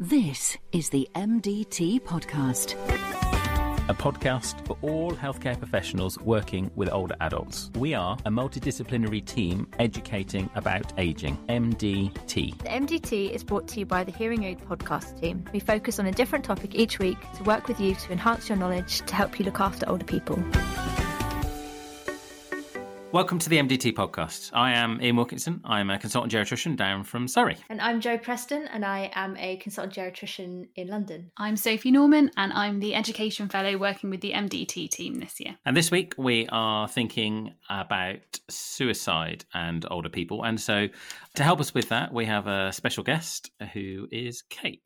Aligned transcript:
This 0.00 0.56
is 0.70 0.90
the 0.90 1.08
MDT 1.16 2.02
Podcast. 2.02 2.76
a 3.88 3.94
podcast 3.94 4.64
for 4.64 4.78
all 4.80 5.10
healthcare 5.10 5.58
professionals 5.58 6.16
working 6.20 6.70
with 6.76 6.88
older 6.92 7.16
adults. 7.20 7.72
We 7.74 7.94
are 7.94 8.16
a 8.24 8.30
multidisciplinary 8.30 9.24
team 9.24 9.66
educating 9.80 10.48
about 10.54 10.92
aging, 10.98 11.36
MDT. 11.48 12.58
The 12.58 12.68
MDT 12.68 13.32
is 13.32 13.42
brought 13.42 13.66
to 13.68 13.80
you 13.80 13.86
by 13.86 14.04
the 14.04 14.12
Hearing 14.12 14.44
Aid 14.44 14.60
podcast 14.60 15.20
team. 15.20 15.44
We 15.52 15.58
focus 15.58 15.98
on 15.98 16.06
a 16.06 16.12
different 16.12 16.44
topic 16.44 16.76
each 16.76 17.00
week 17.00 17.18
to 17.32 17.42
work 17.42 17.66
with 17.66 17.80
you 17.80 17.96
to 17.96 18.12
enhance 18.12 18.48
your 18.48 18.56
knowledge 18.56 19.00
to 19.00 19.14
help 19.16 19.40
you 19.40 19.44
look 19.46 19.58
after 19.58 19.88
older 19.88 20.04
people. 20.04 20.40
Welcome 23.10 23.38
to 23.38 23.48
the 23.48 23.56
MDT 23.56 23.94
podcast. 23.94 24.50
I 24.52 24.72
am 24.72 25.00
Iain 25.00 25.16
Wilkinson. 25.16 25.62
I'm 25.64 25.88
a 25.88 25.98
consultant 25.98 26.30
geriatrician 26.30 26.76
down 26.76 27.04
from 27.04 27.26
Surrey. 27.26 27.56
And 27.70 27.80
I'm 27.80 28.02
Jo 28.02 28.18
Preston, 28.18 28.68
and 28.70 28.84
I 28.84 29.10
am 29.14 29.34
a 29.38 29.56
consultant 29.56 29.94
geriatrician 29.94 30.68
in 30.76 30.88
London. 30.88 31.30
I'm 31.38 31.56
Sophie 31.56 31.90
Norman, 31.90 32.30
and 32.36 32.52
I'm 32.52 32.80
the 32.80 32.94
Education 32.94 33.48
Fellow 33.48 33.78
working 33.78 34.10
with 34.10 34.20
the 34.20 34.32
MDT 34.32 34.90
team 34.90 35.20
this 35.20 35.40
year. 35.40 35.56
And 35.64 35.74
this 35.74 35.90
week 35.90 36.16
we 36.18 36.48
are 36.50 36.86
thinking 36.86 37.54
about 37.70 38.40
suicide 38.50 39.46
and 39.54 39.86
older 39.90 40.10
people. 40.10 40.44
And 40.44 40.60
so 40.60 40.88
to 41.36 41.42
help 41.42 41.60
us 41.60 41.72
with 41.72 41.88
that, 41.88 42.12
we 42.12 42.26
have 42.26 42.46
a 42.46 42.74
special 42.74 43.04
guest 43.04 43.50
who 43.72 44.06
is 44.12 44.42
Cate. 44.42 44.82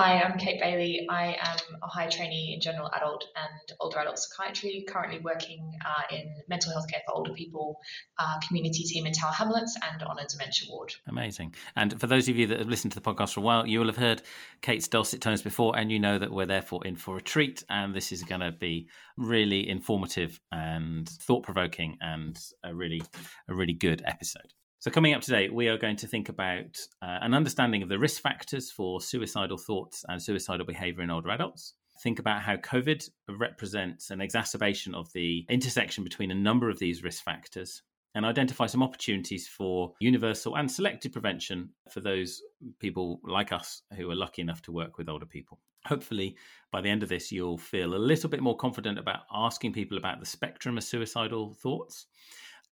Hi, 0.00 0.20
I'm 0.20 0.38
Cate 0.38 0.60
Bailey. 0.60 1.08
I 1.10 1.36
am 1.40 1.58
a 1.82 1.88
high 1.88 2.06
trainee 2.06 2.54
in 2.54 2.60
general 2.60 2.88
adult 2.94 3.24
and 3.34 3.76
older 3.80 3.98
adult 3.98 4.20
psychiatry, 4.20 4.84
currently 4.86 5.18
working 5.18 5.72
uh, 5.84 6.14
in 6.14 6.36
mental 6.48 6.70
health 6.70 6.88
care 6.88 7.00
for 7.04 7.16
older 7.16 7.32
people, 7.32 7.80
uh, 8.16 8.38
community 8.46 8.84
team 8.84 9.06
in 9.06 9.12
Tower 9.12 9.32
Hamlets, 9.32 9.76
and 9.90 10.04
on 10.04 10.20
a 10.20 10.26
dementia 10.26 10.68
ward. 10.70 10.94
Amazing. 11.08 11.52
And 11.74 12.00
for 12.00 12.06
those 12.06 12.28
of 12.28 12.36
you 12.36 12.46
that 12.46 12.60
have 12.60 12.68
listened 12.68 12.92
to 12.92 13.00
the 13.00 13.12
podcast 13.12 13.34
for 13.34 13.40
a 13.40 13.42
while, 13.42 13.66
you 13.66 13.80
will 13.80 13.88
have 13.88 13.96
heard 13.96 14.22
Cate's 14.62 14.86
dulcet 14.86 15.20
tones 15.20 15.42
before, 15.42 15.76
and 15.76 15.90
you 15.90 15.98
know 15.98 16.16
that 16.16 16.30
we're 16.30 16.46
therefore 16.46 16.86
in 16.86 16.94
for 16.94 17.16
a 17.16 17.20
treat. 17.20 17.64
And 17.68 17.92
this 17.92 18.12
is 18.12 18.22
going 18.22 18.42
to 18.42 18.52
be 18.52 18.86
really 19.16 19.68
informative 19.68 20.38
and 20.52 21.08
thought 21.08 21.42
provoking 21.42 21.98
and 22.00 22.38
a 22.62 22.72
really, 22.72 23.02
a 23.48 23.54
really 23.54 23.74
good 23.74 24.04
episode. 24.06 24.54
So, 24.80 24.92
coming 24.92 25.12
up 25.12 25.22
today, 25.22 25.48
we 25.48 25.66
are 25.66 25.76
going 25.76 25.96
to 25.96 26.06
think 26.06 26.28
about 26.28 26.78
uh, 27.02 27.18
an 27.20 27.34
understanding 27.34 27.82
of 27.82 27.88
the 27.88 27.98
risk 27.98 28.22
factors 28.22 28.70
for 28.70 29.00
suicidal 29.00 29.58
thoughts 29.58 30.04
and 30.08 30.22
suicidal 30.22 30.64
behavior 30.64 31.02
in 31.02 31.10
older 31.10 31.30
adults. 31.30 31.74
Think 32.00 32.20
about 32.20 32.42
how 32.42 32.54
COVID 32.58 33.08
represents 33.28 34.10
an 34.10 34.20
exacerbation 34.20 34.94
of 34.94 35.12
the 35.14 35.44
intersection 35.50 36.04
between 36.04 36.30
a 36.30 36.34
number 36.36 36.70
of 36.70 36.78
these 36.78 37.02
risk 37.02 37.24
factors 37.24 37.82
and 38.14 38.24
identify 38.24 38.66
some 38.66 38.84
opportunities 38.84 39.48
for 39.48 39.94
universal 39.98 40.56
and 40.56 40.70
selected 40.70 41.12
prevention 41.12 41.70
for 41.90 41.98
those 41.98 42.40
people 42.78 43.20
like 43.24 43.50
us 43.50 43.82
who 43.96 44.08
are 44.08 44.14
lucky 44.14 44.42
enough 44.42 44.62
to 44.62 44.70
work 44.70 44.96
with 44.96 45.08
older 45.08 45.26
people. 45.26 45.58
Hopefully, 45.86 46.36
by 46.70 46.80
the 46.80 46.88
end 46.88 47.02
of 47.02 47.08
this, 47.08 47.32
you'll 47.32 47.58
feel 47.58 47.96
a 47.96 47.96
little 47.96 48.30
bit 48.30 48.42
more 48.42 48.56
confident 48.56 48.96
about 48.96 49.22
asking 49.34 49.72
people 49.72 49.98
about 49.98 50.20
the 50.20 50.26
spectrum 50.26 50.78
of 50.78 50.84
suicidal 50.84 51.52
thoughts 51.54 52.06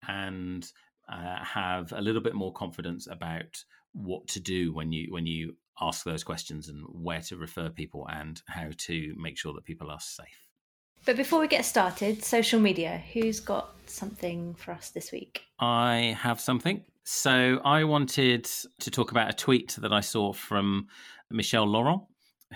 and 0.07 0.71
uh, 1.09 1.45
have 1.45 1.93
a 1.93 2.01
little 2.01 2.23
bit 2.23 2.35
more 2.35 2.53
confidence 2.53 3.07
about 3.07 3.65
what 3.93 4.27
to 4.29 4.41
do 4.41 4.73
when 4.73 4.93
you 4.93 5.13
when 5.13 5.27
you 5.27 5.57
ask 5.81 6.05
those 6.05 6.25
questions 6.25 6.69
and 6.69 6.85
where 6.89 7.21
to 7.21 7.37
refer 7.37 7.69
people 7.69 8.07
and 8.11 8.43
how 8.47 8.71
to 8.77 9.15
make 9.17 9.37
sure 9.37 9.53
that 9.53 9.65
people 9.65 9.91
are 9.91 10.01
safe. 10.01 10.49
But 11.05 11.17
before 11.17 11.41
we 11.41 11.49
get 11.49 11.65
started, 11.65 12.25
social 12.25 12.61
media. 12.61 13.03
Who's 13.13 13.41
got 13.41 13.75
something 13.87 14.55
for 14.55 14.73
us 14.73 14.91
this 14.91 15.13
week? 15.13 15.43
I 15.59 16.17
have 16.21 16.41
something. 16.41 16.83
So 17.05 17.61
I 17.65 17.85
wanted 17.85 18.45
to 18.81 18.91
talk 18.91 19.11
about 19.11 19.29
a 19.29 19.35
tweet 19.35 19.77
that 19.81 19.93
I 19.93 20.01
saw 20.01 20.33
from 20.33 20.87
Michelle 21.31 21.67
Laurent, 21.67 22.03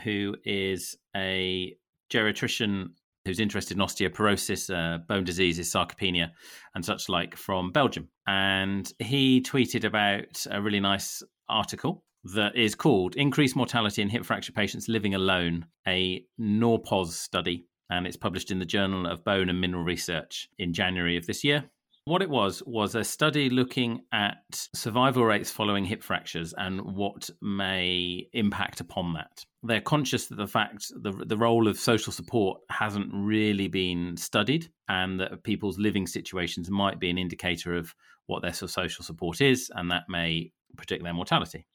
who 0.02 0.36
is 0.44 0.96
a 1.14 1.76
geriatrician 2.10 2.92
who's 3.28 3.40
interested 3.40 3.76
in 3.76 3.82
osteoporosis, 3.82 4.74
uh, 4.74 4.98
bone 5.06 5.22
diseases, 5.22 5.70
sarcopenia, 5.70 6.30
and 6.74 6.82
such 6.82 7.10
like 7.10 7.36
from 7.36 7.70
Belgium. 7.70 8.08
And 8.26 8.90
he 8.98 9.42
tweeted 9.42 9.84
about 9.84 10.46
a 10.50 10.62
really 10.62 10.80
nice 10.80 11.22
article 11.48 12.04
that 12.34 12.56
is 12.56 12.74
called 12.74 13.16
Increased 13.16 13.54
Mortality 13.54 14.00
in 14.00 14.08
Hip 14.08 14.24
Fracture 14.24 14.52
Patients 14.52 14.88
Living 14.88 15.14
Alone, 15.14 15.66
a 15.86 16.24
NOREPOS 16.40 17.12
study. 17.12 17.66
And 17.90 18.06
it's 18.06 18.16
published 18.16 18.50
in 18.50 18.58
the 18.58 18.64
Journal 18.64 19.06
of 19.06 19.24
Bone 19.24 19.50
and 19.50 19.60
Mineral 19.60 19.84
Research 19.84 20.48
in 20.58 20.72
January 20.72 21.16
of 21.16 21.26
this 21.26 21.44
year. 21.44 21.64
What 22.08 22.22
it 22.22 22.30
was 22.30 22.62
was 22.64 22.94
a 22.94 23.04
study 23.04 23.50
looking 23.50 24.00
at 24.12 24.66
survival 24.74 25.26
rates 25.26 25.50
following 25.50 25.84
hip 25.84 26.02
fractures 26.02 26.54
and 26.56 26.80
what 26.80 27.28
may 27.42 28.26
impact 28.32 28.80
upon 28.80 29.12
that. 29.12 29.44
They're 29.62 29.82
conscious 29.82 30.26
that 30.28 30.36
the 30.36 30.46
fact 30.46 30.90
the 31.02 31.12
the 31.12 31.36
role 31.36 31.68
of 31.68 31.78
social 31.78 32.10
support 32.10 32.62
hasn't 32.70 33.10
really 33.12 33.68
been 33.68 34.16
studied, 34.16 34.70
and 34.88 35.20
that 35.20 35.42
people's 35.44 35.78
living 35.78 36.06
situations 36.06 36.70
might 36.70 36.98
be 36.98 37.10
an 37.10 37.18
indicator 37.18 37.76
of 37.76 37.94
what 38.24 38.40
their 38.40 38.54
social 38.54 39.04
support 39.04 39.42
is, 39.42 39.70
and 39.74 39.90
that 39.90 40.04
may 40.08 40.50
predict 40.78 41.04
their 41.04 41.12
mortality. 41.12 41.66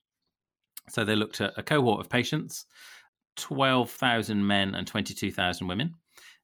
So 0.90 1.06
they 1.06 1.16
looked 1.16 1.42
at 1.42 1.54
a 1.58 1.62
cohort 1.62 2.00
of 2.00 2.10
patients, 2.10 2.66
twelve 3.36 3.92
thousand 3.92 4.48
men 4.48 4.74
and 4.74 4.88
twenty 4.88 5.14
two 5.14 5.32
thousand 5.32 5.68
women, 5.68 5.94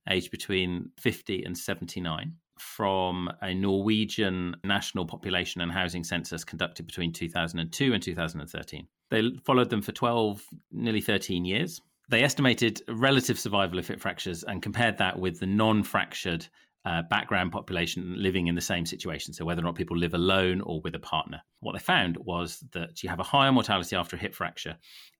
aged 0.07 0.29
between 0.29 0.91
fifty 0.99 1.43
and 1.43 1.57
seventy 1.57 2.01
nine 2.01 2.35
from 2.59 3.29
a 3.41 3.53
Norwegian 3.53 4.55
national 4.63 5.05
population 5.05 5.61
and 5.61 5.71
housing 5.71 6.03
census 6.03 6.43
conducted 6.43 6.85
between 6.85 7.13
2002 7.13 7.93
and 7.93 8.03
2013. 8.03 8.87
They 9.09 9.31
followed 9.45 9.69
them 9.69 9.81
for 9.81 9.91
12, 9.91 10.43
nearly 10.71 11.01
13 11.01 11.45
years. 11.45 11.81
They 12.09 12.23
estimated 12.23 12.81
relative 12.87 13.39
survival 13.39 13.79
of 13.79 13.87
hip 13.87 13.99
fractures 13.99 14.43
and 14.43 14.61
compared 14.61 14.97
that 14.97 15.19
with 15.19 15.39
the 15.39 15.45
non 15.45 15.83
fractured 15.83 16.47
uh, 16.85 17.03
background 17.03 17.51
population 17.51 18.15
living 18.17 18.47
in 18.47 18.55
the 18.55 18.61
same 18.61 18.85
situation. 18.85 19.33
So, 19.33 19.45
whether 19.45 19.61
or 19.61 19.65
not 19.65 19.75
people 19.75 19.97
live 19.97 20.13
alone 20.13 20.61
or 20.61 20.81
with 20.81 20.95
a 20.95 20.99
partner. 20.99 21.41
What 21.59 21.73
they 21.73 21.79
found 21.79 22.17
was 22.17 22.63
that 22.71 23.03
you 23.03 23.09
have 23.09 23.19
a 23.19 23.23
higher 23.23 23.51
mortality 23.51 23.95
after 23.95 24.15
a 24.15 24.19
hip 24.19 24.33
fracture 24.33 24.77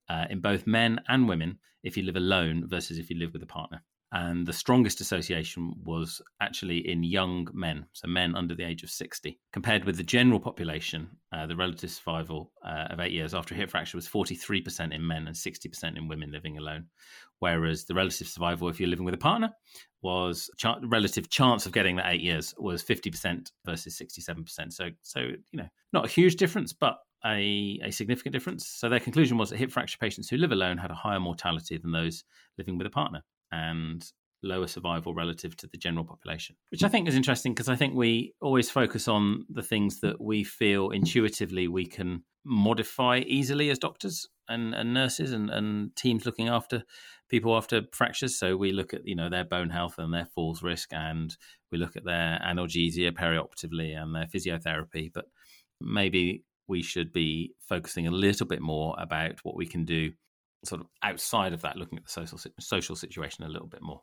uh, 0.09 0.25
in 0.29 0.39
both 0.39 0.65
men 0.65 1.01
and 1.07 1.27
women 1.27 1.59
if 1.83 1.95
you 1.95 2.03
live 2.03 2.15
alone 2.15 2.67
versus 2.67 2.97
if 2.97 3.09
you 3.09 3.17
live 3.17 3.33
with 3.33 3.43
a 3.43 3.47
partner 3.47 3.81
and 4.11 4.47
the 4.47 4.53
strongest 4.53 5.01
association 5.01 5.73
was 5.83 6.19
actually 6.41 6.89
in 6.89 7.03
young 7.03 7.47
men, 7.53 7.85
so 7.93 8.07
men 8.07 8.35
under 8.35 8.55
the 8.55 8.63
age 8.63 8.81
of 8.81 8.89
60. 8.89 9.39
Compared 9.53 9.85
with 9.85 9.97
the 9.97 10.03
general 10.03 10.39
population, 10.39 11.07
uh, 11.31 11.45
the 11.45 11.55
relative 11.55 11.91
survival 11.91 12.51
uh, 12.65 12.87
of 12.89 12.99
eight 12.99 13.11
years 13.11 13.35
after 13.35 13.53
a 13.53 13.57
hip 13.57 13.69
fracture 13.69 13.97
was 13.97 14.07
43% 14.07 14.93
in 14.93 15.05
men 15.05 15.27
and 15.27 15.35
60% 15.35 15.95
in 15.95 16.07
women 16.07 16.31
living 16.31 16.57
alone. 16.57 16.85
Whereas 17.37 17.85
the 17.85 17.93
relative 17.93 18.27
survival, 18.27 18.67
if 18.67 18.79
you're 18.79 18.89
living 18.89 19.05
with 19.05 19.13
a 19.13 19.19
partner, 19.19 19.53
was 20.01 20.49
ch- 20.57 20.65
relative 20.83 21.29
chance 21.29 21.67
of 21.67 21.71
getting 21.71 21.95
that 21.97 22.11
eight 22.11 22.21
years 22.21 22.55
was 22.57 22.83
50% 22.83 23.51
versus 23.63 24.01
67%. 24.01 24.73
So, 24.73 24.89
so 25.03 25.19
you 25.19 25.37
know, 25.53 25.67
not 25.93 26.05
a 26.05 26.09
huge 26.09 26.35
difference, 26.35 26.73
but 26.73 26.97
a, 27.23 27.79
a 27.83 27.91
significant 27.91 28.33
difference. 28.33 28.67
So 28.67 28.89
their 28.89 28.99
conclusion 28.99 29.37
was 29.37 29.51
that 29.51 29.57
hip 29.57 29.71
fracture 29.71 29.99
patients 29.99 30.29
who 30.29 30.37
live 30.37 30.51
alone 30.51 30.79
had 30.79 30.89
a 30.89 30.95
higher 30.95 31.19
mortality 31.19 31.77
than 31.77 31.91
those 31.91 32.23
living 32.57 32.77
with 32.77 32.87
a 32.87 32.91
partner 32.91 33.21
and 33.51 34.05
lower 34.41 34.67
survival 34.67 35.13
relative 35.13 35.55
to 35.57 35.67
the 35.67 35.77
general 35.77 36.05
population, 36.05 36.55
which 36.69 36.83
I 36.83 36.87
think 36.87 37.07
is 37.07 37.15
interesting 37.15 37.53
because 37.53 37.69
I 37.69 37.75
think 37.75 37.95
we 37.95 38.33
always 38.41 38.69
focus 38.69 39.07
on 39.07 39.45
the 39.49 39.63
things 39.63 39.99
that 40.01 40.21
we 40.21 40.43
feel 40.43 40.91
intuitively 40.91 41.67
we 41.67 41.85
can 41.85 42.23
modify 42.45 43.19
easily 43.27 43.69
as 43.69 43.77
doctors 43.77 44.27
and, 44.47 44.73
and 44.73 44.93
nurses 44.93 45.33
and, 45.33 45.49
and 45.49 45.95
teams 45.95 46.25
looking 46.25 46.47
after 46.47 46.83
people 47.29 47.55
after 47.55 47.81
fractures. 47.93 48.37
So 48.37 48.57
we 48.57 48.71
look 48.71 48.93
at 48.93 49.01
you 49.05 49.15
know 49.15 49.29
their 49.29 49.43
bone 49.43 49.69
health 49.69 49.95
and 49.97 50.13
their 50.13 50.27
falls 50.33 50.63
risk, 50.63 50.93
and 50.93 51.35
we 51.71 51.77
look 51.77 51.95
at 51.95 52.05
their 52.05 52.41
analgesia 52.45 53.11
perioperatively 53.11 53.95
and 53.95 54.15
their 54.15 54.25
physiotherapy. 54.25 55.11
But 55.13 55.25
maybe 55.79 56.43
we 56.67 56.81
should 56.81 57.11
be 57.11 57.53
focusing 57.67 58.07
a 58.07 58.11
little 58.11 58.47
bit 58.47 58.61
more 58.61 58.95
about 58.99 59.39
what 59.43 59.55
we 59.55 59.65
can 59.65 59.85
do 59.85 60.11
sort 60.65 60.81
of 60.81 60.87
outside 61.03 61.53
of 61.53 61.61
that, 61.61 61.77
looking 61.77 61.97
at 61.97 62.05
the 62.05 62.11
social 62.11 62.39
social 62.59 62.95
situation 62.95 63.43
a 63.43 63.49
little 63.49 63.67
bit 63.67 63.81
more. 63.81 64.01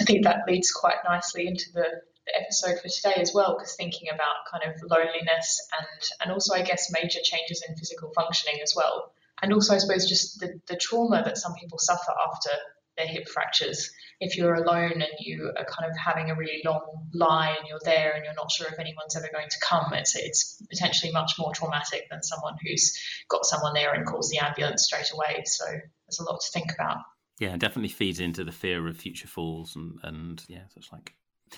I 0.00 0.04
think 0.04 0.24
that 0.24 0.40
leads 0.48 0.70
quite 0.70 0.96
nicely 1.04 1.46
into 1.46 1.66
the, 1.72 1.86
the 2.26 2.40
episode 2.40 2.80
for 2.80 2.88
today 2.88 3.20
as 3.20 3.32
well, 3.34 3.56
because 3.56 3.74
thinking 3.76 4.08
about 4.12 4.46
kind 4.50 4.64
of 4.64 4.80
loneliness 4.90 5.60
and 5.78 6.02
and 6.22 6.32
also 6.32 6.54
I 6.54 6.62
guess 6.62 6.90
major 6.92 7.20
changes 7.22 7.64
in 7.68 7.76
physical 7.76 8.10
functioning 8.14 8.60
as 8.62 8.74
well, 8.76 9.12
and 9.42 9.52
also 9.52 9.74
I 9.74 9.78
suppose 9.78 10.08
just 10.08 10.40
the, 10.40 10.60
the 10.66 10.76
trauma 10.76 11.22
that 11.24 11.38
some 11.38 11.54
people 11.54 11.78
suffer 11.78 12.12
after 12.30 12.50
their 12.96 13.06
hip 13.06 13.28
fractures. 13.28 13.90
If 14.20 14.36
you're 14.36 14.54
alone 14.54 14.92
and 14.92 15.12
you 15.20 15.52
are 15.56 15.64
kind 15.64 15.88
of 15.88 15.96
having 15.96 16.30
a 16.30 16.34
really 16.34 16.60
long 16.64 17.08
lie 17.12 17.54
and 17.58 17.68
you're 17.68 17.80
there 17.84 18.12
and 18.14 18.24
you're 18.24 18.34
not 18.34 18.50
sure 18.50 18.66
if 18.66 18.78
anyone's 18.78 19.16
ever 19.16 19.28
going 19.32 19.48
to 19.48 19.56
come, 19.62 19.92
it's 19.92 20.16
it's 20.16 20.60
potentially 20.68 21.12
much 21.12 21.32
more 21.38 21.52
traumatic 21.52 22.08
than 22.10 22.22
someone 22.22 22.56
who's 22.64 22.98
got 23.28 23.44
someone 23.44 23.74
there 23.74 23.94
and 23.94 24.06
calls 24.06 24.28
the 24.30 24.38
ambulance 24.38 24.84
straight 24.84 25.10
away. 25.14 25.42
So 25.44 25.64
there's 25.66 26.18
a 26.20 26.24
lot 26.24 26.40
to 26.40 26.50
think 26.52 26.72
about. 26.72 26.98
Yeah, 27.38 27.56
definitely 27.56 27.90
feeds 27.90 28.18
into 28.18 28.42
the 28.42 28.52
fear 28.52 28.86
of 28.88 28.96
future 28.96 29.28
falls 29.28 29.76
and 29.76 29.98
and 30.02 30.44
yeah, 30.48 30.62
it's 30.76 30.92
like 30.92 31.14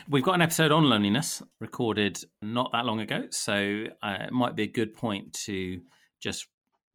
We've 0.09 0.23
got 0.23 0.35
an 0.35 0.43
episode 0.43 0.73
on 0.73 0.85
loneliness 0.85 1.43
recorded 1.61 2.23
not 2.43 2.73
that 2.73 2.87
long 2.87 3.01
ago, 3.01 3.27
so 3.31 3.87
uh, 4.03 4.19
it 4.21 4.33
might 4.33 4.55
be 4.55 4.63
a 4.65 4.69
good 4.69 4.95
point 4.95 5.33
to 5.47 5.81
just 6.21 6.47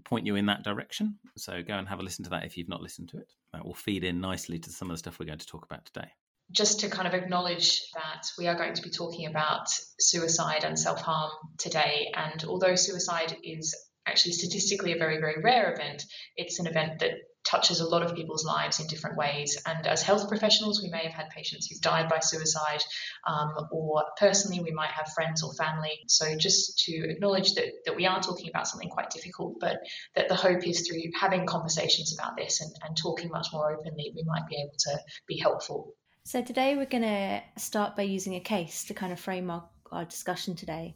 point 0.05 0.25
you 0.25 0.35
in 0.35 0.45
that 0.45 0.63
direction. 0.63 1.17
So 1.35 1.61
go 1.61 1.73
and 1.73 1.87
have 1.87 1.99
a 1.99 2.03
listen 2.03 2.23
to 2.25 2.29
that 2.31 2.45
if 2.45 2.57
you've 2.57 2.69
not 2.69 2.81
listened 2.81 3.09
to 3.09 3.17
it. 3.17 3.31
That 3.53 3.65
will 3.65 3.73
feed 3.73 4.03
in 4.03 4.21
nicely 4.21 4.59
to 4.59 4.69
some 4.69 4.89
of 4.89 4.93
the 4.93 4.99
stuff 4.99 5.19
we're 5.19 5.25
going 5.25 5.39
to 5.39 5.45
talk 5.47 5.65
about 5.65 5.85
today. 5.85 6.07
Just 6.51 6.79
to 6.81 6.89
kind 6.89 7.07
of 7.07 7.13
acknowledge 7.13 7.81
that 7.95 8.27
we 8.37 8.47
are 8.47 8.55
going 8.55 8.75
to 8.75 8.81
be 8.81 8.91
talking 8.91 9.25
about 9.25 9.67
suicide 9.99 10.63
and 10.63 10.77
self 10.77 11.01
harm 11.01 11.31
today. 11.57 12.11
And 12.15 12.45
although 12.45 12.75
suicide 12.75 13.35
is 13.43 13.75
actually 14.05 14.33
statistically 14.33 14.93
a 14.93 14.97
very, 14.97 15.17
very 15.17 15.41
rare 15.41 15.73
event, 15.73 16.05
it's 16.37 16.59
an 16.59 16.67
event 16.67 16.99
that 16.99 17.13
touches 17.45 17.79
a 17.79 17.85
lot 17.85 18.03
of 18.03 18.15
people's 18.15 18.45
lives 18.45 18.79
in 18.79 18.87
different 18.87 19.17
ways. 19.17 19.57
And 19.65 19.85
as 19.87 20.01
health 20.01 20.27
professionals, 20.27 20.81
we 20.81 20.89
may 20.89 21.03
have 21.03 21.13
had 21.13 21.29
patients 21.29 21.67
who've 21.67 21.81
died 21.81 22.09
by 22.09 22.19
suicide, 22.19 22.81
um, 23.27 23.53
or 23.71 24.03
personally, 24.19 24.61
we 24.61 24.71
might 24.71 24.89
have 24.89 25.07
friends 25.13 25.43
or 25.43 25.53
family. 25.53 25.99
So 26.07 26.35
just 26.35 26.79
to 26.85 27.09
acknowledge 27.09 27.53
that, 27.53 27.65
that 27.85 27.95
we 27.95 28.05
are 28.07 28.21
talking 28.21 28.49
about 28.49 28.67
something 28.67 28.89
quite 28.89 29.09
difficult, 29.09 29.59
but 29.59 29.77
that 30.15 30.27
the 30.27 30.35
hope 30.35 30.67
is 30.67 30.87
through 30.87 31.01
having 31.19 31.45
conversations 31.45 32.17
about 32.17 32.35
this 32.35 32.61
and, 32.61 32.71
and 32.83 32.97
talking 32.97 33.29
much 33.29 33.47
more 33.53 33.71
openly, 33.71 34.11
we 34.15 34.23
might 34.25 34.47
be 34.47 34.55
able 34.55 34.75
to 34.77 34.99
be 35.27 35.37
helpful. 35.37 35.93
So 36.23 36.41
today 36.41 36.75
we're 36.75 36.85
going 36.87 37.03
to 37.03 37.41
start 37.57 37.95
by 37.95 38.01
using 38.03 38.33
a 38.35 38.39
case 38.39 38.85
to 38.85 38.95
kind 38.95 39.13
of 39.13 39.19
frame 39.19 39.51
our, 39.51 39.63
our 39.91 40.05
discussion 40.05 40.55
today. 40.55 40.95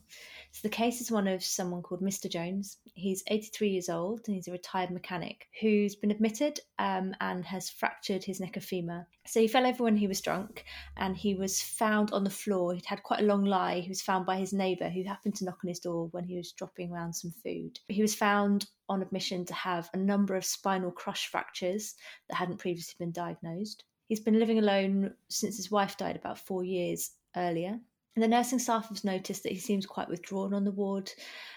So 0.51 0.67
the 0.67 0.73
case 0.73 0.99
is 0.99 1.11
one 1.11 1.27
of 1.27 1.43
someone 1.43 1.81
called 1.81 2.01
Mr. 2.01 2.29
Jones. 2.29 2.77
He's 2.95 3.23
83 3.27 3.69
years 3.69 3.89
old 3.89 4.21
and 4.25 4.35
he's 4.35 4.47
a 4.47 4.51
retired 4.51 4.89
mechanic 4.89 5.47
who's 5.61 5.95
been 5.95 6.11
admitted 6.11 6.59
um, 6.79 7.13
and 7.21 7.45
has 7.45 7.69
fractured 7.69 8.23
his 8.23 8.39
neck 8.39 8.57
of 8.57 8.63
femur. 8.63 9.07
So 9.25 9.39
he 9.39 9.47
fell 9.47 9.65
over 9.65 9.83
when 9.83 9.95
he 9.95 10.07
was 10.07 10.21
drunk 10.21 10.65
and 10.97 11.15
he 11.15 11.35
was 11.35 11.61
found 11.61 12.11
on 12.11 12.23
the 12.23 12.29
floor. 12.29 12.73
He'd 12.73 12.85
had 12.85 13.03
quite 13.03 13.21
a 13.21 13.25
long 13.25 13.45
lie. 13.45 13.79
He 13.79 13.89
was 13.89 14.01
found 14.01 14.25
by 14.25 14.37
his 14.37 14.51
neighbour 14.51 14.89
who 14.89 15.03
happened 15.03 15.35
to 15.35 15.45
knock 15.45 15.59
on 15.63 15.69
his 15.69 15.79
door 15.79 16.07
when 16.11 16.23
he 16.23 16.35
was 16.35 16.51
dropping 16.51 16.91
around 16.91 17.13
some 17.13 17.31
food. 17.31 17.79
He 17.87 18.01
was 18.01 18.15
found 18.15 18.67
on 18.89 19.01
admission 19.01 19.45
to 19.45 19.53
have 19.53 19.89
a 19.93 19.97
number 19.97 20.35
of 20.35 20.43
spinal 20.43 20.91
crush 20.91 21.27
fractures 21.27 21.95
that 22.27 22.35
hadn't 22.35 22.57
previously 22.57 22.95
been 22.97 23.11
diagnosed. 23.11 23.83
He's 24.07 24.19
been 24.19 24.39
living 24.39 24.57
alone 24.57 25.13
since 25.29 25.57
his 25.57 25.69
wife 25.69 25.95
died 25.95 26.15
about 26.15 26.39
four 26.39 26.63
years 26.63 27.11
earlier. 27.35 27.79
The 28.15 28.27
nursing 28.27 28.59
staff 28.59 28.89
has 28.89 29.03
noticed 29.03 29.43
that 29.43 29.51
he 29.51 29.59
seems 29.59 29.85
quite 29.85 30.09
withdrawn 30.09 30.53
on 30.53 30.65
the 30.65 30.71
ward. 30.71 31.11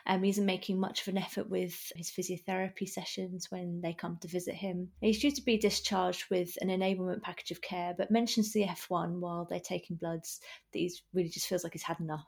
Um, 0.06 0.22
he 0.22 0.30
isn't 0.30 0.46
making 0.46 0.78
much 0.78 1.02
of 1.02 1.08
an 1.08 1.18
effort 1.18 1.48
with 1.48 1.90
his 1.96 2.10
physiotherapy 2.10 2.88
sessions 2.88 3.50
when 3.50 3.80
they 3.80 3.94
come 3.94 4.18
to 4.20 4.28
visit 4.28 4.54
him. 4.54 4.90
He's 5.00 5.20
due 5.20 5.32
to 5.32 5.42
be 5.42 5.58
discharged 5.58 6.24
with 6.30 6.56
an 6.60 6.68
enablement 6.68 7.22
package 7.22 7.50
of 7.50 7.62
care, 7.62 7.94
but 7.96 8.10
mentions 8.10 8.52
the 8.52 8.64
F1 8.64 9.18
while 9.18 9.46
they're 9.48 9.60
taking 9.60 9.96
bloods 9.96 10.40
that 10.72 10.78
he 10.78 10.92
really 11.12 11.30
just 11.30 11.48
feels 11.48 11.64
like 11.64 11.72
he's 11.72 11.82
had 11.82 12.00
enough. 12.00 12.26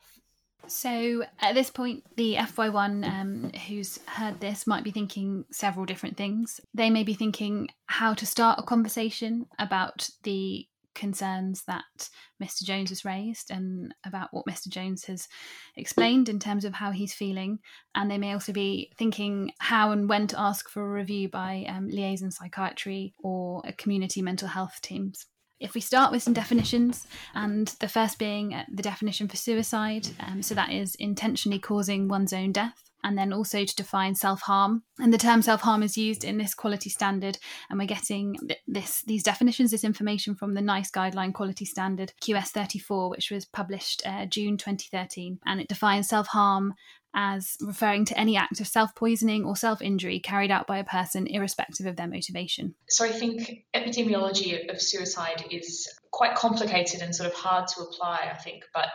So 0.66 1.24
at 1.40 1.54
this 1.54 1.70
point, 1.70 2.04
the 2.16 2.36
FY1 2.36 3.06
um, 3.06 3.52
who's 3.68 3.98
heard 4.06 4.40
this 4.40 4.66
might 4.66 4.84
be 4.84 4.90
thinking 4.90 5.44
several 5.50 5.84
different 5.84 6.16
things. 6.16 6.60
They 6.72 6.90
may 6.90 7.04
be 7.04 7.14
thinking 7.14 7.68
how 7.86 8.14
to 8.14 8.26
start 8.26 8.58
a 8.58 8.62
conversation 8.62 9.46
about 9.58 10.08
the 10.22 10.66
concerns 10.94 11.62
that 11.66 12.08
Mr. 12.42 12.62
Jones 12.62 12.90
has 12.90 13.04
raised 13.04 13.50
and 13.50 13.94
about 14.06 14.28
what 14.32 14.46
Mr. 14.46 14.68
Jones 14.68 15.04
has 15.06 15.28
explained 15.76 16.28
in 16.28 16.38
terms 16.38 16.64
of 16.64 16.74
how 16.74 16.90
he's 16.90 17.14
feeling. 17.14 17.58
And 17.94 18.10
they 18.10 18.18
may 18.18 18.32
also 18.32 18.52
be 18.52 18.92
thinking 18.96 19.52
how 19.58 19.92
and 19.92 20.08
when 20.08 20.26
to 20.28 20.40
ask 20.40 20.68
for 20.68 20.82
a 20.82 20.98
review 20.98 21.28
by 21.28 21.66
um, 21.68 21.88
liaison 21.88 22.30
psychiatry 22.30 23.14
or 23.18 23.62
community 23.78 24.22
mental 24.22 24.48
health 24.48 24.78
teams. 24.82 25.26
If 25.60 25.74
we 25.74 25.80
start 25.80 26.12
with 26.12 26.22
some 26.22 26.34
definitions, 26.34 27.06
and 27.34 27.68
the 27.80 27.88
first 27.88 28.18
being 28.18 28.52
uh, 28.52 28.64
the 28.72 28.82
definition 28.82 29.28
for 29.28 29.36
suicide, 29.36 30.08
um, 30.20 30.42
so 30.42 30.54
that 30.54 30.72
is 30.72 30.94
intentionally 30.96 31.58
causing 31.58 32.08
one's 32.08 32.32
own 32.32 32.52
death 32.52 32.83
and 33.04 33.16
then 33.16 33.32
also 33.32 33.64
to 33.64 33.76
define 33.76 34.16
self 34.16 34.40
harm. 34.40 34.82
And 34.98 35.12
the 35.12 35.18
term 35.18 35.42
self 35.42 35.60
harm 35.60 35.82
is 35.82 35.96
used 35.96 36.24
in 36.24 36.38
this 36.38 36.54
quality 36.54 36.90
standard, 36.90 37.38
and 37.70 37.78
we're 37.78 37.86
getting 37.86 38.36
this 38.66 39.02
these 39.02 39.22
definitions, 39.22 39.70
this 39.70 39.84
information 39.84 40.34
from 40.34 40.54
the 40.54 40.62
NICE 40.62 40.90
guideline 40.90 41.32
quality 41.32 41.66
standard 41.66 42.12
QS34, 42.22 43.10
which 43.10 43.30
was 43.30 43.44
published 43.44 44.02
uh, 44.04 44.26
June 44.26 44.56
2013, 44.56 45.38
and 45.46 45.60
it 45.60 45.68
defines 45.68 46.08
self 46.08 46.26
harm 46.28 46.74
as 47.14 47.56
referring 47.60 48.04
to 48.04 48.18
any 48.18 48.36
act 48.36 48.60
of 48.60 48.66
self 48.66 48.94
poisoning 48.94 49.44
or 49.44 49.54
self 49.54 49.80
injury 49.80 50.18
carried 50.18 50.50
out 50.50 50.66
by 50.66 50.78
a 50.78 50.84
person, 50.84 51.26
irrespective 51.26 51.86
of 51.86 51.96
their 51.96 52.08
motivation. 52.08 52.74
So 52.88 53.04
I 53.04 53.12
think 53.12 53.64
epidemiology 53.74 54.68
of 54.72 54.80
suicide 54.80 55.44
is 55.50 55.88
quite 56.10 56.34
complicated 56.34 57.02
and 57.02 57.14
sort 57.14 57.28
of 57.28 57.34
hard 57.34 57.68
to 57.68 57.82
apply, 57.82 58.30
I 58.32 58.36
think, 58.38 58.64
but 58.72 58.88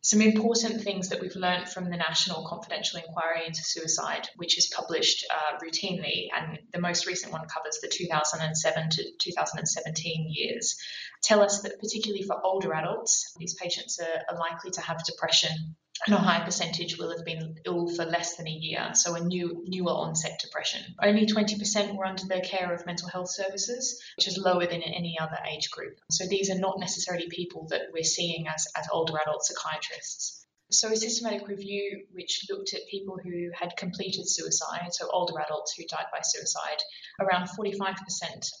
some 0.00 0.20
important 0.22 0.80
things 0.82 1.08
that 1.08 1.20
we've 1.20 1.34
learned 1.34 1.68
from 1.68 1.90
the 1.90 1.96
National 1.96 2.46
Confidential 2.46 3.00
Inquiry 3.00 3.46
into 3.46 3.62
Suicide, 3.64 4.28
which 4.36 4.56
is 4.56 4.72
published 4.74 5.26
uh, 5.30 5.58
routinely, 5.58 6.28
and 6.36 6.58
the 6.72 6.80
most 6.80 7.06
recent 7.06 7.32
one 7.32 7.46
covers 7.48 7.78
the 7.82 7.88
2007 7.88 8.90
to 8.90 9.04
2017 9.18 10.26
years, 10.30 10.76
tell 11.22 11.42
us 11.42 11.62
that 11.62 11.80
particularly 11.80 12.22
for 12.22 12.40
older 12.44 12.72
adults, 12.74 13.34
these 13.38 13.54
patients 13.54 13.98
are, 13.98 14.34
are 14.34 14.38
likely 14.38 14.70
to 14.70 14.80
have 14.80 15.04
depression 15.04 15.76
and 16.06 16.14
a 16.14 16.18
high 16.18 16.44
percentage 16.44 16.96
will 16.96 17.10
have 17.10 17.24
been 17.24 17.56
ill 17.64 17.88
for 17.88 18.04
less 18.04 18.36
than 18.36 18.46
a 18.46 18.52
year, 18.52 18.90
so 18.94 19.14
a 19.14 19.20
new 19.20 19.64
newer 19.66 19.90
onset 19.90 20.38
depression. 20.40 20.80
Only 21.02 21.26
20% 21.26 21.96
were 21.96 22.04
under 22.04 22.24
the 22.24 22.40
care 22.40 22.72
of 22.72 22.86
mental 22.86 23.08
health 23.08 23.30
services, 23.30 24.00
which 24.16 24.28
is 24.28 24.38
lower 24.38 24.66
than 24.66 24.82
any 24.82 25.18
other 25.20 25.38
age 25.50 25.70
group. 25.70 25.98
So 26.10 26.26
these 26.26 26.50
are 26.50 26.58
not 26.58 26.78
necessarily 26.78 27.28
people 27.28 27.66
that 27.70 27.90
we're 27.92 28.04
seeing 28.04 28.46
as, 28.46 28.66
as 28.76 28.86
older 28.92 29.14
adult 29.20 29.44
psychiatrists. 29.44 30.46
So, 30.70 30.92
a 30.92 30.96
systematic 30.96 31.48
review 31.48 32.04
which 32.12 32.44
looked 32.50 32.74
at 32.74 32.86
people 32.90 33.16
who 33.16 33.50
had 33.58 33.74
completed 33.78 34.28
suicide, 34.28 34.92
so 34.92 35.08
older 35.10 35.40
adults 35.40 35.72
who 35.74 35.86
died 35.86 36.04
by 36.12 36.20
suicide, 36.22 36.82
around 37.20 37.48
45% 37.48 37.96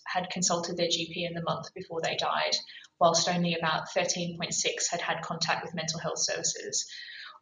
had 0.06 0.30
consulted 0.30 0.78
their 0.78 0.86
GP 0.86 1.28
in 1.28 1.34
the 1.34 1.42
month 1.42 1.72
before 1.74 2.00
they 2.00 2.16
died, 2.16 2.56
whilst 2.98 3.28
only 3.28 3.54
about 3.54 3.90
13.6 3.94 4.90
had 4.90 5.02
had 5.02 5.20
contact 5.20 5.62
with 5.62 5.74
mental 5.74 6.00
health 6.00 6.18
services 6.18 6.90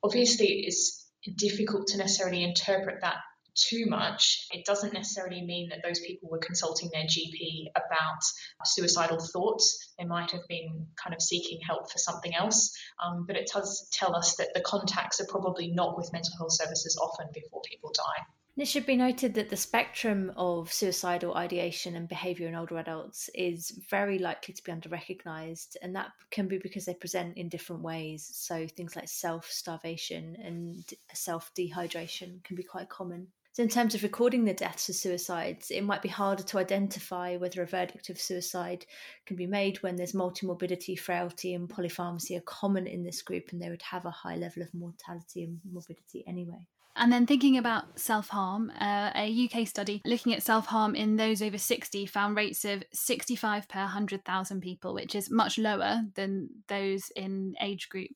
obviously 0.02 0.64
it's 0.66 1.06
difficult 1.36 1.88
to 1.88 1.98
necessarily 1.98 2.44
interpret 2.44 3.00
that 3.02 3.16
too 3.56 3.86
much. 3.86 4.46
It 4.50 4.64
doesn't 4.66 4.92
necessarily 4.92 5.42
mean 5.42 5.70
that 5.70 5.80
those 5.82 5.98
people 6.00 6.28
were 6.30 6.38
consulting 6.38 6.90
their 6.92 7.04
GP 7.04 7.70
about 7.74 8.20
suicidal 8.64 9.18
thoughts. 9.18 9.94
They 9.98 10.04
might 10.04 10.30
have 10.32 10.46
been 10.48 10.86
kind 11.02 11.14
of 11.14 11.22
seeking 11.22 11.58
help 11.66 11.90
for 11.90 11.98
something 11.98 12.34
else. 12.34 12.76
Um, 13.02 13.24
but 13.26 13.36
it 13.36 13.50
does 13.52 13.88
tell 13.92 14.14
us 14.14 14.36
that 14.36 14.50
the 14.54 14.60
contacts 14.60 15.20
are 15.20 15.26
probably 15.26 15.68
not 15.68 15.96
with 15.96 16.12
mental 16.12 16.36
health 16.36 16.52
services 16.52 16.98
often 17.02 17.28
before 17.32 17.62
people 17.62 17.92
die. 17.94 18.24
It 18.58 18.68
should 18.68 18.86
be 18.86 18.96
noted 18.96 19.34
that 19.34 19.50
the 19.50 19.56
spectrum 19.56 20.32
of 20.34 20.72
suicidal 20.72 21.34
ideation 21.34 21.94
and 21.94 22.08
behaviour 22.08 22.48
in 22.48 22.54
older 22.54 22.78
adults 22.78 23.28
is 23.34 23.70
very 23.90 24.18
likely 24.18 24.54
to 24.54 24.64
be 24.64 24.72
under 24.72 24.88
recognised, 24.88 25.76
and 25.82 25.94
that 25.94 26.12
can 26.30 26.48
be 26.48 26.56
because 26.56 26.86
they 26.86 26.94
present 26.94 27.36
in 27.36 27.50
different 27.50 27.82
ways. 27.82 28.26
So, 28.32 28.66
things 28.66 28.96
like 28.96 29.08
self 29.08 29.50
starvation 29.50 30.38
and 30.42 30.82
self 31.12 31.52
dehydration 31.54 32.42
can 32.44 32.56
be 32.56 32.62
quite 32.62 32.88
common. 32.88 33.28
So, 33.52 33.62
in 33.62 33.68
terms 33.68 33.94
of 33.94 34.02
recording 34.02 34.46
the 34.46 34.54
deaths 34.54 34.88
of 34.88 34.94
suicides, 34.94 35.70
it 35.70 35.84
might 35.84 36.00
be 36.00 36.08
harder 36.08 36.42
to 36.44 36.58
identify 36.58 37.36
whether 37.36 37.60
a 37.60 37.66
verdict 37.66 38.08
of 38.08 38.18
suicide 38.18 38.86
can 39.26 39.36
be 39.36 39.46
made 39.46 39.82
when 39.82 39.96
there's 39.96 40.12
multimorbidity, 40.12 40.98
frailty, 40.98 41.52
and 41.52 41.68
polypharmacy 41.68 42.38
are 42.38 42.42
common 42.46 42.86
in 42.86 43.04
this 43.04 43.20
group, 43.20 43.52
and 43.52 43.60
they 43.60 43.68
would 43.68 43.82
have 43.82 44.06
a 44.06 44.10
high 44.10 44.36
level 44.36 44.62
of 44.62 44.72
mortality 44.72 45.44
and 45.44 45.60
morbidity 45.70 46.24
anyway. 46.26 46.66
And 46.98 47.12
then 47.12 47.26
thinking 47.26 47.58
about 47.58 47.98
self 47.98 48.28
harm, 48.28 48.72
uh, 48.80 49.10
a 49.14 49.48
UK 49.50 49.68
study 49.68 50.00
looking 50.06 50.32
at 50.32 50.42
self 50.42 50.66
harm 50.66 50.94
in 50.94 51.16
those 51.16 51.42
over 51.42 51.58
60 51.58 52.06
found 52.06 52.36
rates 52.36 52.64
of 52.64 52.82
65 52.92 53.68
per 53.68 53.80
100,000 53.80 54.60
people, 54.62 54.94
which 54.94 55.14
is 55.14 55.30
much 55.30 55.58
lower 55.58 56.02
than 56.14 56.48
those 56.68 57.10
in 57.14 57.54
age 57.60 57.90
group 57.90 58.12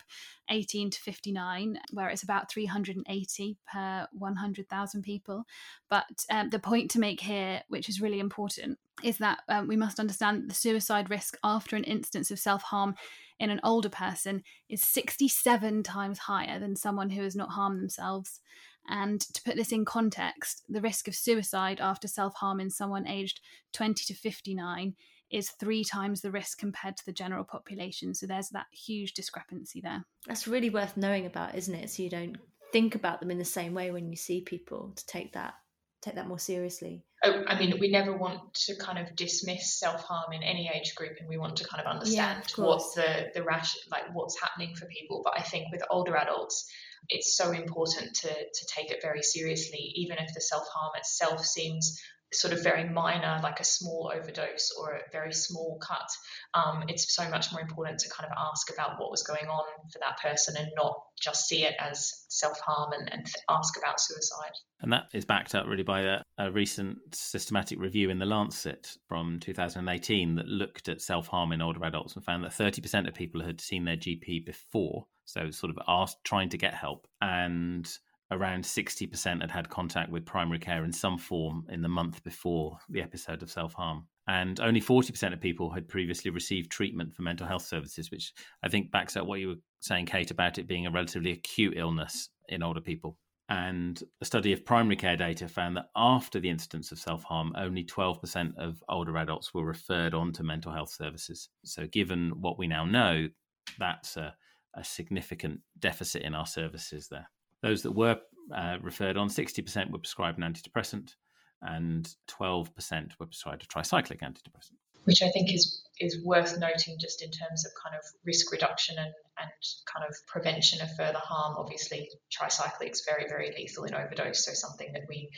18 0.48 0.90
to 0.90 1.00
59, 1.00 1.78
where 1.92 2.08
it's 2.08 2.22
about 2.22 2.50
380 2.50 3.58
per 3.70 4.06
100,000 4.12 5.02
people. 5.02 5.44
But 5.90 6.24
um, 6.30 6.48
the 6.48 6.58
point 6.58 6.90
to 6.92 7.00
make 7.00 7.20
here, 7.20 7.62
which 7.68 7.88
is 7.88 8.00
really 8.00 8.18
important, 8.18 8.78
is 9.02 9.18
that 9.18 9.40
um, 9.48 9.68
we 9.68 9.76
must 9.76 10.00
understand 10.00 10.48
the 10.48 10.54
suicide 10.54 11.10
risk 11.10 11.36
after 11.44 11.76
an 11.76 11.84
instance 11.84 12.30
of 12.30 12.38
self 12.38 12.62
harm 12.62 12.94
in 13.38 13.50
an 13.50 13.60
older 13.64 13.88
person 13.88 14.42
is 14.68 14.82
67 14.82 15.82
times 15.82 16.18
higher 16.18 16.58
than 16.58 16.76
someone 16.76 17.10
who 17.10 17.22
has 17.22 17.34
not 17.34 17.50
harmed 17.50 17.80
themselves. 17.80 18.40
And 18.88 19.20
to 19.20 19.42
put 19.42 19.56
this 19.56 19.72
in 19.72 19.84
context, 19.84 20.64
the 20.68 20.80
risk 20.80 21.06
of 21.08 21.14
suicide 21.14 21.80
after 21.80 22.08
self 22.08 22.34
harm 22.34 22.60
in 22.60 22.70
someone 22.70 23.06
aged 23.06 23.40
20 23.72 24.04
to 24.06 24.14
59 24.14 24.94
is 25.30 25.50
three 25.50 25.84
times 25.84 26.20
the 26.20 26.30
risk 26.30 26.58
compared 26.58 26.96
to 26.96 27.06
the 27.06 27.12
general 27.12 27.44
population. 27.44 28.14
So 28.14 28.26
there's 28.26 28.48
that 28.48 28.66
huge 28.72 29.12
discrepancy 29.14 29.80
there. 29.80 30.04
That's 30.26 30.48
really 30.48 30.70
worth 30.70 30.96
knowing 30.96 31.26
about, 31.26 31.54
isn't 31.54 31.74
it? 31.74 31.90
So 31.90 32.02
you 32.02 32.10
don't 32.10 32.36
think 32.72 32.94
about 32.94 33.20
them 33.20 33.30
in 33.30 33.38
the 33.38 33.44
same 33.44 33.74
way 33.74 33.90
when 33.90 34.08
you 34.08 34.16
see 34.16 34.40
people 34.40 34.92
to 34.96 35.06
take 35.06 35.32
that 35.34 35.54
take 36.02 36.14
that 36.14 36.26
more 36.26 36.38
seriously. 36.38 37.04
Oh, 37.22 37.44
I 37.46 37.58
mean, 37.58 37.78
we 37.78 37.90
never 37.90 38.16
want 38.16 38.54
to 38.54 38.74
kind 38.76 38.98
of 38.98 39.14
dismiss 39.14 39.78
self 39.78 40.02
harm 40.02 40.32
in 40.32 40.42
any 40.42 40.70
age 40.74 40.94
group, 40.94 41.12
and 41.20 41.28
we 41.28 41.36
want 41.36 41.56
to 41.56 41.64
kind 41.68 41.84
of 41.84 41.90
understand 41.90 42.42
yeah, 42.46 42.64
of 42.64 42.66
what's 42.68 42.94
the 42.94 43.30
the 43.34 43.42
rash, 43.42 43.76
like 43.90 44.04
what's 44.14 44.40
happening 44.40 44.74
for 44.74 44.86
people. 44.86 45.20
But 45.22 45.34
I 45.38 45.42
think 45.42 45.66
with 45.70 45.82
older 45.90 46.16
adults, 46.16 46.70
it's 47.08 47.36
so 47.36 47.50
important 47.50 48.14
to, 48.14 48.28
to 48.28 48.66
take 48.66 48.90
it 48.90 49.02
very 49.02 49.22
seriously, 49.22 49.92
even 49.96 50.18
if 50.18 50.32
the 50.34 50.40
self 50.40 50.66
harm 50.68 50.92
itself 50.96 51.44
seems 51.44 52.00
sort 52.32 52.52
of 52.52 52.62
very 52.62 52.88
minor, 52.88 53.40
like 53.42 53.58
a 53.58 53.64
small 53.64 54.12
overdose 54.14 54.72
or 54.78 54.92
a 54.92 55.10
very 55.10 55.32
small 55.32 55.78
cut, 55.82 56.08
um, 56.54 56.84
it's 56.88 57.14
so 57.14 57.28
much 57.28 57.50
more 57.52 57.60
important 57.60 57.98
to 57.98 58.08
kind 58.10 58.30
of 58.30 58.36
ask 58.38 58.72
about 58.72 59.00
what 59.00 59.10
was 59.10 59.22
going 59.22 59.48
on 59.48 59.64
for 59.92 59.98
that 59.98 60.18
person 60.20 60.54
and 60.56 60.68
not 60.76 60.94
just 61.20 61.48
see 61.48 61.64
it 61.64 61.74
as 61.80 62.24
self 62.28 62.58
harm 62.60 62.92
and, 62.92 63.12
and, 63.12 63.26
ask 63.48 63.76
about 63.76 64.00
suicide. 64.00 64.52
And 64.80 64.92
that 64.92 65.08
is 65.12 65.24
backed 65.24 65.54
up 65.54 65.66
really 65.66 65.82
by 65.82 66.02
a, 66.02 66.22
a, 66.38 66.50
recent 66.52 66.98
systematic 67.12 67.80
review 67.80 68.10
in 68.10 68.18
the 68.18 68.26
Lancet 68.26 68.96
from 69.08 69.38
2018 69.40 70.36
that 70.36 70.46
looked 70.46 70.88
at 70.88 71.00
self 71.00 71.26
harm 71.26 71.52
in 71.52 71.60
older 71.60 71.84
adults 71.84 72.14
and 72.14 72.24
found 72.24 72.44
that 72.44 72.52
30% 72.52 73.08
of 73.08 73.14
people 73.14 73.42
had 73.42 73.60
seen 73.60 73.84
their 73.84 73.96
GP 73.96 74.46
before, 74.46 75.06
so 75.30 75.50
sort 75.50 75.70
of 75.70 75.78
asked 75.88 76.18
trying 76.24 76.48
to 76.50 76.58
get 76.58 76.74
help, 76.74 77.06
and 77.20 77.90
around 78.30 78.64
60% 78.64 79.40
had 79.40 79.50
had 79.50 79.68
contact 79.68 80.10
with 80.10 80.24
primary 80.24 80.58
care 80.58 80.84
in 80.84 80.92
some 80.92 81.18
form 81.18 81.66
in 81.68 81.82
the 81.82 81.88
month 81.88 82.22
before 82.22 82.78
the 82.88 83.02
episode 83.02 83.42
of 83.42 83.50
self 83.50 83.72
harm. 83.74 84.06
And 84.28 84.60
only 84.60 84.80
40% 84.80 85.32
of 85.32 85.40
people 85.40 85.70
had 85.70 85.88
previously 85.88 86.30
received 86.30 86.70
treatment 86.70 87.14
for 87.14 87.22
mental 87.22 87.46
health 87.46 87.62
services, 87.62 88.10
which 88.10 88.32
I 88.62 88.68
think 88.68 88.92
backs 88.92 89.16
up 89.16 89.26
what 89.26 89.40
you 89.40 89.48
were 89.48 89.54
saying, 89.80 90.06
Cate, 90.06 90.30
about 90.30 90.58
it 90.58 90.68
being 90.68 90.86
a 90.86 90.90
relatively 90.90 91.32
acute 91.32 91.74
illness 91.76 92.28
in 92.48 92.62
older 92.62 92.80
people. 92.80 93.16
And 93.48 94.00
a 94.20 94.24
study 94.24 94.52
of 94.52 94.64
primary 94.64 94.94
care 94.94 95.16
data 95.16 95.48
found 95.48 95.76
that 95.76 95.90
after 95.96 96.38
the 96.38 96.48
incidence 96.48 96.92
of 96.92 97.00
self 97.00 97.24
harm, 97.24 97.52
only 97.56 97.82
12% 97.82 98.56
of 98.56 98.80
older 98.88 99.16
adults 99.16 99.52
were 99.52 99.64
referred 99.64 100.14
on 100.14 100.32
to 100.34 100.44
mental 100.44 100.70
health 100.70 100.90
services. 100.90 101.48
So, 101.64 101.88
given 101.88 102.40
what 102.40 102.58
we 102.58 102.68
now 102.68 102.84
know, 102.84 103.28
that's 103.76 104.16
a, 104.16 104.36
a 104.74 104.84
significant 104.84 105.60
deficit 105.78 106.22
in 106.22 106.34
our 106.34 106.46
services 106.46 107.08
there. 107.08 107.28
Those 107.62 107.82
that 107.82 107.92
were 107.92 108.18
uh, 108.54 108.78
referred 108.80 109.16
on, 109.16 109.28
60% 109.28 109.90
were 109.90 109.98
prescribed 109.98 110.38
an 110.38 110.52
antidepressant 110.52 111.14
and 111.62 112.14
12% 112.28 112.70
were 113.18 113.26
prescribed 113.26 113.62
a 113.62 113.66
tricyclic 113.66 114.20
antidepressant. 114.20 114.76
Which 115.04 115.22
I 115.22 115.30
think 115.30 115.52
is 115.52 115.82
is 115.98 116.22
worth 116.24 116.58
noting 116.58 116.96
just 116.98 117.22
in 117.22 117.30
terms 117.30 117.66
of 117.66 117.72
kind 117.82 117.94
of 117.94 118.02
risk 118.24 118.50
reduction 118.52 118.96
and, 118.98 119.12
and 119.38 119.50
kind 119.92 120.06
of 120.08 120.14
prevention 120.26 120.80
of 120.80 120.88
further 120.96 121.18
harm. 121.18 121.56
Obviously, 121.58 122.10
tricyclics 122.30 123.00
very, 123.06 123.26
very 123.28 123.52
lethal 123.56 123.84
in 123.84 123.94
overdose, 123.94 124.44
so 124.44 124.52
something 124.54 124.92
that 124.92 125.02
we 125.08 125.30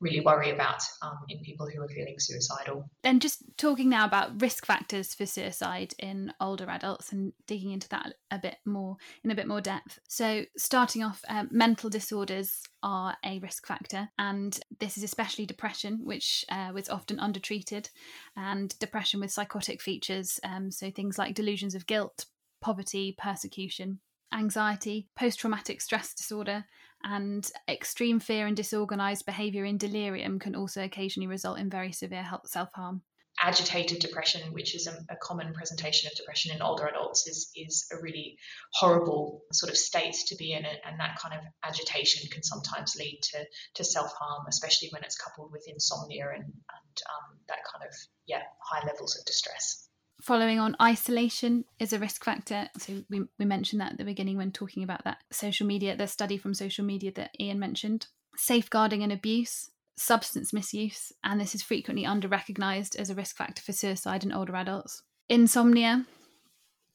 really 0.00 0.20
worry 0.20 0.50
about 0.50 0.82
um, 1.02 1.18
in 1.28 1.40
people 1.40 1.68
who 1.68 1.82
are 1.82 1.88
feeling 1.88 2.16
suicidal. 2.18 2.88
And 3.04 3.20
just 3.20 3.42
talking 3.56 3.88
now 3.88 4.06
about 4.06 4.40
risk 4.40 4.64
factors 4.64 5.14
for 5.14 5.26
suicide 5.26 5.94
in 5.98 6.32
older 6.40 6.68
adults 6.68 7.12
and 7.12 7.32
digging 7.46 7.70
into 7.70 7.88
that 7.90 8.14
a 8.30 8.38
bit 8.38 8.56
more 8.64 8.96
in 9.22 9.30
a 9.30 9.34
bit 9.34 9.46
more 9.46 9.60
depth. 9.60 9.98
So, 10.08 10.44
starting 10.56 11.02
off, 11.02 11.22
um, 11.28 11.48
mental 11.50 11.90
disorders 11.90 12.62
are 12.82 13.16
a 13.24 13.38
risk 13.40 13.66
factor, 13.66 14.08
and 14.18 14.58
this 14.78 14.96
is 14.96 15.04
especially 15.04 15.46
depression, 15.46 16.00
which 16.02 16.44
uh, 16.50 16.70
was 16.72 16.88
often 16.88 17.20
undertreated, 17.20 17.90
and 18.36 18.76
depression 18.78 19.20
with 19.20 19.30
psychotic 19.30 19.82
features. 19.82 20.40
Um, 20.42 20.70
so, 20.70 20.90
things 20.90 21.18
like 21.18 21.34
delusions 21.34 21.74
of 21.74 21.86
guilt, 21.86 22.26
poverty, 22.60 23.14
persecution. 23.18 24.00
Anxiety, 24.32 25.08
post 25.16 25.40
traumatic 25.40 25.80
stress 25.80 26.14
disorder, 26.14 26.64
and 27.04 27.50
extreme 27.68 28.20
fear 28.20 28.46
and 28.46 28.56
disorganized 28.56 29.26
behavior 29.26 29.64
in 29.64 29.78
delirium 29.78 30.38
can 30.38 30.54
also 30.54 30.84
occasionally 30.84 31.26
result 31.26 31.58
in 31.58 31.70
very 31.70 31.92
severe 31.92 32.26
self 32.44 32.70
harm. 32.74 33.02
Agitated 33.42 34.00
depression, 34.00 34.52
which 34.52 34.74
is 34.74 34.86
a, 34.86 34.92
a, 35.08 35.16
common 35.16 35.54
presentation 35.54 36.10
of 36.10 36.16
depression 36.16 36.54
in 36.54 36.60
older 36.60 36.86
adults, 36.86 37.26
is 37.26 37.50
is 37.56 37.86
a 37.90 38.02
really 38.02 38.36
horrible 38.74 39.42
sort 39.52 39.70
of 39.70 39.78
state 39.78 40.16
to 40.26 40.36
be 40.36 40.52
in, 40.52 40.64
and 40.66 41.00
that 41.00 41.16
kind 41.18 41.34
of 41.34 41.40
agitation 41.64 42.28
can 42.30 42.42
sometimes 42.42 42.96
lead 42.96 43.18
to 43.22 43.46
to 43.76 43.84
self 43.84 44.12
harm, 44.12 44.44
especially 44.48 44.88
when 44.90 45.02
it's 45.04 45.16
coupled 45.16 45.52
with 45.52 45.64
insomnia 45.68 46.28
and 46.34 46.44
and 46.44 47.02
um, 47.08 47.38
that 47.48 47.60
kind 47.72 47.88
of 47.88 47.94
yeah 48.26 48.42
high 48.62 48.86
levels 48.86 49.16
of 49.16 49.24
distress 49.24 49.89
following 50.22 50.58
on 50.58 50.76
isolation 50.80 51.64
is 51.78 51.92
a 51.92 51.98
risk 51.98 52.24
factor. 52.24 52.68
So 52.78 53.02
we, 53.08 53.22
we 53.38 53.44
mentioned 53.44 53.80
that 53.80 53.92
at 53.92 53.98
the 53.98 54.04
beginning 54.04 54.36
when 54.36 54.52
talking 54.52 54.82
about 54.82 55.04
that 55.04 55.18
social 55.30 55.66
media 55.66 55.96
the 55.96 56.06
study 56.06 56.36
from 56.36 56.54
social 56.54 56.84
media 56.84 57.12
that 57.16 57.30
Iain 57.40 57.58
mentioned. 57.58 58.06
Safeguarding 58.36 59.02
and 59.02 59.12
abuse 59.12 59.70
substance 59.96 60.52
misuse 60.54 61.12
and 61.22 61.38
this 61.38 61.54
is 61.54 61.62
frequently 61.62 62.06
under 62.06 62.26
recognized 62.26 62.96
as 62.96 63.10
a 63.10 63.14
risk 63.14 63.36
factor 63.36 63.60
for 63.60 63.72
suicide 63.72 64.24
in 64.24 64.32
older 64.32 64.56
adults. 64.56 65.02
Insomnia 65.28 66.06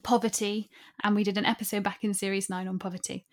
poverty 0.02 0.70
and 1.02 1.14
we 1.14 1.24
did 1.24 1.38
an 1.38 1.44
episode 1.44 1.82
back 1.82 2.02
in 2.02 2.14
series 2.14 2.50
9 2.50 2.66
on 2.66 2.78
poverty. 2.78 3.26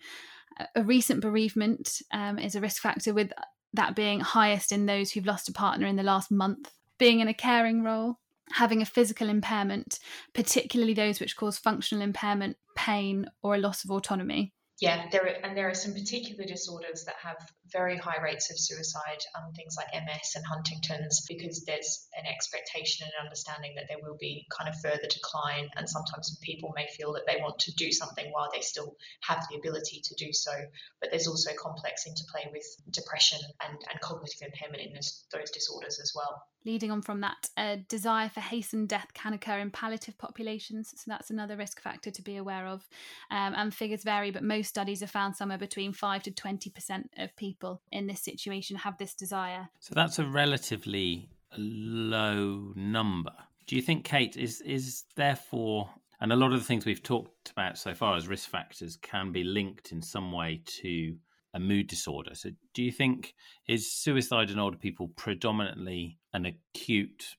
A 0.76 0.84
recent 0.84 1.20
bereavement 1.20 2.02
um, 2.12 2.38
is 2.38 2.54
a 2.54 2.60
risk 2.60 2.80
factor 2.82 3.12
with 3.12 3.32
that 3.72 3.96
being 3.96 4.20
highest 4.20 4.70
in 4.70 4.86
those 4.86 5.10
who've 5.10 5.26
lost 5.26 5.48
a 5.48 5.52
partner 5.52 5.86
in 5.86 5.96
the 5.96 6.02
last 6.04 6.30
month. 6.30 6.70
Being 6.96 7.18
in 7.18 7.26
a 7.26 7.34
caring 7.34 7.82
role 7.82 8.20
having 8.52 8.82
a 8.82 8.86
physical 8.86 9.28
impairment, 9.28 9.98
particularly 10.34 10.94
those 10.94 11.20
which 11.20 11.36
cause 11.36 11.58
functional 11.58 12.02
impairment, 12.02 12.56
pain, 12.76 13.26
or 13.42 13.54
a 13.54 13.58
loss 13.58 13.84
of 13.84 13.90
autonomy. 13.90 14.52
Yeah, 14.80 15.06
there 15.12 15.22
are, 15.22 15.44
and 15.44 15.56
there 15.56 15.68
are 15.68 15.74
some 15.74 15.92
particular 15.92 16.44
disorders 16.44 17.04
that 17.04 17.14
have 17.22 17.36
very 17.72 17.96
high 17.96 18.22
rates 18.22 18.50
of 18.50 18.58
suicide, 18.58 19.22
um, 19.36 19.52
things 19.52 19.76
like 19.76 19.88
MS 19.92 20.32
and 20.36 20.44
Huntington's, 20.44 21.24
because 21.28 21.64
there's 21.64 22.08
an 22.16 22.26
expectation 22.26 23.06
and 23.06 23.24
understanding 23.24 23.74
that 23.76 23.86
there 23.88 23.98
will 24.02 24.16
be 24.18 24.46
kind 24.50 24.68
of 24.68 24.80
further 24.80 25.08
decline, 25.08 25.68
and 25.76 25.88
sometimes 25.88 26.38
people 26.42 26.72
may 26.74 26.86
feel 26.96 27.12
that 27.14 27.26
they 27.26 27.40
want 27.40 27.58
to 27.60 27.72
do 27.74 27.90
something 27.92 28.30
while 28.32 28.50
they 28.52 28.60
still 28.60 28.96
have 29.22 29.44
the 29.50 29.56
ability 29.56 30.00
to 30.04 30.14
do 30.16 30.32
so. 30.32 30.52
But 31.00 31.10
there's 31.10 31.28
also 31.28 31.50
complex 31.58 32.06
interplay 32.06 32.50
with 32.52 32.66
depression 32.90 33.40
and, 33.66 33.78
and 33.90 34.00
cognitive 34.00 34.42
impairment 34.42 34.82
in 34.82 34.92
this, 34.92 35.26
those 35.32 35.50
disorders 35.50 35.98
as 36.00 36.12
well 36.14 36.44
leading 36.64 36.90
on 36.90 37.02
from 37.02 37.20
that, 37.20 37.48
a 37.58 37.76
desire 37.88 38.28
for 38.28 38.40
hastened 38.40 38.88
death 38.88 39.08
can 39.12 39.34
occur 39.34 39.58
in 39.58 39.70
palliative 39.70 40.16
populations. 40.16 40.94
So 40.96 41.04
that's 41.06 41.30
another 41.30 41.56
risk 41.56 41.80
factor 41.80 42.10
to 42.10 42.22
be 42.22 42.36
aware 42.36 42.66
of. 42.66 42.88
Um, 43.30 43.54
and 43.54 43.74
figures 43.74 44.02
vary, 44.02 44.30
but 44.30 44.42
most 44.42 44.68
studies 44.68 45.00
have 45.00 45.10
found 45.10 45.36
somewhere 45.36 45.58
between 45.58 45.92
5 45.92 46.22
to 46.24 46.30
20% 46.30 47.04
of 47.18 47.36
people 47.36 47.53
in 47.92 48.06
this 48.06 48.22
situation 48.22 48.76
have 48.76 48.98
this 48.98 49.14
desire. 49.14 49.68
So 49.80 49.94
that's 49.94 50.18
a 50.18 50.24
relatively 50.24 51.28
low 51.56 52.72
number. 52.74 53.32
Do 53.66 53.76
you 53.76 53.82
think, 53.82 54.04
Cate, 54.04 54.36
is, 54.36 54.60
is 54.60 55.04
therefore, 55.16 55.90
and 56.20 56.32
a 56.32 56.36
lot 56.36 56.52
of 56.52 56.58
the 56.58 56.64
things 56.64 56.84
we've 56.84 57.02
talked 57.02 57.50
about 57.50 57.78
so 57.78 57.94
far 57.94 58.16
as 58.16 58.28
risk 58.28 58.48
factors 58.48 58.96
can 58.96 59.32
be 59.32 59.44
linked 59.44 59.92
in 59.92 60.02
some 60.02 60.32
way 60.32 60.62
to 60.82 61.16
a 61.54 61.60
mood 61.60 61.86
disorder. 61.86 62.34
So, 62.34 62.50
do 62.74 62.82
you 62.82 62.90
think 62.90 63.34
is 63.68 63.90
suicide 63.90 64.50
in 64.50 64.58
older 64.58 64.76
people 64.76 65.08
predominantly 65.16 66.18
an 66.32 66.46
acute 66.46 67.36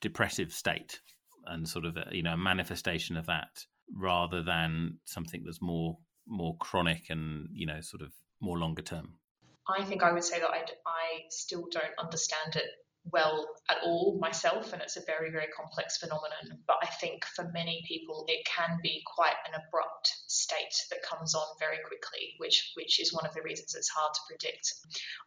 depressive 0.00 0.52
state 0.52 1.00
and 1.46 1.68
sort 1.68 1.84
of 1.84 1.96
a, 1.96 2.08
you 2.10 2.22
know 2.22 2.32
a 2.32 2.38
manifestation 2.38 3.16
of 3.16 3.26
that, 3.26 3.66
rather 3.94 4.42
than 4.42 4.98
something 5.04 5.42
that's 5.44 5.60
more 5.60 5.98
more 6.26 6.56
chronic 6.58 7.10
and 7.10 7.48
you 7.52 7.66
know 7.66 7.80
sort 7.80 8.02
of 8.02 8.12
more 8.40 8.58
longer 8.58 8.82
term? 8.82 9.14
I 9.68 9.84
think 9.84 10.02
I 10.02 10.12
would 10.12 10.24
say 10.24 10.40
that 10.40 10.50
I, 10.50 10.64
I 10.86 11.22
still 11.30 11.66
don't 11.70 11.94
understand 11.98 12.56
it 12.56 12.66
well 13.12 13.48
at 13.70 13.78
all 13.84 14.18
myself, 14.20 14.72
and 14.72 14.82
it's 14.82 14.96
a 14.96 15.02
very, 15.06 15.30
very 15.30 15.46
complex 15.56 15.98
phenomenon. 15.98 16.60
But 16.66 16.76
I 16.82 16.86
think 16.86 17.24
for 17.24 17.50
many 17.52 17.82
people, 17.88 18.24
it 18.28 18.44
can 18.44 18.78
be 18.82 19.02
quite 19.06 19.36
an 19.46 19.54
abrupt 19.54 20.12
state 20.28 20.74
that 20.90 21.02
comes 21.02 21.34
on 21.34 21.46
very 21.58 21.78
quickly, 21.86 22.34
which 22.38 22.72
which 22.74 23.00
is 23.00 23.12
one 23.12 23.26
of 23.26 23.34
the 23.34 23.42
reasons 23.42 23.74
it's 23.74 23.88
hard 23.88 24.12
to 24.14 24.20
predict. 24.28 24.72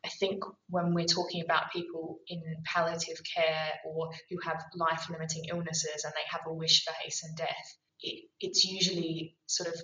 I 0.06 0.10
think 0.20 0.44
when 0.70 0.94
we're 0.94 1.06
talking 1.06 1.42
about 1.42 1.72
people 1.72 2.20
in 2.28 2.42
palliative 2.66 3.22
care 3.36 3.72
or 3.86 4.12
who 4.30 4.38
have 4.44 4.64
life-limiting 4.76 5.46
illnesses 5.46 6.04
and 6.04 6.14
they 6.14 6.28
have 6.30 6.42
a 6.48 6.54
wish 6.54 6.84
for 6.84 6.94
hastened 7.04 7.38
death, 7.38 7.78
it, 8.02 8.26
it's 8.40 8.66
usually 8.66 9.36
sort 9.48 9.70
of 9.70 9.82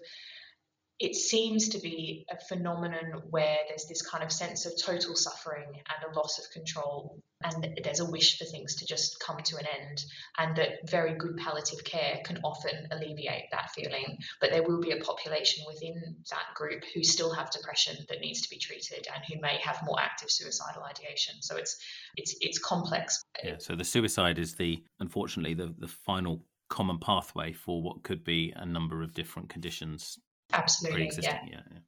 it 0.99 1.15
seems 1.15 1.69
to 1.69 1.79
be 1.79 2.25
a 2.29 2.37
phenomenon 2.37 3.21
where 3.29 3.59
there's 3.69 3.85
this 3.85 4.01
kind 4.01 4.21
of 4.21 4.31
sense 4.31 4.65
of 4.65 4.73
total 4.83 5.15
suffering 5.15 5.67
and 5.67 6.13
a 6.13 6.17
loss 6.17 6.37
of 6.37 6.51
control, 6.51 7.23
and 7.41 7.69
there's 7.83 8.01
a 8.01 8.11
wish 8.11 8.37
for 8.37 8.43
things 8.43 8.75
to 8.75 8.85
just 8.85 9.17
come 9.21 9.37
to 9.37 9.55
an 9.55 9.65
end, 9.81 10.03
and 10.37 10.57
that 10.57 10.89
very 10.89 11.13
good 11.15 11.37
palliative 11.37 11.85
care 11.85 12.19
can 12.25 12.37
often 12.43 12.87
alleviate 12.91 13.45
that 13.51 13.71
feeling. 13.73 14.17
But 14.41 14.49
there 14.49 14.63
will 14.63 14.81
be 14.81 14.91
a 14.91 14.97
population 14.97 15.63
within 15.65 16.17
that 16.31 16.53
group 16.53 16.83
who 16.93 17.01
still 17.01 17.33
have 17.33 17.49
depression 17.49 17.95
that 18.09 18.19
needs 18.19 18.41
to 18.41 18.49
be 18.49 18.57
treated, 18.57 19.07
and 19.13 19.23
who 19.25 19.39
may 19.39 19.57
have 19.63 19.79
more 19.85 20.01
active 20.01 20.29
suicidal 20.29 20.83
ideation. 20.83 21.35
So 21.39 21.55
it's 21.55 21.77
it's 22.17 22.35
it's 22.41 22.59
complex. 22.59 23.23
Yeah. 23.41 23.55
So 23.59 23.73
the 23.73 23.85
suicide 23.85 24.37
is 24.37 24.55
the 24.55 24.83
unfortunately 24.99 25.53
the 25.53 25.73
the 25.77 25.87
final 25.87 26.43
common 26.67 26.99
pathway 26.99 27.53
for 27.53 27.81
what 27.81 28.03
could 28.03 28.23
be 28.23 28.53
a 28.55 28.65
number 28.65 29.01
of 29.01 29.13
different 29.13 29.49
conditions 29.49 30.19
Absolutely. 30.53 31.11
Yeah. 31.21 31.39
yeah. 31.47 31.61
yeah. 31.71 31.79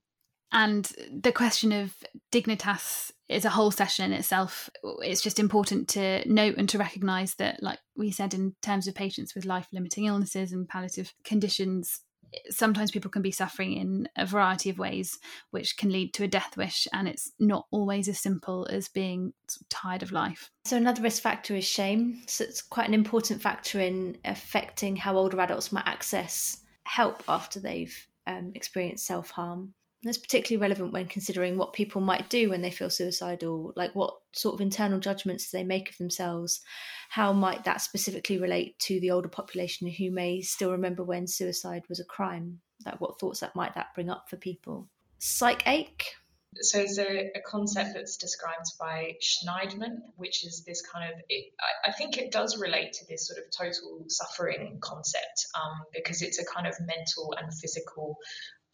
And 0.52 0.92
the 1.12 1.32
question 1.32 1.72
of 1.72 1.96
dignitas 2.32 3.12
is 3.30 3.46
a 3.46 3.50
whole 3.50 3.72
session 3.72 4.12
in 4.12 4.12
itself. 4.12 4.70
It's 4.84 5.22
just 5.22 5.40
important 5.40 5.88
to 5.90 6.28
note 6.30 6.58
and 6.58 6.68
to 6.70 6.78
recognise 6.78 7.36
that, 7.36 7.64
like 7.64 7.80
we 7.96 8.12
said, 8.12 8.34
in 8.34 8.56
terms 8.62 8.88
of 8.88 8.96
patients 8.96 9.34
with 9.34 9.46
life 9.46 9.68
limiting 9.72 10.06
illnesses 10.06 10.52
and 10.52 10.68
palliative 10.68 11.14
conditions, 11.24 12.02
sometimes 12.50 12.92
people 12.92 13.12
can 13.12 13.22
be 13.22 13.32
suffering 13.32 13.74
in 13.74 14.10
a 14.18 14.26
variety 14.26 14.70
of 14.70 14.78
ways, 14.78 15.18
which 15.52 15.78
can 15.78 15.90
lead 15.90 16.14
to 16.16 16.26
a 16.26 16.28
death 16.28 16.58
wish. 16.58 16.86
And 16.92 17.08
it's 17.08 17.32
not 17.40 17.68
always 17.72 18.10
as 18.10 18.20
simple 18.20 18.68
as 18.70 18.90
being 18.90 19.32
tired 19.70 20.04
of 20.04 20.12
life. 20.12 20.52
So, 20.66 20.76
another 20.76 21.02
risk 21.02 21.22
factor 21.22 21.56
is 21.56 21.66
shame. 21.66 22.24
So, 22.28 22.44
it's 22.44 22.62
quite 22.62 22.90
an 22.90 22.94
important 22.94 23.42
factor 23.42 23.80
in 23.80 24.18
affecting 24.26 24.98
how 24.98 25.16
older 25.16 25.40
adults 25.40 25.72
might 25.72 25.88
access 25.88 26.58
help 26.84 27.24
after 27.30 27.60
they've 27.62 27.96
um, 28.28 28.52
experienced 28.56 29.06
self 29.06 29.32
harm. 29.32 29.74
That's 30.04 30.18
particularly 30.18 30.62
relevant 30.62 30.94
when 30.94 31.08
considering 31.08 31.58
what 31.58 31.74
people 31.74 32.02
might 32.02 32.28
do 32.28 32.50
when 32.50 32.64
they 32.64 32.72
feel 32.72 32.90
suicidal, 32.90 33.72
like 33.76 33.94
what 33.94 34.16
sort 34.34 34.56
of 34.56 34.62
internal 34.62 35.00
judgments 35.00 35.52
do 35.52 35.58
they 35.58 35.64
make 35.64 35.90
of 35.92 35.98
themselves? 35.98 36.62
How 37.10 37.34
might 37.34 37.66
that 37.66 37.82
specifically 37.82 38.40
relate 38.40 38.80
to 38.80 39.00
the 39.00 39.12
older 39.12 39.30
population 39.30 39.88
who 39.88 40.10
may 40.10 40.42
still 40.42 40.72
remember 40.72 41.04
when 41.04 41.28
suicide 41.28 41.84
was 41.88 42.00
a 42.00 42.06
crime? 42.06 42.62
Like 42.84 43.00
what 43.00 43.20
thoughts 43.20 43.42
that 43.42 43.56
might 43.56 43.76
that 43.76 43.94
bring 43.94 44.10
up 44.10 44.28
for 44.28 44.38
people? 44.38 44.88
Psychache. 45.20 46.16
So 46.60 46.80
there's 46.80 47.00
a, 47.00 47.32
a 47.38 47.42
concept 47.46 47.92
that's 47.94 48.18
described 48.18 48.74
by 48.78 49.16
Shneidman, 49.22 50.00
which 50.18 50.46
is 50.46 50.64
this 50.66 50.82
kind 50.82 51.12
of, 51.12 51.20
it, 51.30 51.54
I, 51.60 51.90
I, 51.90 51.94
think 51.94 52.18
it 52.18 52.32
does 52.32 52.60
relate 52.60 52.92
to 52.94 53.06
this 53.08 53.26
sort 53.28 53.40
of 53.40 53.46
total 53.58 54.04
suffering 54.10 54.80
concept 54.82 55.48
um, 55.56 55.86
because 55.94 56.22
it's 56.22 56.40
a 56.40 56.46
kind 56.46 56.68
of 56.68 56.76
mental 56.82 57.34
and 57.40 57.54
physical 57.54 58.18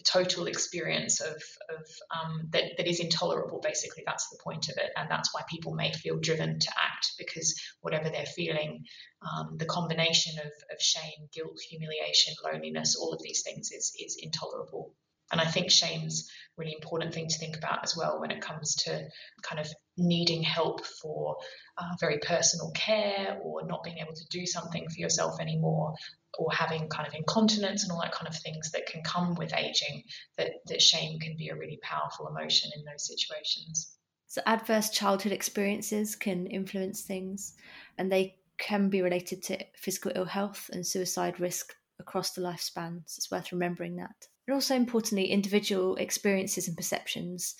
total 0.03 0.47
experience 0.47 1.21
of, 1.21 1.35
of 1.35 1.85
um, 2.15 2.47
that, 2.51 2.63
that 2.77 2.87
is 2.87 2.99
intolerable 2.99 3.59
basically. 3.61 4.03
That's 4.05 4.27
the 4.29 4.39
point 4.43 4.69
of 4.69 4.77
it. 4.77 4.91
And 4.95 5.09
that's 5.09 5.33
why 5.33 5.41
people 5.47 5.75
may 5.75 5.91
feel 5.91 6.17
driven 6.17 6.59
to 6.59 6.69
act 6.69 7.11
because 7.19 7.61
whatever 7.81 8.09
they're 8.09 8.25
feeling 8.25 8.85
um, 9.21 9.57
the 9.57 9.65
combination 9.65 10.39
of, 10.39 10.47
of 10.47 10.81
shame 10.81 11.27
guilt 11.33 11.59
humiliation 11.69 12.33
loneliness 12.43 12.95
all 12.95 13.13
of 13.13 13.21
these 13.21 13.43
things 13.43 13.71
is, 13.71 13.93
is 13.99 14.17
intolerable 14.19 14.93
and 15.31 15.41
I 15.41 15.45
think 15.45 15.71
shame's 15.71 16.29
a 16.57 16.61
really 16.61 16.73
important 16.73 17.13
thing 17.13 17.27
to 17.27 17.37
think 17.37 17.57
about 17.57 17.83
as 17.83 17.95
well 17.95 18.19
when 18.19 18.31
it 18.31 18.41
comes 18.41 18.75
to 18.75 19.07
kind 19.41 19.59
of 19.59 19.67
needing 19.97 20.43
help 20.43 20.85
for 20.85 21.37
uh, 21.77 21.95
very 21.99 22.19
personal 22.19 22.71
care 22.71 23.37
or 23.41 23.65
not 23.65 23.83
being 23.83 23.97
able 23.97 24.13
to 24.13 24.27
do 24.29 24.45
something 24.45 24.87
for 24.89 24.99
yourself 24.99 25.39
anymore 25.39 25.93
or 26.37 26.51
having 26.51 26.87
kind 26.87 27.07
of 27.07 27.13
incontinence 27.13 27.83
and 27.83 27.91
all 27.91 28.01
that 28.01 28.11
kind 28.11 28.27
of 28.27 28.35
things 28.35 28.71
that 28.71 28.85
can 28.85 29.01
come 29.01 29.35
with 29.35 29.53
aging, 29.55 30.03
that, 30.37 30.51
that 30.67 30.81
shame 30.81 31.19
can 31.19 31.35
be 31.35 31.49
a 31.49 31.55
really 31.55 31.79
powerful 31.81 32.27
emotion 32.27 32.69
in 32.75 32.83
those 32.85 33.07
situations. 33.07 33.95
So, 34.27 34.41
adverse 34.45 34.89
childhood 34.89 35.31
experiences 35.31 36.15
can 36.15 36.47
influence 36.47 37.01
things 37.01 37.55
and 37.97 38.11
they 38.11 38.37
can 38.57 38.89
be 38.89 39.01
related 39.01 39.41
to 39.43 39.57
physical 39.75 40.11
ill 40.15 40.25
health 40.25 40.69
and 40.73 40.85
suicide 40.85 41.39
risk 41.39 41.73
across 41.99 42.31
the 42.31 42.41
lifespan. 42.41 43.01
So, 43.05 43.19
it's 43.19 43.31
worth 43.31 43.51
remembering 43.51 43.95
that. 43.97 44.27
And 44.47 44.53
also, 44.53 44.75
importantly, 44.75 45.25
individual 45.25 45.95
experiences 45.97 46.67
and 46.67 46.77
perceptions 46.77 47.55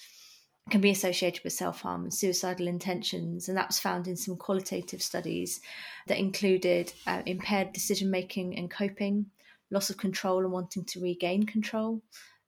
can 0.70 0.82
be 0.82 0.90
associated 0.90 1.44
with 1.44 1.54
self 1.54 1.82
harm 1.82 2.04
and 2.04 2.14
suicidal 2.14 2.68
intentions. 2.68 3.48
And 3.48 3.58
that 3.58 3.68
was 3.68 3.80
found 3.80 4.08
in 4.08 4.16
some 4.16 4.38
qualitative 4.38 5.02
studies 5.02 5.60
that 6.08 6.18
included 6.18 6.94
uh, 7.06 7.22
impaired 7.26 7.74
decision 7.74 8.10
making 8.10 8.58
and 8.58 8.72
coping, 8.72 9.28
loss 9.72 9.90
of 9.90 9.98
control 9.98 10.40
and 10.40 10.52
wanting 10.52 10.86
to 10.86 11.02
regain 11.02 11.46
control, 11.46 12.02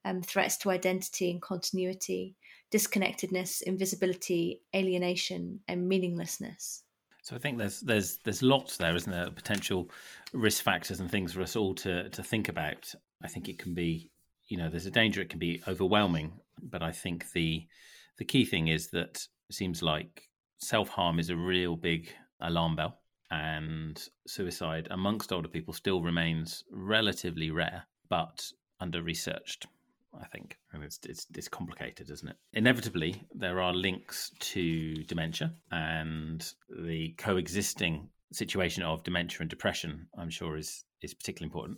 um, 0.06 0.22
threats 0.22 0.58
to 0.58 0.72
identity 0.72 1.32
and 1.32 1.42
continuity, 1.42 2.36
disconnectedness, 2.72 3.62
invisibility, 3.62 4.62
alienation, 4.76 5.60
and 5.68 5.88
meaninglessness. 5.88 6.84
So 7.22 7.36
I 7.36 7.40
think 7.40 7.58
there's 7.58 7.82
there's 7.82 8.18
there's 8.24 8.42
lots 8.42 8.78
there, 8.78 8.96
isn't 8.96 9.12
there? 9.12 9.30
Potential 9.30 9.90
risk 10.34 10.64
factors 10.64 11.00
and 11.00 11.12
things 11.12 11.34
for 11.34 11.42
us 11.42 11.56
all 11.56 11.76
to 11.76 12.10
to 12.10 12.24
think 12.24 12.50
about. 12.50 12.94
I 13.22 13.28
think 13.28 13.50
it 13.50 13.60
can 13.60 13.74
be, 13.74 14.10
you 14.50 14.58
know, 14.58 14.70
there's 14.70 14.88
a 14.88 14.92
danger 14.92 15.22
it 15.22 15.30
can 15.30 15.40
be 15.40 15.62
overwhelming, 15.68 16.34
but 16.62 16.82
I 16.84 16.92
think 16.92 17.32
the 17.32 17.66
the 18.18 18.26
key 18.26 18.44
thing 18.44 18.68
is 18.68 18.90
that 18.90 19.28
it 19.48 19.56
seems 19.56 19.82
like 19.82 20.28
self 20.58 20.90
harm 20.90 21.20
is 21.20 21.30
a 21.30 21.38
real 21.38 21.76
big 21.76 22.10
alarm 22.42 22.76
bell, 22.76 23.00
and 23.32 24.02
suicide 24.28 24.88
amongst 24.92 25.32
older 25.32 25.48
people 25.48 25.74
still 25.74 26.02
remains 26.02 26.64
relatively 26.72 27.52
rare, 27.52 27.84
but 28.10 28.52
under 28.80 29.02
researched. 29.02 29.68
I 30.20 30.26
think, 30.26 30.58
and 30.74 30.84
it's, 30.84 31.00
it's 31.04 31.28
it's 31.36 31.48
complicated, 31.48 32.10
isn't 32.10 32.28
it? 32.28 32.36
Inevitably, 32.54 33.28
there 33.36 33.62
are 33.62 33.74
links 33.74 34.32
to 34.40 35.04
dementia 35.04 35.54
and 35.72 36.44
the 36.68 37.14
coexisting 37.20 38.10
situation 38.32 38.82
of 38.82 39.04
dementia 39.04 39.42
and 39.42 39.50
depression. 39.50 40.08
I'm 40.18 40.32
sure 40.32 40.58
is 40.58 40.84
is 41.04 41.14
particularly 41.14 41.50
important 41.50 41.78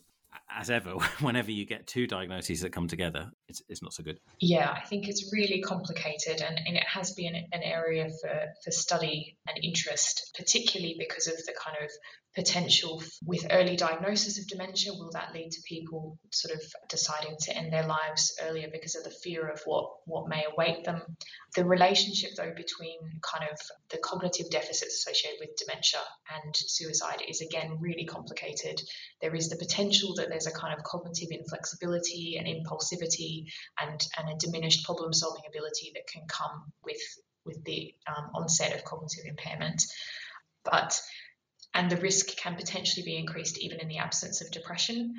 as 0.58 0.70
ever, 0.70 0.92
whenever 1.20 1.52
you 1.52 1.66
get 1.66 1.88
two 1.88 2.08
diagnoses 2.08 2.62
that 2.62 2.72
come 2.72 2.88
together, 2.88 3.32
it's, 3.48 3.62
it's 3.70 3.82
not 3.82 3.94
so 3.94 4.04
good. 4.04 4.20
Yeah, 4.40 4.72
I 4.72 4.82
think 4.82 5.08
it's 5.08 5.32
really 5.34 5.62
complicated 5.62 6.42
and, 6.42 6.60
and 6.66 6.78
it 6.78 6.86
has 6.88 7.12
been 7.12 7.36
an 7.36 7.64
area 7.64 8.10
for, 8.22 8.48
for 8.64 8.72
study 8.72 9.38
and 9.48 9.64
interest, 9.64 10.32
particularly 10.38 10.96
because 10.98 11.28
of 11.28 11.38
the 11.46 11.54
kind 11.54 11.78
of 11.84 11.90
potential 12.36 13.04
with 13.26 13.46
early 13.52 13.76
diagnosis 13.76 14.39
of 14.39 14.48
dementia? 14.48 14.94
Will 14.94 15.12
that 15.12 15.34
lead 15.34 15.52
to 15.52 15.62
people 15.67 16.17
sort 16.32 16.56
of 16.56 16.62
deciding 16.89 17.36
to 17.41 17.58
end 17.58 17.74
their 17.74 17.86
lives 17.86 18.34
earlier 18.41 18.67
because 18.72 18.96
of 18.96 19.04
the 19.04 19.15
fear 19.24 19.48
of 19.48 19.62
what, 19.65 19.89
what 20.06 20.30
may 20.30 20.46
await 20.52 20.86
them? 20.86 21.02
The 21.56 21.65
relationship, 21.65 22.32
though, 22.38 22.54
between 22.56 23.00
kind 23.22 23.46
of 23.52 23.60
the 23.89 23.98
cognitive 23.98 24.50
deficits 24.50 25.06
associated 25.06 25.39
with 25.41 25.58
dementia 25.58 26.00
and 26.44 26.56
suicide 26.56 27.22
is 27.28 27.41
again 27.41 27.78
really 27.80 28.06
complicated. 28.06 28.82
There 29.22 29.36
is 29.36 29.50
the 29.50 29.58
potential 29.58 30.13
that 30.15 30.30
there's 30.30 30.48
a 30.48 30.52
kind 30.52 30.74
of 30.78 30.84
cognitive 30.84 31.30
inflexibility 31.32 32.38
and 32.38 32.48
impulsivity 32.48 33.46
and, 33.80 34.02
and 34.17 34.30
a 34.30 34.38
diminished 34.39 34.86
problem 34.86 35.12
solving 35.12 35.44
ability 35.50 35.91
that 35.96 36.08
can 36.08 36.24
come 36.28 36.72
with 36.84 37.02
with 37.44 37.63
the 37.63 37.94
um, 38.08 38.30
onset 38.36 38.76
of 38.76 38.84
cognitive 38.84 39.26
impairment. 39.26 39.84
But 40.63 41.00
and 41.74 41.90
the 41.90 41.98
risk 41.98 42.36
can 42.38 42.56
potentially 42.56 43.06
be 43.06 43.18
increased 43.18 43.58
even 43.60 43.80
in 43.80 43.88
the 43.88 43.98
absence 43.98 44.42
of 44.42 44.52
depression. 44.52 45.14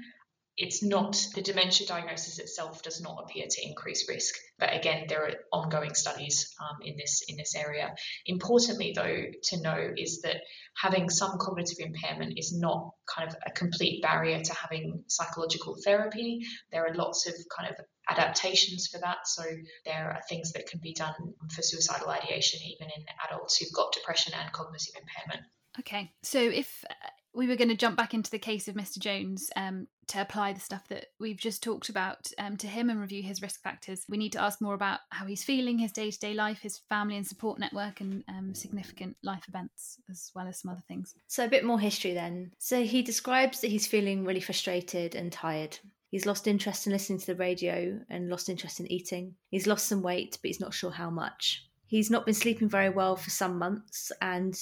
It's 0.58 0.82
not 0.82 1.16
the 1.34 1.40
dementia 1.40 1.86
diagnosis 1.86 2.38
itself 2.38 2.82
does 2.82 3.00
not 3.00 3.24
appear 3.24 3.46
to 3.48 3.66
increase 3.66 4.06
risk, 4.06 4.34
but 4.58 4.74
again, 4.74 5.06
there 5.08 5.24
are 5.24 5.34
ongoing 5.50 5.94
studies 5.94 6.54
um, 6.60 6.76
in 6.82 6.98
this 6.98 7.22
in 7.26 7.38
this 7.38 7.54
area. 7.56 7.94
Importantly, 8.26 8.92
though, 8.94 9.24
to 9.44 9.62
know 9.62 9.94
is 9.96 10.20
that 10.22 10.42
having 10.76 11.08
some 11.08 11.38
cognitive 11.38 11.78
impairment 11.78 12.34
is 12.36 12.52
not 12.54 12.90
kind 13.06 13.30
of 13.30 13.36
a 13.46 13.50
complete 13.52 14.02
barrier 14.02 14.42
to 14.42 14.54
having 14.54 15.04
psychological 15.08 15.78
therapy. 15.82 16.40
There 16.70 16.86
are 16.86 16.94
lots 16.94 17.26
of 17.26 17.34
kind 17.56 17.70
of 17.70 17.76
adaptations 18.10 18.88
for 18.92 18.98
that. 18.98 19.26
So 19.26 19.44
there 19.86 20.12
are 20.12 20.20
things 20.28 20.52
that 20.52 20.66
can 20.66 20.80
be 20.82 20.92
done 20.92 21.14
for 21.50 21.62
suicidal 21.62 22.10
ideation 22.10 22.60
even 22.62 22.88
in 22.94 23.04
adults 23.26 23.56
who've 23.56 23.72
got 23.72 23.92
depression 23.92 24.34
and 24.34 24.52
cognitive 24.52 24.94
impairment. 25.00 25.48
Okay, 25.78 26.12
so 26.22 26.38
if 26.38 26.84
uh, 26.90 26.94
we 27.34 27.46
were 27.46 27.56
going 27.56 27.68
to 27.68 27.76
jump 27.76 27.96
back 27.96 28.12
into 28.12 28.30
the 28.30 28.38
case 28.38 28.68
of 28.68 28.74
Mr. 28.74 28.98
Jones 28.98 29.50
um, 29.56 29.86
to 30.08 30.20
apply 30.20 30.52
the 30.52 30.60
stuff 30.60 30.86
that 30.88 31.06
we've 31.18 31.38
just 31.38 31.62
talked 31.62 31.88
about 31.88 32.30
um, 32.38 32.56
to 32.58 32.66
him 32.66 32.90
and 32.90 33.00
review 33.00 33.22
his 33.22 33.40
risk 33.40 33.62
factors, 33.62 34.04
we 34.08 34.18
need 34.18 34.32
to 34.32 34.42
ask 34.42 34.60
more 34.60 34.74
about 34.74 35.00
how 35.10 35.24
he's 35.24 35.44
feeling, 35.44 35.78
his 35.78 35.92
day 35.92 36.10
to 36.10 36.18
day 36.18 36.34
life, 36.34 36.60
his 36.60 36.80
family 36.88 37.16
and 37.16 37.26
support 37.26 37.58
network, 37.58 38.00
and 38.00 38.22
um, 38.28 38.54
significant 38.54 39.16
life 39.22 39.44
events, 39.48 39.98
as 40.10 40.30
well 40.34 40.46
as 40.46 40.60
some 40.60 40.70
other 40.70 40.82
things. 40.86 41.14
So, 41.28 41.44
a 41.44 41.48
bit 41.48 41.64
more 41.64 41.80
history 41.80 42.12
then. 42.12 42.52
So, 42.58 42.82
he 42.82 43.02
describes 43.02 43.60
that 43.60 43.70
he's 43.70 43.86
feeling 43.86 44.24
really 44.24 44.40
frustrated 44.40 45.14
and 45.14 45.32
tired. 45.32 45.78
He's 46.10 46.26
lost 46.26 46.46
interest 46.46 46.86
in 46.86 46.92
listening 46.92 47.20
to 47.20 47.26
the 47.26 47.36
radio 47.36 47.98
and 48.10 48.28
lost 48.28 48.50
interest 48.50 48.80
in 48.80 48.92
eating. 48.92 49.34
He's 49.48 49.66
lost 49.66 49.86
some 49.86 50.02
weight, 50.02 50.36
but 50.42 50.48
he's 50.48 50.60
not 50.60 50.74
sure 50.74 50.90
how 50.90 51.08
much. 51.08 51.66
He's 51.86 52.10
not 52.10 52.26
been 52.26 52.34
sleeping 52.34 52.68
very 52.68 52.90
well 52.90 53.16
for 53.16 53.30
some 53.30 53.58
months 53.58 54.12
and 54.20 54.54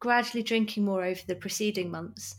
gradually 0.00 0.42
drinking 0.42 0.84
more 0.84 1.04
over 1.04 1.20
the 1.26 1.34
preceding 1.34 1.90
months, 1.90 2.34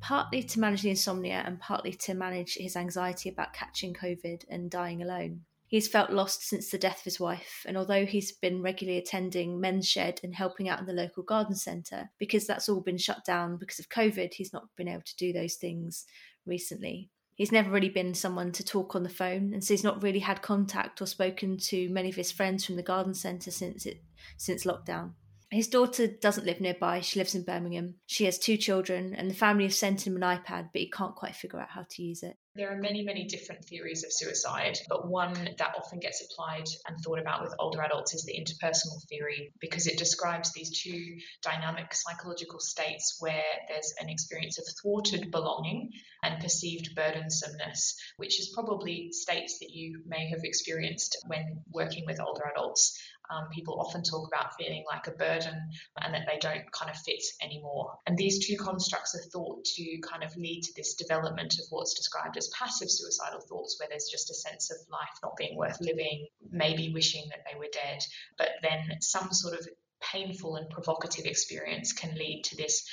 partly 0.00 0.42
to 0.42 0.60
manage 0.60 0.82
the 0.82 0.90
insomnia 0.90 1.42
and 1.46 1.60
partly 1.60 1.92
to 1.92 2.14
manage 2.14 2.54
his 2.54 2.76
anxiety 2.76 3.28
about 3.28 3.52
catching 3.52 3.94
COVID 3.94 4.44
and 4.50 4.70
dying 4.70 5.02
alone. 5.02 5.42
He's 5.72 5.88
felt 5.88 6.10
lost 6.10 6.42
since 6.42 6.70
the 6.70 6.76
death 6.76 6.98
of 6.98 7.04
his 7.04 7.18
wife, 7.18 7.64
and 7.66 7.78
although 7.78 8.04
he's 8.04 8.30
been 8.30 8.60
regularly 8.60 8.98
attending 8.98 9.58
men's 9.58 9.88
shed 9.88 10.20
and 10.22 10.34
helping 10.34 10.68
out 10.68 10.78
in 10.80 10.84
the 10.84 10.92
local 10.92 11.22
garden 11.22 11.54
centre, 11.54 12.10
because 12.18 12.46
that's 12.46 12.68
all 12.68 12.82
been 12.82 12.98
shut 12.98 13.24
down 13.24 13.56
because 13.56 13.78
of 13.78 13.88
COVID, 13.88 14.34
he's 14.34 14.52
not 14.52 14.68
been 14.76 14.88
able 14.88 15.00
to 15.00 15.16
do 15.16 15.32
those 15.32 15.54
things 15.54 16.04
recently. 16.44 17.08
He's 17.36 17.52
never 17.52 17.70
really 17.70 17.88
been 17.88 18.12
someone 18.12 18.52
to 18.52 18.62
talk 18.62 18.94
on 18.94 19.02
the 19.02 19.08
phone, 19.08 19.54
and 19.54 19.64
so 19.64 19.72
he's 19.72 19.82
not 19.82 20.02
really 20.02 20.18
had 20.18 20.42
contact 20.42 21.00
or 21.00 21.06
spoken 21.06 21.56
to 21.56 21.88
many 21.88 22.10
of 22.10 22.16
his 22.16 22.30
friends 22.30 22.66
from 22.66 22.76
the 22.76 22.82
garden 22.82 23.14
centre 23.14 23.50
since 23.50 23.86
it 23.86 24.02
since 24.36 24.64
lockdown. 24.64 25.12
His 25.52 25.68
daughter 25.68 26.06
doesn't 26.06 26.46
live 26.46 26.62
nearby, 26.62 27.00
she 27.00 27.18
lives 27.18 27.34
in 27.34 27.44
Birmingham. 27.44 27.96
She 28.06 28.24
has 28.24 28.38
two 28.38 28.56
children, 28.56 29.14
and 29.14 29.30
the 29.30 29.34
family 29.34 29.64
have 29.64 29.74
sent 29.74 30.06
him 30.06 30.16
an 30.16 30.22
iPad, 30.22 30.70
but 30.72 30.80
he 30.80 30.90
can't 30.90 31.14
quite 31.14 31.36
figure 31.36 31.60
out 31.60 31.68
how 31.68 31.84
to 31.90 32.02
use 32.02 32.22
it. 32.22 32.38
There 32.54 32.70
are 32.70 32.76
many, 32.76 33.02
many 33.02 33.24
different 33.24 33.64
theories 33.64 34.04
of 34.04 34.12
suicide, 34.12 34.78
but 34.88 35.08
one 35.08 35.32
that 35.32 35.74
often 35.74 36.00
gets 36.00 36.22
applied 36.22 36.66
and 36.86 36.98
thought 36.98 37.18
about 37.18 37.42
with 37.42 37.54
older 37.58 37.80
adults 37.80 38.12
is 38.12 38.24
the 38.24 38.38
interpersonal 38.38 39.00
theory 39.08 39.52
because 39.58 39.86
it 39.86 39.96
describes 39.96 40.52
these 40.52 40.82
two 40.82 41.16
dynamic 41.42 41.94
psychological 41.94 42.60
states 42.60 43.16
where 43.20 43.42
there's 43.68 43.94
an 44.00 44.10
experience 44.10 44.58
of 44.58 44.66
thwarted 44.82 45.30
belonging 45.30 45.92
and 46.22 46.42
perceived 46.42 46.94
burdensomeness, 46.94 47.94
which 48.18 48.38
is 48.38 48.52
probably 48.54 49.08
states 49.12 49.58
that 49.60 49.70
you 49.70 50.02
may 50.06 50.28
have 50.28 50.44
experienced 50.44 51.16
when 51.28 51.62
working 51.72 52.04
with 52.06 52.20
older 52.20 52.42
adults. 52.54 52.98
Um, 53.30 53.48
people 53.50 53.80
often 53.80 54.02
talk 54.02 54.26
about 54.26 54.54
feeling 54.56 54.84
like 54.90 55.06
a 55.06 55.12
burden 55.12 55.70
and 56.00 56.14
that 56.14 56.26
they 56.26 56.38
don't 56.38 56.70
kind 56.72 56.90
of 56.90 56.96
fit 56.98 57.22
anymore. 57.42 57.94
And 58.06 58.16
these 58.16 58.46
two 58.46 58.56
constructs 58.56 59.14
are 59.14 59.30
thought 59.30 59.64
to 59.64 59.98
kind 60.00 60.22
of 60.22 60.36
lead 60.36 60.62
to 60.64 60.72
this 60.76 60.94
development 60.94 61.54
of 61.58 61.66
what's 61.70 61.94
described 61.94 62.36
as 62.36 62.48
passive 62.48 62.90
suicidal 62.90 63.40
thoughts, 63.40 63.76
where 63.78 63.88
there's 63.88 64.08
just 64.10 64.30
a 64.30 64.34
sense 64.34 64.70
of 64.70 64.76
life 64.90 65.16
not 65.22 65.36
being 65.36 65.56
worth 65.56 65.80
living, 65.80 66.26
maybe 66.50 66.92
wishing 66.92 67.24
that 67.30 67.44
they 67.50 67.58
were 67.58 67.68
dead, 67.72 68.02
but 68.38 68.50
then 68.62 68.98
some 69.00 69.32
sort 69.32 69.54
of 69.54 69.66
painful 70.02 70.56
and 70.56 70.68
provocative 70.70 71.26
experience 71.26 71.92
can 71.92 72.14
lead 72.14 72.42
to 72.44 72.56
this 72.56 72.84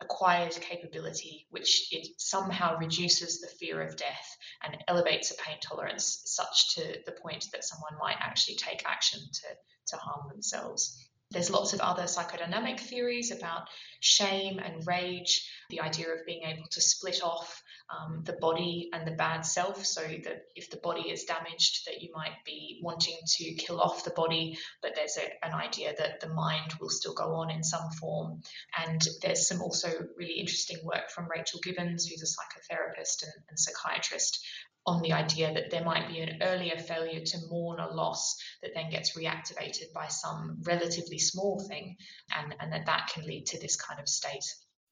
acquired 0.00 0.52
capability, 0.52 1.46
which 1.50 1.92
it 1.92 2.06
somehow 2.18 2.78
reduces 2.78 3.40
the 3.40 3.48
fear 3.58 3.80
of 3.80 3.96
death 3.96 4.36
and 4.62 4.76
elevates 4.88 5.30
a 5.30 5.34
pain 5.36 5.56
tolerance 5.60 6.22
such 6.26 6.74
to 6.74 6.98
the 7.06 7.12
point 7.12 7.46
that 7.52 7.64
someone 7.64 7.98
might 8.00 8.16
actually 8.20 8.56
take 8.56 8.82
action 8.86 9.20
to, 9.32 9.48
to 9.86 9.96
harm 9.96 10.28
themselves. 10.28 11.08
There's 11.30 11.50
lots 11.50 11.72
of 11.72 11.80
other 11.80 12.04
psychodynamic 12.04 12.78
theories 12.78 13.30
about 13.32 13.68
shame 14.00 14.58
and 14.58 14.86
rage, 14.86 15.50
the 15.70 15.80
idea 15.80 16.12
of 16.12 16.26
being 16.26 16.42
able 16.42 16.66
to 16.70 16.80
split 16.80 17.22
off 17.22 17.62
um, 17.88 18.22
the 18.24 18.36
body 18.40 18.90
and 18.92 19.06
the 19.06 19.12
bad 19.16 19.42
self, 19.42 19.84
so 19.84 20.00
that 20.00 20.42
if 20.54 20.70
the 20.70 20.76
body 20.78 21.10
is 21.10 21.24
damaged, 21.24 21.86
that 21.86 22.02
you 22.02 22.10
might 22.14 22.36
be 22.44 22.80
wanting 22.82 23.16
to 23.26 23.54
kill 23.54 23.80
off 23.80 24.04
the 24.04 24.10
body, 24.10 24.58
but 24.82 24.94
there's 24.94 25.16
a, 25.16 25.46
an 25.46 25.54
idea 25.54 25.92
that 25.98 26.20
the 26.20 26.28
mind 26.28 26.74
will 26.80 26.90
still 26.90 27.14
go 27.14 27.34
on 27.34 27.50
in 27.50 27.62
some 27.62 27.90
form. 28.00 28.40
And 28.84 29.00
there's 29.22 29.48
some 29.48 29.62
also 29.62 29.88
really 30.16 30.40
interesting 30.40 30.78
work 30.84 31.10
from 31.10 31.28
Rachel 31.30 31.60
gibbons 31.62 32.06
who's 32.06 32.22
a 32.22 32.26
psychotherapist 32.26 33.22
and, 33.22 33.32
and 33.48 33.58
psychiatrist, 33.58 34.44
on 34.86 35.02
the 35.02 35.12
idea 35.12 35.52
that 35.52 35.70
there 35.70 35.84
might 35.84 36.08
be 36.08 36.20
an 36.20 36.38
earlier 36.42 36.78
failure 36.78 37.20
to 37.24 37.38
mourn 37.50 37.80
a 37.80 37.88
loss 37.88 38.36
that 38.62 38.70
then 38.72 38.88
gets 38.88 39.18
reactivated 39.18 39.92
by 39.92 40.06
some 40.06 40.58
relatively 40.62 41.18
small 41.18 41.58
thing, 41.68 41.96
and, 42.36 42.54
and 42.60 42.72
that 42.72 42.86
that 42.86 43.10
can 43.12 43.24
lead 43.26 43.46
to 43.46 43.60
this 43.60 43.74
kind 43.76 43.98
of 44.00 44.08
state. 44.08 44.44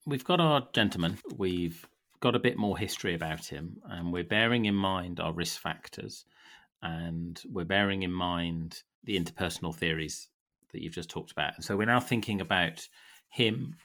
We've 0.07 0.23
got 0.23 0.39
our 0.39 0.67
gentleman. 0.71 1.17
We've 1.35 1.83
got 2.19 2.35
a 2.35 2.39
bit 2.39 2.57
more 2.57 2.77
history 2.77 3.15
about 3.15 3.45
him, 3.45 3.77
and 3.85 4.13
we're 4.13 4.23
bearing 4.23 4.65
in 4.65 4.75
mind 4.75 5.19
our 5.19 5.33
risk 5.33 5.59
factors, 5.59 6.25
and 6.83 7.41
we're 7.51 7.65
bearing 7.65 8.03
in 8.03 8.11
mind 8.11 8.83
the 9.03 9.19
interpersonal 9.19 9.75
theories 9.75 10.29
that 10.71 10.83
you've 10.83 10.93
just 10.93 11.09
talked 11.09 11.31
about. 11.31 11.63
So 11.63 11.75
we're 11.75 11.85
now 11.85 11.99
thinking 11.99 12.39
about 12.39 12.87
him 13.29 13.77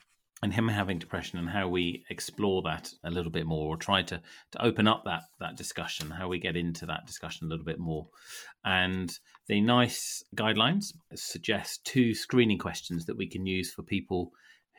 and 0.43 0.53
him 0.53 0.67
having 0.67 0.99
depression 0.99 1.39
and 1.39 1.49
how 1.49 1.67
we 1.67 2.03
explore 2.09 2.61
that 2.63 2.91
a 3.03 3.09
little 3.09 3.31
bit 3.31 3.47
more 3.47 3.73
or 3.73 3.77
try 3.77 4.03
to 4.03 4.21
to 4.51 4.63
open 4.63 4.87
up 4.87 5.03
that 5.05 5.23
that 5.39 5.55
discussion 5.55 6.09
how 6.09 6.27
we 6.27 6.39
get 6.39 6.55
into 6.55 6.85
that 6.87 7.05
discussion 7.05 7.45
a 7.45 7.49
little 7.49 7.65
bit 7.65 7.77
more 7.77 8.07
and 8.65 9.19
the 9.47 9.61
NICE 9.61 10.23
guidelines 10.35 10.93
suggest 11.13 11.85
two 11.85 12.15
screening 12.15 12.57
questions 12.57 13.05
that 13.05 13.17
we 13.17 13.27
can 13.27 13.45
use 13.45 13.71
for 13.71 13.83
people 13.83 14.31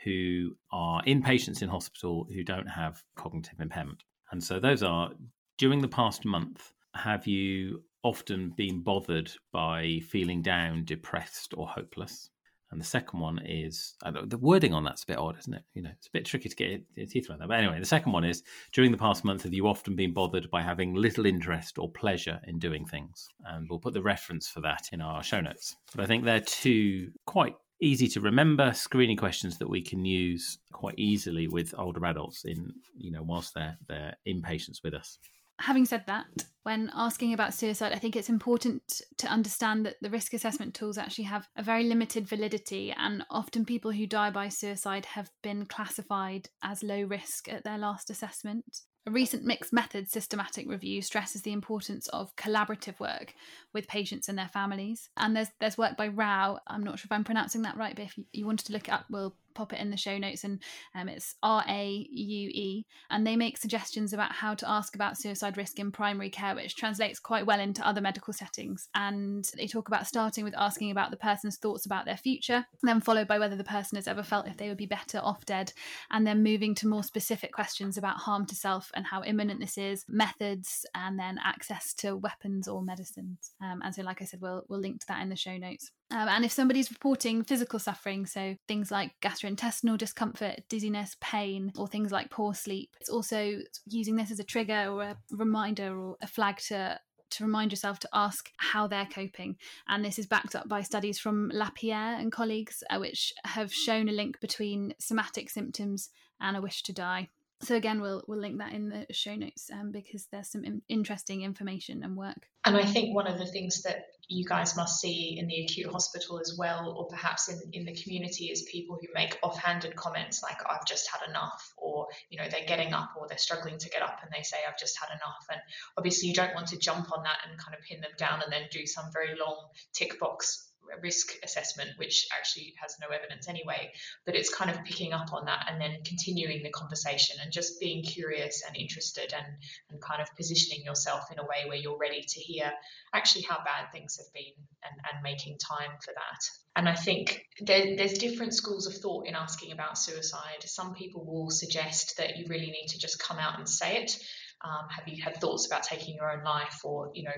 who 0.05 0.57
are 0.73 1.03
inpatients 1.05 1.63
in 1.63 1.69
hospital 1.69 2.27
who 2.33 2.43
don't 2.43 2.67
have 2.67 3.03
cognitive 3.17 3.61
impairment 3.61 4.03
and 4.31 4.43
so 4.43 4.59
those 4.59 4.83
are 4.83 5.11
during 5.59 5.81
the 5.81 5.89
past 5.89 6.25
month 6.25 6.73
have 6.95 7.27
you 7.27 7.83
often 8.03 8.51
been 8.57 8.83
bothered 8.83 9.31
by 9.53 10.01
feeling 10.09 10.43
down 10.43 10.85
depressed 10.85 11.55
or 11.57 11.69
hopeless 11.69 12.31
and 12.73 12.81
the 12.81 12.87
second 12.87 13.21
one 13.21 13.39
is 13.45 13.95
uh, 14.03 14.13
the 14.25 14.39
wording 14.39 14.73
on 14.73 14.83
that's 14.83 15.03
a 15.03 15.07
bit 15.07 15.19
odd, 15.19 15.39
isn't 15.39 15.53
it? 15.53 15.63
You 15.75 15.83
know, 15.83 15.91
it's 15.93 16.07
a 16.07 16.11
bit 16.11 16.25
tricky 16.25 16.49
to 16.49 16.57
get 16.57 16.83
your 16.97 17.07
teeth 17.07 17.29
around 17.29 17.41
that. 17.41 17.49
But 17.49 17.59
anyway, 17.59 17.79
the 17.79 17.85
second 17.85 18.13
one 18.13 18.25
is 18.25 18.43
during 18.73 18.91
the 18.91 18.97
past 18.97 19.25
month, 19.25 19.43
have 19.43 19.53
you 19.53 19.69
often 19.69 19.95
been 19.95 20.15
bothered 20.15 20.51
by 20.51 20.63
having 20.63 20.95
little 20.95 21.27
interest 21.27 21.79
or 21.79 21.91
pleasure 21.91 22.41
in 22.47 22.59
doing 22.59 22.87
things? 22.87 23.29
And 23.45 23.69
we'll 23.69 23.79
put 23.79 23.93
the 23.93 24.03
reference 24.03 24.49
for 24.49 24.63
that 24.63 24.89
in 24.91 25.03
our 25.03 25.23
show 25.23 25.43
notes. 25.43 25.77
But 25.95 26.05
I 26.05 26.07
think 26.07 26.25
they're 26.25 26.41
two 26.41 27.11
quite 27.27 27.57
easy 27.83 28.09
to 28.09 28.21
remember 28.21 28.73
screening 28.73 29.17
questions 29.17 29.59
that 29.59 29.69
we 29.69 29.83
can 29.83 30.05
use 30.05 30.59
quite 30.73 30.95
easily 30.97 31.49
with 31.49 31.75
older 31.77 32.05
adults 32.07 32.45
in, 32.45 32.73
you 32.97 33.11
know, 33.11 33.23
whilst 33.23 33.55
they're 33.55 33.77
they're 33.89 34.17
in 34.25 34.41
patients 34.41 34.81
with 34.83 34.95
us 34.95 35.19
having 35.63 35.85
said 35.85 36.05
that, 36.07 36.27
when 36.65 36.91
asking 36.95 37.33
about 37.33 37.55
suicide, 37.55 37.93
I 37.93 37.99
think 37.99 38.17
it's 38.17 38.29
important 38.29 39.01
to 39.19 39.29
understand 39.29 39.87
that 39.87 39.97
the 40.01 40.11
risk 40.11 40.35
assessment 40.35 40.75
tools 40.75 40.99
actually 40.99 41.25
have 41.25 41.49
a 41.57 41.63
very 41.63 41.85
limited 41.85 42.29
validity, 42.29 42.93
and 42.97 43.25
often 43.31 43.65
people 43.65 43.93
who 43.93 44.07
die 44.07 44.31
by 44.31 44.49
suicide 44.49 45.07
have 45.07 45.31
been 45.43 45.67
classified 45.67 46.49
as 46.63 46.83
low 46.83 47.03
risk 47.03 47.49
at 47.49 47.65
their 47.65 47.79
last 47.79 48.11
assessment. 48.11 48.81
A 49.05 49.11
recent 49.11 49.45
mixed 49.45 49.73
methods 49.73 50.13
systematic 50.13 50.69
review 50.69 51.03
stresses 51.03 51.43
the 51.43 51.53
importance 51.53 52.07
of 52.09 52.37
collaborative 52.37 53.01
work 53.01 53.35
with 53.73 53.89
patients 53.89 54.29
and 54.29 54.39
their 54.39 54.49
families. 54.49 55.09
And 55.17 55.35
there's 55.35 55.49
there's 55.59 55.77
work 55.77 55.97
by 55.97 56.07
Rao. 56.07 56.61
I'm 56.69 56.85
not 56.85 57.01
sure 57.01 57.09
if 57.09 57.13
I'm 57.13 57.25
pronouncing 57.25 57.63
that 57.63 57.77
right, 57.77 57.97
but 57.97 58.05
if 58.05 58.17
you, 58.17 58.27
you 58.33 58.47
wanted 58.47 58.67
to 58.67 58.73
look 58.73 58.87
it 58.87 58.95
up, 58.95 59.07
we'll 59.11 59.35
pop 59.55 59.73
it 59.73 59.81
in 59.81 59.91
the 59.91 59.97
show 59.97 60.19
notes 60.19 60.45
and 60.45 60.63
um, 60.95 61.09
it's 61.09 61.35
r-a-u-e 61.43 62.87
and 63.11 63.27
they 63.27 63.37
make 63.37 63.59
suggestions 63.59 64.13
about 64.13 64.33
how 64.33 64.55
to 64.55 64.69
ask 64.69 64.95
about 64.95 65.19
suicide 65.19 65.57
risk 65.57 65.79
in 65.79 65.91
primary 65.93 66.31
care 66.31 66.55
which 66.55 66.77
translates 66.77 67.19
quite 67.19 67.47
well 67.47 67.61
into 67.61 67.87
other 67.87 68.01
medical 68.01 68.33
settings. 68.33 68.89
And 68.95 69.49
they 69.57 69.67
talk 69.67 69.89
about 69.89 70.07
starting 70.07 70.45
with 70.45 70.55
asking 70.57 70.91
about 70.91 71.11
the 71.11 71.17
person's 71.17 71.57
thoughts 71.57 71.87
about 71.87 72.05
their 72.05 72.17
future 72.17 72.67
then 72.83 73.01
followed 73.01 73.29
by 73.29 73.39
whether 73.39 73.57
the 73.57 73.65
person 73.65 73.97
has 73.97 74.09
ever 74.09 74.23
felt 74.23 74.47
if 74.47 74.57
they 74.57 74.69
would 74.69 74.77
be 74.77 74.87
better 74.87 75.19
off 75.19 75.45
dead 75.45 75.73
and 76.11 76.27
then 76.27 76.43
moving 76.43 76.75
to 76.75 76.89
more 76.89 77.03
specific 77.03 77.53
questions 77.53 77.97
about 77.97 78.17
harm 78.17 78.47
to 78.47 78.55
self 78.55 78.91
and 78.95 79.07
how 79.07 79.23
imminent 79.23 79.61
this 79.61 79.79
is 79.79 80.05
methods 80.09 80.85
and 80.95 81.19
then 81.19 81.39
access 81.45 81.95
to 81.95 82.17
weapons 82.17 82.69
or 82.69 82.83
medicines. 82.83 83.53
Um, 83.63 83.81
and 83.85 83.95
so 83.95 84.03
like 84.03 84.21
i 84.23 84.25
said 84.25 84.41
we'll, 84.41 84.65
we'll 84.69 84.81
link 84.81 85.01
to 85.01 85.07
that 85.09 85.23
in 85.23 85.29
the 85.29 85.37
show 85.37 85.57
notes 85.57 85.91
um, 86.13 86.29
and 86.29 86.45
if 86.45 86.53
somebody's 86.53 86.91
reporting 86.91 87.43
physical 87.43 87.79
suffering, 87.79 88.27
so 88.27 88.57
things 88.69 88.91
like 88.91 89.13
gastrointestinal 89.23 89.97
discomfort, 89.97 90.61
dizziness, 90.69 91.17
pain, 91.21 91.73
or 91.77 91.89
things 91.89 92.13
like 92.13 92.31
poor 92.31 92.55
sleep, 92.55 92.95
it's 93.01 93.09
also 93.09 93.61
using 93.87 94.17
this 94.17 94.31
as 94.31 94.39
a 94.39 94.45
trigger 94.45 94.89
or 94.91 95.03
a 95.03 95.17
reminder 95.31 95.99
or 95.99 96.17
a 96.21 96.27
flag 96.27 96.59
to 96.59 97.01
to 97.31 97.45
remind 97.45 97.73
yourself 97.73 97.99
to 97.99 98.09
ask 98.13 98.51
how 98.59 98.87
they're 98.87 99.07
coping. 99.07 99.57
And 99.89 100.05
this 100.05 100.19
is 100.19 100.27
backed 100.27 100.55
up 100.55 100.69
by 100.69 100.83
studies 100.83 101.19
from 101.19 101.51
Lapierre 101.51 102.15
and 102.19 102.31
colleagues, 102.31 102.85
uh, 102.91 102.99
which 102.99 103.33
have 103.47 103.73
shown 103.73 104.11
a 104.11 104.13
link 104.13 104.39
between 104.39 104.93
somatic 104.99 105.49
symptoms 105.49 106.11
and 106.43 106.59
a 106.59 106.61
wish 106.61 106.83
to 106.83 106.93
die 106.93 107.31
so 107.63 107.75
again 107.75 108.01
we'll 108.01 108.23
we'll 108.27 108.39
link 108.39 108.59
that 108.59 108.73
in 108.73 108.89
the 108.89 109.07
show 109.13 109.35
notes 109.35 109.71
um, 109.73 109.91
because 109.91 110.27
there's 110.27 110.51
some 110.51 110.65
in- 110.65 110.83
interesting 110.89 111.43
information 111.43 112.03
and 112.03 112.17
work. 112.17 112.49
And 112.65 112.77
i 112.77 112.85
think 112.85 113.15
one 113.15 113.27
of 113.27 113.39
the 113.39 113.47
things 113.47 113.83
that 113.83 114.07
you 114.29 114.45
guys 114.45 114.77
must 114.77 115.01
see 115.01 115.37
in 115.39 115.47
the 115.47 115.63
acute 115.65 115.91
hospital 115.91 116.41
as 116.41 116.57
well 116.59 116.95
or 116.97 117.07
perhaps 117.07 117.49
in, 117.49 117.61
in 117.73 117.85
the 117.85 117.95
community 117.95 118.47
is 118.47 118.63
people 118.63 118.97
who 119.01 119.09
make 119.15 119.39
offhanded 119.43 119.95
comments 119.95 120.43
like 120.43 120.57
i've 120.71 120.87
just 120.87 121.09
had 121.11 121.29
enough 121.29 121.75
or 121.77 122.07
you 122.31 122.39
know 122.39 122.49
they're 122.51 122.67
getting 122.67 122.95
up 122.95 123.11
or 123.19 123.27
they're 123.29 123.37
struggling 123.37 123.79
to 123.79 123.91
get 123.91 124.03
up 124.03 124.21
and 124.23 124.31
they 124.35 124.43
say 124.43 124.57
i've 124.69 124.79
just 124.79 124.99
had 124.99 125.09
enough. 125.11 125.47
And 125.51 125.61
obviously 125.97 126.29
you 126.29 126.35
don't 126.35 126.55
want 126.55 126.69
to 126.69 126.79
jump 126.79 127.13
on 127.13 127.25
that 127.25 127.39
and 127.49 127.59
kind 127.59 127.77
of 127.77 127.85
pin 127.85 128.01
them 128.01 128.13
down 128.17 128.43
and 128.43 128.53
then 128.53 128.63
do 128.71 128.87
some 128.87 129.07
very 129.13 129.37
long 129.39 129.57
tick 129.93 130.19
box 130.19 130.72
risk 131.03 131.33
assessment, 131.43 131.91
which 131.97 132.27
actually 132.37 132.75
has 132.81 132.97
no 133.01 133.15
evidence 133.15 133.49
anyway, 133.49 133.93
but 134.27 134.35
it's 134.35 134.53
kind 134.53 134.71
of 134.71 134.85
picking 134.85 135.13
up 135.13 135.33
on 135.33 135.47
that 135.47 135.67
and 135.69 135.81
then 135.81 135.99
continuing 136.05 136.63
the 136.63 136.71
conversation 136.71 137.37
and 137.43 137.53
just 137.53 137.81
being 137.81 138.03
curious 138.03 138.63
and 138.67 138.77
interested 138.77 139.33
and, 139.33 139.47
and 139.91 140.01
kind 140.01 140.21
of 140.21 140.29
positioning 140.37 140.85
yourself 140.85 141.31
in 141.33 141.39
a 141.39 141.43
way 141.43 141.69
where 141.69 141.77
you're 141.77 141.99
ready 141.99 142.23
to 142.27 142.41
hear 142.41 142.73
actually 143.15 143.43
how 143.43 143.57
bad 143.59 143.91
things 143.93 144.17
have 144.17 144.33
been 144.33 144.53
and, 144.85 144.95
and 145.13 145.23
making 145.23 145.59
time 145.59 145.91
for 146.05 146.13
that. 146.15 146.41
And 146.77 146.89
I 146.89 146.95
think 146.95 147.45
there, 147.61 147.97
there's 147.97 148.15
different 148.15 148.55
schools 148.55 148.87
of 148.87 148.95
thought 148.95 149.27
in 149.27 149.35
asking 149.35 149.73
about 149.73 149.99
suicide. 149.99 150.63
Some 150.65 150.95
people 150.95 151.25
will 151.25 151.51
suggest 151.51 152.17
that 152.19 152.37
you 152.37 152.47
really 152.49 152.71
need 152.71 152.89
to 152.89 152.99
just 152.99 153.19
come 153.19 153.39
out 153.39 153.59
and 153.59 153.69
say 153.69 154.03
it. 154.03 154.17
Um, 154.65 154.87
have 154.91 155.09
you 155.09 155.21
had 155.23 155.41
thoughts 155.41 155.67
about 155.67 155.83
taking 155.83 156.15
your 156.15 156.31
own 156.31 156.45
life 156.45 156.83
or 156.85 157.11
you 157.15 157.25
know 157.25 157.33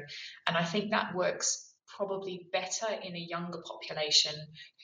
and 0.47 0.59
i 0.59 0.63
think 0.63 0.91
that 0.91 1.15
works 1.15 1.74
probably 1.97 2.49
better 2.53 2.87
in 3.03 3.15
a 3.15 3.19
younger 3.19 3.63
population 3.67 4.35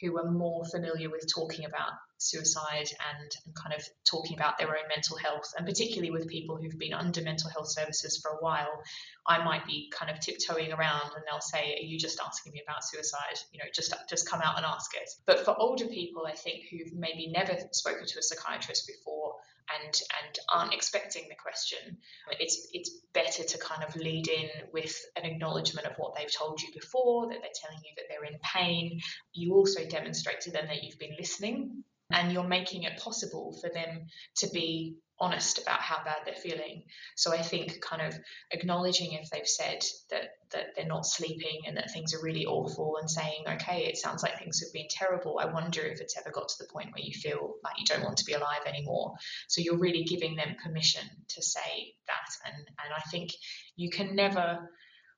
who 0.01 0.17
are 0.19 0.31
more 0.31 0.65
familiar 0.65 1.11
with 1.11 1.27
talking 1.35 1.65
about 1.65 1.93
suicide 2.21 2.89
and, 3.11 3.31
and 3.47 3.55
kind 3.55 3.75
of 3.75 3.83
talking 4.05 4.37
about 4.37 4.59
their 4.59 4.69
own 4.69 4.89
mental 4.95 5.17
health, 5.17 5.53
and 5.57 5.67
particularly 5.67 6.11
with 6.11 6.29
people 6.29 6.57
who've 6.57 6.79
been 6.79 6.93
under 6.93 7.23
mental 7.23 7.51
health 7.51 7.69
services 7.71 8.19
for 8.19 8.33
a 8.33 8.37
while, 8.43 8.83
I 9.27 9.43
might 9.43 9.67
be 9.67 9.91
kind 9.93 10.11
of 10.11 10.21
tiptoeing 10.21 10.73
around 10.73 11.13
and 11.15 11.25
they'll 11.27 11.41
say, 11.41 11.75
Are 11.81 11.85
you 11.85 11.99
just 11.99 12.21
asking 12.25 12.53
me 12.53 12.63
about 12.65 12.85
suicide? 12.85 13.39
You 13.53 13.59
know, 13.59 13.71
just 13.75 13.95
just 14.09 14.29
come 14.29 14.41
out 14.43 14.57
and 14.57 14.67
ask 14.67 14.95
it. 14.95 15.11
But 15.27 15.45
for 15.45 15.59
older 15.59 15.87
people, 15.87 16.27
I 16.27 16.33
think 16.33 16.65
who've 16.71 16.93
maybe 16.93 17.29
never 17.29 17.57
spoken 17.73 18.07
to 18.07 18.19
a 18.19 18.23
psychiatrist 18.23 18.87
before 18.87 19.35
and 19.83 19.95
and 20.25 20.39
aren't 20.53 20.75
expecting 20.75 21.25
the 21.29 21.37
question, 21.37 21.97
it's 22.39 22.69
it's 22.73 22.91
better 23.15 23.45
to 23.45 23.59
kind 23.59 23.83
of 23.83 23.97
lead 23.97 24.29
in 24.29 24.49
with 24.73 24.95
an 25.17 25.25
acknowledgement 25.25 25.87
of 25.87 25.95
what 25.97 26.15
they've 26.17 26.33
told 26.33 26.61
you 26.61 26.69
before, 26.75 27.29
that 27.29 27.39
they're 27.41 27.61
telling 27.63 27.83
you 27.85 27.93
that 27.97 28.05
they're 28.09 28.25
in 28.25 28.39
pain. 28.43 29.01
You 29.33 29.55
also 29.55 29.87
demonstrate 29.87 30.43
to 30.43 30.51
them 30.51 30.67
that 30.67 30.83
you've 30.83 30.99
been 30.99 31.17
listening 31.19 31.85
and 32.13 32.33
you're 32.33 32.47
making 32.47 32.85
it 32.85 32.99
possible 32.99 33.57
for 33.61 33.71
them 33.71 34.07
to 34.37 34.49
be 34.53 34.97
honest 35.21 35.59
about 35.59 35.81
how 35.81 36.03
bad 36.03 36.17
they're 36.25 36.35
feeling. 36.35 36.83
So 37.15 37.33
I 37.33 37.43
think 37.43 37.81
kind 37.83 38.01
of 38.01 38.19
acknowledging 38.53 39.13
if 39.13 39.29
they've 39.29 39.47
said 39.47 39.85
that 40.11 40.31
that 40.53 40.75
they're 40.75 40.87
not 40.87 41.07
sleeping 41.07 41.61
and 41.67 41.77
that 41.77 41.93
things 41.93 42.15
are 42.15 42.23
really 42.23 42.47
awful 42.47 42.97
and 42.99 43.09
saying, 43.09 43.45
okay, 43.47 43.85
it 43.85 43.99
sounds 43.99 44.23
like 44.23 44.39
things 44.39 44.61
have 44.61 44.73
been 44.73 44.89
terrible. 44.91 45.39
I 45.39 45.53
wonder 45.53 45.83
if 45.83 46.01
it's 46.01 46.17
ever 46.19 46.31
got 46.33 46.49
to 46.49 46.55
the 46.59 46.73
point 46.73 46.93
where 46.93 47.05
you 47.05 47.13
feel 47.13 47.55
like 47.63 47.75
you 47.79 47.85
don't 47.85 48.03
want 48.03 48.17
to 48.17 48.25
be 48.25 48.33
alive 48.33 48.63
anymore. 48.67 49.13
So 49.49 49.61
you're 49.61 49.79
really 49.79 50.05
giving 50.05 50.37
them 50.37 50.57
permission 50.65 51.07
to 51.29 51.43
say 51.43 51.95
that. 52.07 52.31
And 52.47 52.57
and 52.57 52.95
I 52.97 53.03
think 53.11 53.31
you 53.77 53.91
can 53.91 54.17
never 54.17 54.71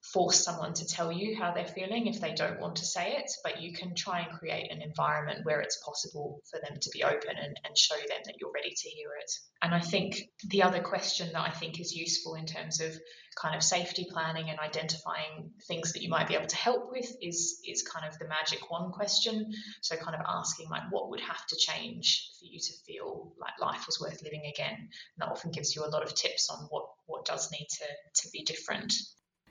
force 0.03 0.45
someone 0.45 0.75
to 0.75 0.87
tell 0.87 1.13
you 1.13 1.37
how 1.37 1.53
they're 1.53 1.65
feeling 1.65 2.09
if 2.09 2.21
they 2.21 2.35
don't 2.35 2.61
want 2.61 2.77
to 2.77 2.85
say 2.85 3.13
it, 3.17 3.31
but 3.45 3.63
you 3.63 3.73
can 3.73 3.95
try 3.95 4.21
and 4.21 4.39
create 4.39 4.71
an 4.73 4.83
environment 4.83 5.45
where 5.45 5.61
it's 5.61 5.81
possible 5.85 6.41
for 6.51 6.59
them 6.61 6.79
to 6.81 6.91
be 6.93 7.05
open 7.05 7.37
and, 7.41 7.57
and 7.65 7.79
show 7.79 7.95
them 7.95 8.21
that 8.25 8.35
you're 8.41 8.53
ready 8.53 8.75
to 8.77 8.89
hear 8.89 9.11
it. 9.21 9.31
And 9.63 9.73
I 9.73 9.81
think 9.81 10.17
the 10.49 10.65
other 10.65 10.83
question 10.83 11.31
that 11.33 11.49
I 11.49 11.51
think 11.51 11.81
is 11.81 11.95
useful 11.95 12.35
in 12.35 12.47
terms 12.47 12.81
of 12.81 12.93
kind 13.37 13.55
of 13.55 13.63
safety 13.63 14.07
planning 14.11 14.51
and 14.51 14.59
identifying 14.59 15.51
things 15.69 15.93
that 15.93 16.03
you 16.03 16.09
might 16.09 16.29
be 16.29 16.35
able 16.35 16.49
to 16.49 16.57
help 16.57 16.91
with 16.91 17.11
is 17.23 17.61
is 17.65 17.83
kind 17.83 18.07
of 18.07 18.19
the 18.19 18.29
magic 18.29 18.71
one 18.71 18.91
question. 18.91 19.53
So 19.83 19.97
kind 19.97 20.17
of 20.17 20.27
asking 20.29 20.69
like 20.69 20.91
what 20.91 21.11
would 21.11 21.21
have 21.21 21.47
to 21.47 21.57
change 21.57 22.29
for 22.41 22.47
you 22.47 22.59
to 22.59 22.73
feel 22.87 23.33
like 23.39 23.53
life 23.61 23.87
was 23.87 24.01
worth 24.01 24.21
living 24.23 24.51
again. 24.53 24.75
And 24.77 24.89
that 25.19 25.29
often 25.29 25.53
gives 25.53 25.77
you 25.77 25.85
a 25.85 25.89
lot 25.89 26.03
of 26.03 26.15
tips 26.15 26.51
on 26.51 26.67
what 26.71 26.87
what 27.07 27.25
does 27.25 27.51
need 27.53 27.69
to 27.71 28.23
to 28.23 28.31
be 28.33 28.43
different. 28.43 28.93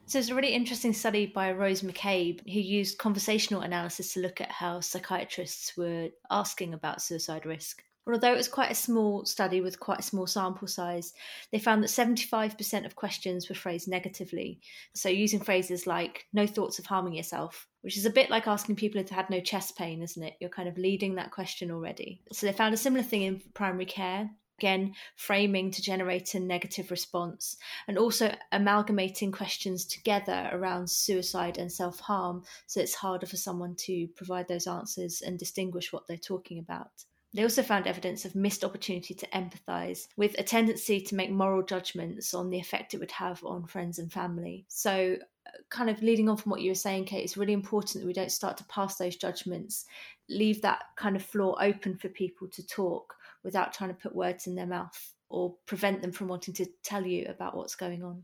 So 0.05 0.17
there's 0.17 0.29
a 0.29 0.35
really 0.35 0.53
interesting 0.53 0.93
study 0.93 1.25
by 1.25 1.51
Rose 1.53 1.83
McCabe 1.83 2.41
who 2.51 2.59
used 2.59 2.97
conversational 2.97 3.61
analysis 3.61 4.13
to 4.13 4.19
look 4.19 4.41
at 4.41 4.51
how 4.51 4.81
psychiatrists 4.81 5.77
were 5.77 6.09
asking 6.29 6.73
about 6.73 7.01
suicide 7.01 7.45
risk. 7.45 7.83
And 8.05 8.15
although 8.15 8.33
it 8.33 8.37
was 8.37 8.47
quite 8.47 8.71
a 8.71 8.75
small 8.75 9.25
study 9.25 9.61
with 9.61 9.79
quite 9.79 9.99
a 9.99 10.03
small 10.03 10.25
sample 10.25 10.67
size, 10.67 11.13
they 11.51 11.59
found 11.59 11.83
that 11.83 11.87
75% 11.87 12.85
of 12.85 12.95
questions 12.95 13.47
were 13.47 13.55
phrased 13.55 13.87
negatively. 13.87 14.59
So 14.95 15.07
using 15.07 15.39
phrases 15.39 15.85
like 15.85 16.25
no 16.33 16.47
thoughts 16.47 16.79
of 16.79 16.87
harming 16.87 17.13
yourself, 17.13 17.67
which 17.81 17.97
is 17.97 18.05
a 18.05 18.09
bit 18.09 18.29
like 18.31 18.47
asking 18.47 18.77
people 18.77 18.99
if 18.99 19.09
they 19.09 19.15
had 19.15 19.29
no 19.29 19.39
chest 19.39 19.77
pain, 19.77 20.01
isn't 20.01 20.23
it? 20.23 20.33
You're 20.41 20.49
kind 20.49 20.67
of 20.67 20.77
leading 20.77 21.15
that 21.15 21.31
question 21.31 21.69
already. 21.69 22.21
So 22.33 22.47
they 22.47 22.53
found 22.53 22.73
a 22.73 22.77
similar 22.77 23.03
thing 23.03 23.21
in 23.21 23.41
primary 23.53 23.85
care 23.85 24.31
again 24.61 24.93
framing 25.15 25.71
to 25.71 25.81
generate 25.81 26.35
a 26.35 26.39
negative 26.39 26.91
response 26.91 27.57
and 27.87 27.97
also 27.97 28.33
amalgamating 28.51 29.31
questions 29.31 29.85
together 29.85 30.49
around 30.53 30.87
suicide 30.87 31.57
and 31.57 31.71
self-harm 31.71 32.43
so 32.67 32.79
it's 32.79 32.93
harder 32.93 33.25
for 33.25 33.37
someone 33.37 33.73
to 33.73 34.07
provide 34.15 34.47
those 34.47 34.67
answers 34.67 35.21
and 35.21 35.39
distinguish 35.39 35.91
what 35.91 36.07
they're 36.07 36.17
talking 36.17 36.59
about 36.59 36.91
they 37.33 37.43
also 37.43 37.63
found 37.63 37.87
evidence 37.87 38.25
of 38.25 38.35
missed 38.35 38.65
opportunity 38.65 39.13
to 39.13 39.27
empathise, 39.27 40.09
with 40.17 40.37
a 40.37 40.43
tendency 40.43 40.99
to 40.99 41.15
make 41.15 41.31
moral 41.31 41.63
judgments 41.63 42.33
on 42.33 42.49
the 42.49 42.59
effect 42.59 42.93
it 42.93 42.99
would 42.99 43.11
have 43.11 43.41
on 43.45 43.67
friends 43.67 43.99
and 43.99 44.11
family. 44.11 44.65
So, 44.67 45.17
uh, 45.47 45.51
kind 45.69 45.89
of 45.89 46.01
leading 46.01 46.27
on 46.27 46.35
from 46.35 46.49
what 46.49 46.59
you 46.59 46.71
were 46.71 46.75
saying, 46.75 47.05
Cate, 47.05 47.23
it's 47.23 47.37
really 47.37 47.53
important 47.53 48.03
that 48.03 48.07
we 48.07 48.11
don't 48.11 48.33
start 48.33 48.57
to 48.57 48.65
pass 48.65 48.97
those 48.97 49.15
judgments, 49.15 49.85
leave 50.27 50.61
that 50.63 50.83
kind 50.97 51.15
of 51.15 51.23
floor 51.23 51.55
open 51.61 51.95
for 51.95 52.09
people 52.09 52.49
to 52.49 52.67
talk 52.67 53.15
without 53.43 53.73
trying 53.73 53.89
to 53.89 54.01
put 54.01 54.15
words 54.15 54.47
in 54.47 54.55
their 54.55 54.65
mouth 54.65 55.13
or 55.29 55.55
prevent 55.65 56.01
them 56.01 56.11
from 56.11 56.27
wanting 56.27 56.53
to 56.53 56.65
tell 56.83 57.05
you 57.05 57.25
about 57.29 57.55
what's 57.55 57.75
going 57.75 58.03
on. 58.03 58.23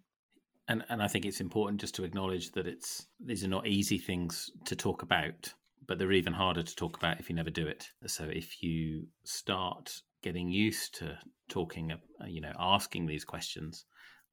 And 0.68 0.84
and 0.90 1.02
I 1.02 1.08
think 1.08 1.26
it's 1.26 1.40
important 1.40 1.80
just 1.80 1.96
to 1.96 2.04
acknowledge 2.04 2.52
that 2.52 2.68
it's 2.68 3.08
these 3.20 3.44
are 3.44 3.50
not 3.50 3.68
easy 3.68 3.98
things 3.98 4.52
to 4.66 4.76
talk 4.76 5.02
about, 5.02 5.54
but 5.88 5.98
they're 5.98 6.12
even 6.12 6.34
harder 6.34 6.64
to 6.64 6.76
talk 6.76 6.98
about 6.98 7.20
if 7.20 7.30
you 7.30 7.36
never 7.36 7.50
do 7.50 7.66
it. 7.66 7.90
So 8.06 8.26
if 8.26 8.62
you 8.62 9.08
start 9.24 10.02
getting 10.22 10.52
used 10.52 10.96
to 10.96 11.18
talking, 11.48 11.94
uh, 11.94 12.26
you 12.28 12.42
know, 12.42 12.52
asking 12.60 13.06
these 13.06 13.24
questions, 13.24 13.86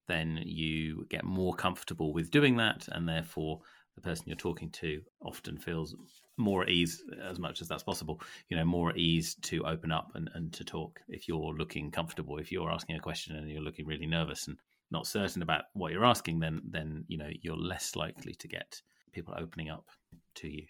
then 0.08 0.40
you 0.44 1.06
get 1.08 1.24
more 1.24 1.54
comfortable 1.54 2.12
with 2.12 2.30
doing 2.30 2.56
that, 2.56 2.88
and 2.90 3.08
therefore 3.08 3.60
the 3.94 4.00
person 4.00 4.24
you're 4.26 4.36
talking 4.36 4.70
to 4.70 5.02
often 5.22 5.56
feels 5.56 5.94
more 6.36 6.62
at 6.62 6.68
ease 6.68 7.02
as 7.22 7.38
much 7.38 7.60
as 7.60 7.68
that's 7.68 7.82
possible 7.82 8.20
you 8.48 8.56
know 8.56 8.64
more 8.64 8.90
at 8.90 8.98
ease 8.98 9.36
to 9.36 9.64
open 9.64 9.92
up 9.92 10.10
and, 10.14 10.28
and 10.34 10.52
to 10.52 10.64
talk 10.64 11.00
if 11.08 11.28
you're 11.28 11.54
looking 11.54 11.90
comfortable 11.90 12.38
if 12.38 12.50
you're 12.50 12.70
asking 12.70 12.96
a 12.96 13.00
question 13.00 13.36
and 13.36 13.48
you're 13.48 13.62
looking 13.62 13.86
really 13.86 14.06
nervous 14.06 14.48
and 14.48 14.56
not 14.90 15.06
certain 15.06 15.42
about 15.42 15.64
what 15.74 15.92
you're 15.92 16.04
asking 16.04 16.40
then 16.40 16.60
then 16.68 17.04
you 17.08 17.16
know 17.16 17.30
you're 17.42 17.56
less 17.56 17.94
likely 17.94 18.34
to 18.34 18.48
get 18.48 18.80
people 19.12 19.34
opening 19.38 19.70
up 19.70 19.86
to 20.34 20.48
you 20.48 20.66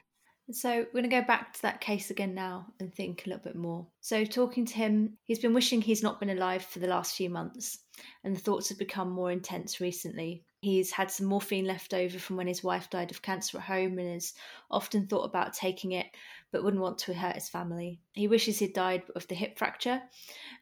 so 0.52 0.70
we're 0.70 1.00
going 1.00 1.10
to 1.10 1.20
go 1.20 1.26
back 1.26 1.54
to 1.54 1.62
that 1.62 1.80
case 1.80 2.10
again 2.10 2.34
now 2.34 2.66
and 2.78 2.94
think 2.94 3.24
a 3.24 3.30
little 3.30 3.42
bit 3.42 3.56
more. 3.56 3.86
So 4.00 4.24
talking 4.24 4.66
to 4.66 4.74
him, 4.74 5.16
he's 5.22 5.38
been 5.38 5.54
wishing 5.54 5.80
he's 5.80 6.02
not 6.02 6.20
been 6.20 6.30
alive 6.30 6.62
for 6.62 6.80
the 6.80 6.86
last 6.86 7.16
few 7.16 7.30
months, 7.30 7.78
and 8.22 8.36
the 8.36 8.40
thoughts 8.40 8.68
have 8.68 8.78
become 8.78 9.10
more 9.10 9.30
intense 9.30 9.80
recently. 9.80 10.44
He's 10.64 10.90
had 10.90 11.10
some 11.10 11.26
morphine 11.26 11.66
left 11.66 11.92
over 11.92 12.18
from 12.18 12.36
when 12.36 12.46
his 12.46 12.64
wife 12.64 12.88
died 12.88 13.10
of 13.10 13.20
cancer 13.20 13.58
at 13.58 13.64
home 13.64 13.98
and 13.98 14.14
has 14.14 14.32
often 14.70 15.06
thought 15.06 15.24
about 15.24 15.52
taking 15.52 15.92
it, 15.92 16.06
but 16.52 16.64
wouldn't 16.64 16.82
want 16.82 16.96
to 17.00 17.12
hurt 17.12 17.34
his 17.34 17.50
family. 17.50 18.00
He 18.12 18.28
wishes 18.28 18.60
he'd 18.60 18.72
died 18.72 19.02
of 19.14 19.28
the 19.28 19.34
hip 19.34 19.58
fracture 19.58 20.00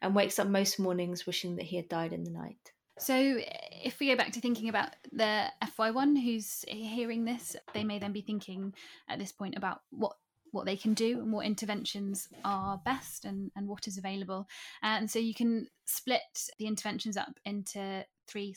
and 0.01 0.13
wakes 0.13 0.39
up 0.39 0.47
most 0.49 0.77
mornings 0.77 1.25
wishing 1.25 1.55
that 1.55 1.63
he 1.63 1.77
had 1.77 1.87
died 1.87 2.11
in 2.11 2.25
the 2.25 2.31
night. 2.31 2.73
So, 2.99 3.15
if 3.81 3.97
we 4.01 4.07
go 4.07 4.17
back 4.17 4.33
to 4.33 4.41
thinking 4.41 4.67
about 4.67 4.89
the 5.13 5.45
FY1 5.63 6.21
who's 6.21 6.65
hearing 6.67 7.23
this, 7.23 7.55
they 7.73 7.85
may 7.85 7.97
then 7.97 8.11
be 8.11 8.21
thinking 8.21 8.73
at 9.07 9.19
this 9.19 9.31
point 9.31 9.55
about 9.55 9.83
what 9.89 10.17
what 10.51 10.65
they 10.65 10.75
can 10.75 10.93
do 10.93 11.19
and 11.19 11.31
what 11.31 11.45
interventions 11.45 12.27
are 12.43 12.79
best 12.85 13.25
and, 13.25 13.51
and 13.55 13.67
what 13.67 13.87
is 13.87 13.97
available. 13.97 14.47
And 14.83 15.09
so 15.09 15.17
you 15.17 15.33
can 15.33 15.67
split 15.85 16.21
the 16.59 16.67
interventions 16.67 17.17
up 17.17 17.39
into 17.43 18.05
three 18.27 18.53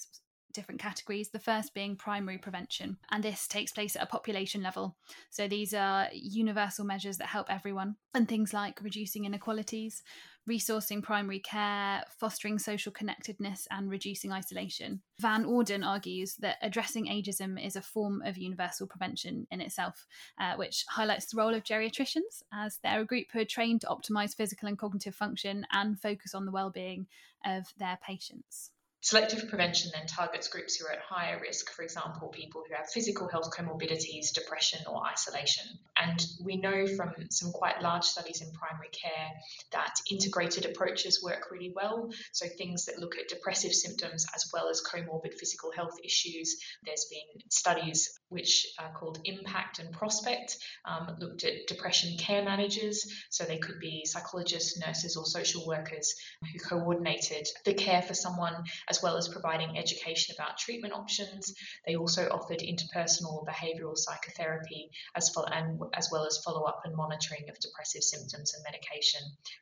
different 0.56 0.80
categories. 0.80 1.28
The 1.28 1.38
first 1.38 1.72
being 1.74 1.94
primary 1.94 2.38
prevention, 2.38 2.96
and 3.12 3.22
this 3.22 3.46
takes 3.46 3.70
place 3.70 3.94
at 3.94 4.02
a 4.02 4.06
population 4.06 4.62
level. 4.62 4.96
So 5.30 5.46
these 5.46 5.72
are 5.72 6.08
universal 6.12 6.84
measures 6.84 7.18
that 7.18 7.28
help 7.28 7.46
everyone, 7.48 7.94
and 8.12 8.26
things 8.26 8.52
like 8.52 8.82
reducing 8.82 9.24
inequalities, 9.24 10.02
resourcing 10.48 11.02
primary 11.02 11.40
care, 11.40 12.04
fostering 12.18 12.58
social 12.58 12.92
connectedness, 12.92 13.66
and 13.70 13.90
reducing 13.90 14.32
isolation. 14.32 15.02
Van 15.20 15.44
Orden 15.44 15.82
argues 15.82 16.36
that 16.36 16.56
addressing 16.62 17.06
ageism 17.06 17.64
is 17.64 17.76
a 17.76 17.82
form 17.82 18.22
of 18.24 18.38
universal 18.38 18.86
prevention 18.86 19.46
in 19.50 19.60
itself, 19.60 20.06
uh, 20.40 20.54
which 20.56 20.84
highlights 20.88 21.26
the 21.26 21.36
role 21.36 21.54
of 21.54 21.64
geriatricians, 21.64 22.42
as 22.52 22.78
they're 22.82 23.00
a 23.00 23.04
group 23.04 23.26
who 23.32 23.40
are 23.40 23.44
trained 23.44 23.80
to 23.82 23.88
optimize 23.88 24.36
physical 24.36 24.68
and 24.68 24.78
cognitive 24.78 25.14
function 25.14 25.66
and 25.72 26.00
focus 26.00 26.34
on 26.34 26.46
the 26.46 26.52
well-being 26.52 27.06
of 27.44 27.66
their 27.78 27.98
patients. 28.06 28.70
Selective 29.06 29.46
prevention 29.48 29.92
then 29.94 30.08
targets 30.08 30.48
groups 30.48 30.74
who 30.74 30.84
are 30.84 30.90
at 30.90 30.98
higher 30.98 31.40
risk, 31.40 31.70
for 31.70 31.82
example, 31.82 32.26
people 32.26 32.64
who 32.68 32.74
have 32.74 32.90
physical 32.90 33.28
health 33.28 33.56
comorbidities, 33.56 34.32
depression, 34.34 34.80
or 34.90 35.00
isolation. 35.06 35.62
And 35.96 36.20
we 36.42 36.56
know 36.56 36.88
from 36.88 37.14
some 37.30 37.52
quite 37.52 37.80
large 37.80 38.02
studies 38.02 38.42
in 38.42 38.50
primary 38.50 38.88
care 38.88 39.30
that 39.70 39.94
integrated 40.10 40.64
approaches 40.64 41.22
work 41.22 41.52
really 41.52 41.72
well. 41.72 42.10
So, 42.32 42.46
things 42.58 42.86
that 42.86 42.98
look 42.98 43.16
at 43.16 43.28
depressive 43.28 43.72
symptoms 43.72 44.26
as 44.34 44.50
well 44.52 44.68
as 44.68 44.82
comorbid 44.82 45.34
physical 45.38 45.70
health 45.70 45.96
issues. 46.02 46.56
There's 46.84 47.06
been 47.08 47.42
studies 47.48 48.18
which 48.28 48.66
are 48.80 48.92
called 48.92 49.20
Impact 49.24 49.78
and 49.78 49.92
Prospect, 49.92 50.58
um, 50.84 51.14
looked 51.20 51.44
at 51.44 51.68
depression 51.68 52.18
care 52.18 52.44
managers. 52.44 53.06
So, 53.30 53.44
they 53.44 53.58
could 53.58 53.78
be 53.78 54.04
psychologists, 54.04 54.80
nurses, 54.84 55.16
or 55.16 55.24
social 55.24 55.64
workers 55.64 56.12
who 56.52 56.58
coordinated 56.58 57.46
the 57.64 57.74
care 57.74 58.02
for 58.02 58.14
someone 58.14 58.64
as 58.88 58.95
well 59.02 59.16
as 59.16 59.28
providing 59.28 59.78
education 59.78 60.34
about 60.36 60.58
treatment 60.58 60.94
options. 60.94 61.54
They 61.86 61.96
also 61.96 62.28
offered 62.28 62.58
interpersonal 62.58 63.44
behavioural 63.46 63.96
psychotherapy 63.96 64.90
as, 65.14 65.28
fo- 65.30 65.44
and, 65.44 65.80
as 65.94 66.08
well 66.12 66.26
as 66.26 66.40
follow 66.44 66.64
up 66.64 66.82
and 66.84 66.94
monitoring 66.94 67.48
of 67.48 67.58
depressive 67.60 68.02
symptoms 68.02 68.54
and 68.54 68.64
medication. 68.64 69.20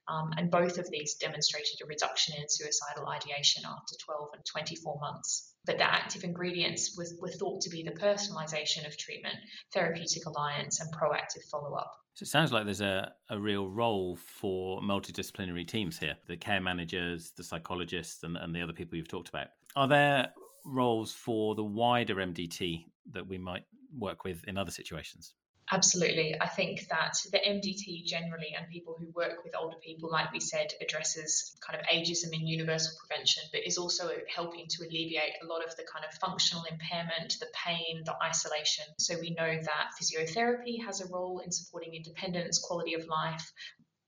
Um, 0.09 0.31
and 0.37 0.51
both 0.51 0.79
of 0.79 0.91
these 0.91 1.15
demonstrated 1.15 1.81
a 1.83 1.87
reduction 1.87 2.35
in 2.37 2.49
suicidal 2.49 3.09
ideation 3.09 3.65
after 3.67 3.97
12 4.05 4.29
and 4.35 4.45
24 4.45 4.99
months. 5.01 5.55
but 5.67 5.79
the 5.79 5.91
active 5.91 6.25
ingredients 6.25 6.95
was, 6.97 7.15
were 7.21 7.31
thought 7.31 7.63
to 7.63 7.71
be 7.71 7.83
the 7.83 7.91
personalization 7.91 8.87
of 8.87 8.97
treatment, 8.99 9.37
therapeutic 9.73 10.27
alliance, 10.27 10.81
and 10.81 10.93
proactive 10.93 11.43
follow 11.51 11.75
up. 11.75 12.04
So 12.15 12.23
it 12.23 12.29
sounds 12.29 12.53
like 12.53 12.65
there's 12.65 12.81
a, 12.81 13.13
a 13.29 13.39
real 13.39 13.69
role 13.69 14.17
for 14.17 14.81
multidisciplinary 14.81 15.67
teams 15.67 15.99
here 15.99 16.17
the 16.29 16.37
care 16.37 16.61
managers, 16.61 17.33
the 17.37 17.43
psychologists, 17.43 18.23
and, 18.23 18.37
and 18.37 18.55
the 18.55 18.63
other 18.63 18.73
people 18.73 18.97
you've 18.97 19.09
talked 19.09 19.29
about. 19.29 19.49
Are 19.75 19.89
there 19.89 20.29
roles 20.65 21.13
for 21.13 21.57
the 21.57 21.65
wider 21.65 22.17
MDT 22.17 22.85
that 23.13 23.27
we 23.27 23.37
might 23.37 23.65
work 23.99 24.23
with 24.25 24.45
in 24.45 24.57
other 24.57 24.71
situations? 24.71 25.35
Absolutely. 25.75 26.37
I 26.41 26.47
think 26.47 26.87
that 26.89 27.17
the 27.33 27.39
MDT 27.39 28.05
generally 28.05 28.55
and 28.57 28.69
people 28.69 28.95
who 28.97 29.11
work 29.11 29.43
with 29.43 29.57
older 29.59 29.77
people, 29.85 30.09
like 30.09 30.33
we 30.33 30.39
said, 30.39 30.69
addresses 30.81 31.57
kind 31.67 31.77
of 31.81 31.85
ageism 31.89 32.33
in 32.33 32.47
universal 32.47 32.93
prevention, 33.01 33.43
but 33.51 33.67
is 33.67 33.77
also 33.77 34.09
helping 34.33 34.67
to 34.69 34.85
alleviate 34.87 35.33
a 35.43 35.47
lot 35.47 35.65
of 35.67 35.75
the 35.77 35.83
kind 35.93 36.05
of 36.05 36.15
functional 36.19 36.63
impairment, 36.71 37.35
the 37.41 37.49
pain, 37.67 38.03
the 38.05 38.15
isolation. 38.23 38.85
So 39.01 39.17
we 39.19 39.31
know 39.31 39.53
that 39.53 39.91
physiotherapy 40.01 40.85
has 40.87 41.01
a 41.01 41.09
role 41.09 41.41
in 41.45 41.51
supporting 41.51 41.97
independence, 41.97 42.61
quality 42.61 42.95
of 42.95 43.09
life, 43.09 43.53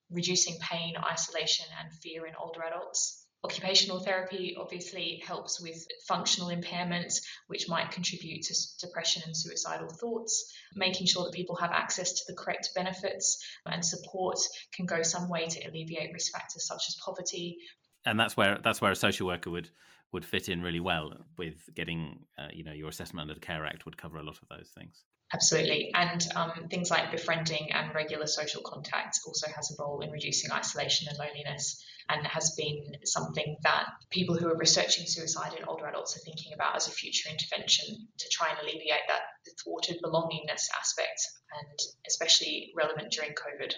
reducing 0.09 0.57
pain, 0.61 0.95
isolation, 0.97 1.67
and 1.83 1.93
fear 2.01 2.27
in 2.29 2.37
older 2.37 2.63
adults. 2.63 3.26
Occupational 3.45 4.01
therapy 4.01 4.57
obviously 4.59 5.23
helps 5.25 5.61
with 5.61 5.87
functional 6.09 6.49
impairments, 6.49 7.21
which 7.47 7.69
might 7.69 7.93
contribute 7.93 8.43
to 8.43 8.55
depression 8.81 9.23
and 9.25 9.37
suicidal 9.37 9.89
thoughts. 9.89 10.53
Making 10.75 11.07
sure 11.07 11.25
that 11.25 11.33
people 11.33 11.57
have 11.57 11.71
access 11.71 12.13
to 12.13 12.23
the 12.27 12.37
correct 12.37 12.71
benefits 12.75 13.45
and 13.65 13.85
support 13.85 14.39
can 14.75 14.87
go 14.87 15.03
some 15.03 15.29
way 15.29 15.47
to 15.47 15.69
alleviate 15.69 16.13
risk 16.13 16.33
factors 16.33 16.67
such 16.67 16.83
as 16.89 16.97
poverty. 17.05 17.59
And 18.05 18.19
that's 18.19 18.37
where 18.37 18.59
that's 18.63 18.81
where 18.81 18.93
a 18.93 18.97
social 18.97 19.27
worker 19.27 19.51
would 19.51 19.71
would 20.13 20.25
fit 20.25 20.49
in 20.49 20.63
really 20.63 20.81
well 20.81 21.13
with 21.37 21.57
getting, 21.75 22.21
uh, 22.39 22.49
you 22.53 22.65
know, 22.65 22.73
your 22.73 22.89
assessment 22.89 23.23
under 23.23 23.35
the 23.35 23.41
Care 23.41 23.67
Act 23.67 23.85
would 23.85 23.97
cover 23.97 24.19
a 24.19 24.23
lot 24.23 24.39
of 24.41 24.49
those 24.49 24.71
things. 24.77 25.05
Absolutely. 25.33 25.91
And 25.95 26.25
um, 26.37 26.69
things 26.71 26.91
like 26.91 27.11
befriending 27.11 27.73
and 27.73 27.93
regular 27.95 28.29
social 28.29 28.63
contact 28.63 29.19
also 29.27 29.49
has 29.55 29.73
a 29.73 29.83
role 29.83 30.01
in 30.01 30.11
reducing 30.11 30.53
isolation 30.53 31.09
and 31.09 31.19
loneliness 31.19 31.85
and 32.09 32.25
has 32.27 32.55
been 32.57 32.95
something 33.05 33.57
that 33.65 33.87
people 34.11 34.37
who 34.37 34.47
are 34.47 34.57
researching 34.57 35.05
suicide 35.07 35.55
in 35.59 35.65
older 35.65 35.87
adults 35.87 36.17
are 36.17 36.21
thinking 36.21 36.53
about 36.55 36.77
as 36.77 36.87
a 36.87 36.93
future 36.93 37.29
intervention 37.29 38.07
to 38.19 38.29
try 38.31 38.49
and 38.51 38.59
alleviate 38.61 39.01
that 39.09 39.23
thwarted 39.65 39.97
belongingness 40.05 40.69
aspect 40.79 41.21
and 41.59 41.79
especially 42.07 42.73
relevant 42.77 43.11
during 43.11 43.33
COVID. 43.33 43.73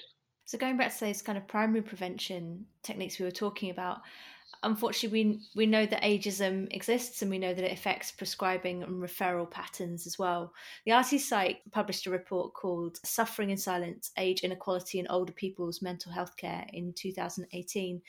So 0.44 0.58
going 0.58 0.76
back 0.76 0.94
to 0.94 1.00
those 1.00 1.22
kind 1.22 1.38
of 1.38 1.46
primary 1.46 1.82
prevention 1.82 2.66
techniques 2.82 3.18
we 3.18 3.24
were 3.24 3.30
talking 3.30 3.70
about, 3.70 4.00
unfortunately, 4.62 5.24
we 5.24 5.40
we 5.54 5.66
know 5.66 5.86
that 5.86 6.02
ageism 6.02 6.68
exists, 6.72 7.22
and 7.22 7.30
we 7.30 7.38
know 7.38 7.54
that 7.54 7.64
it 7.64 7.72
affects 7.72 8.10
prescribing 8.12 8.82
and 8.82 9.02
referral 9.02 9.50
patterns 9.50 10.06
as 10.06 10.18
well. 10.18 10.52
The 10.84 10.92
RCPsych 10.92 11.58
published 11.70 12.06
a 12.06 12.10
report 12.10 12.54
called 12.54 12.98
"Suffering 13.04 13.50
in 13.50 13.56
Silence: 13.56 14.10
Age 14.18 14.40
Inequality 14.40 14.98
in 14.98 15.08
Older 15.08 15.32
People's 15.32 15.82
Mental 15.82 16.12
Health 16.12 16.36
Care" 16.36 16.66
in 16.72 16.92
2018, 16.92 18.00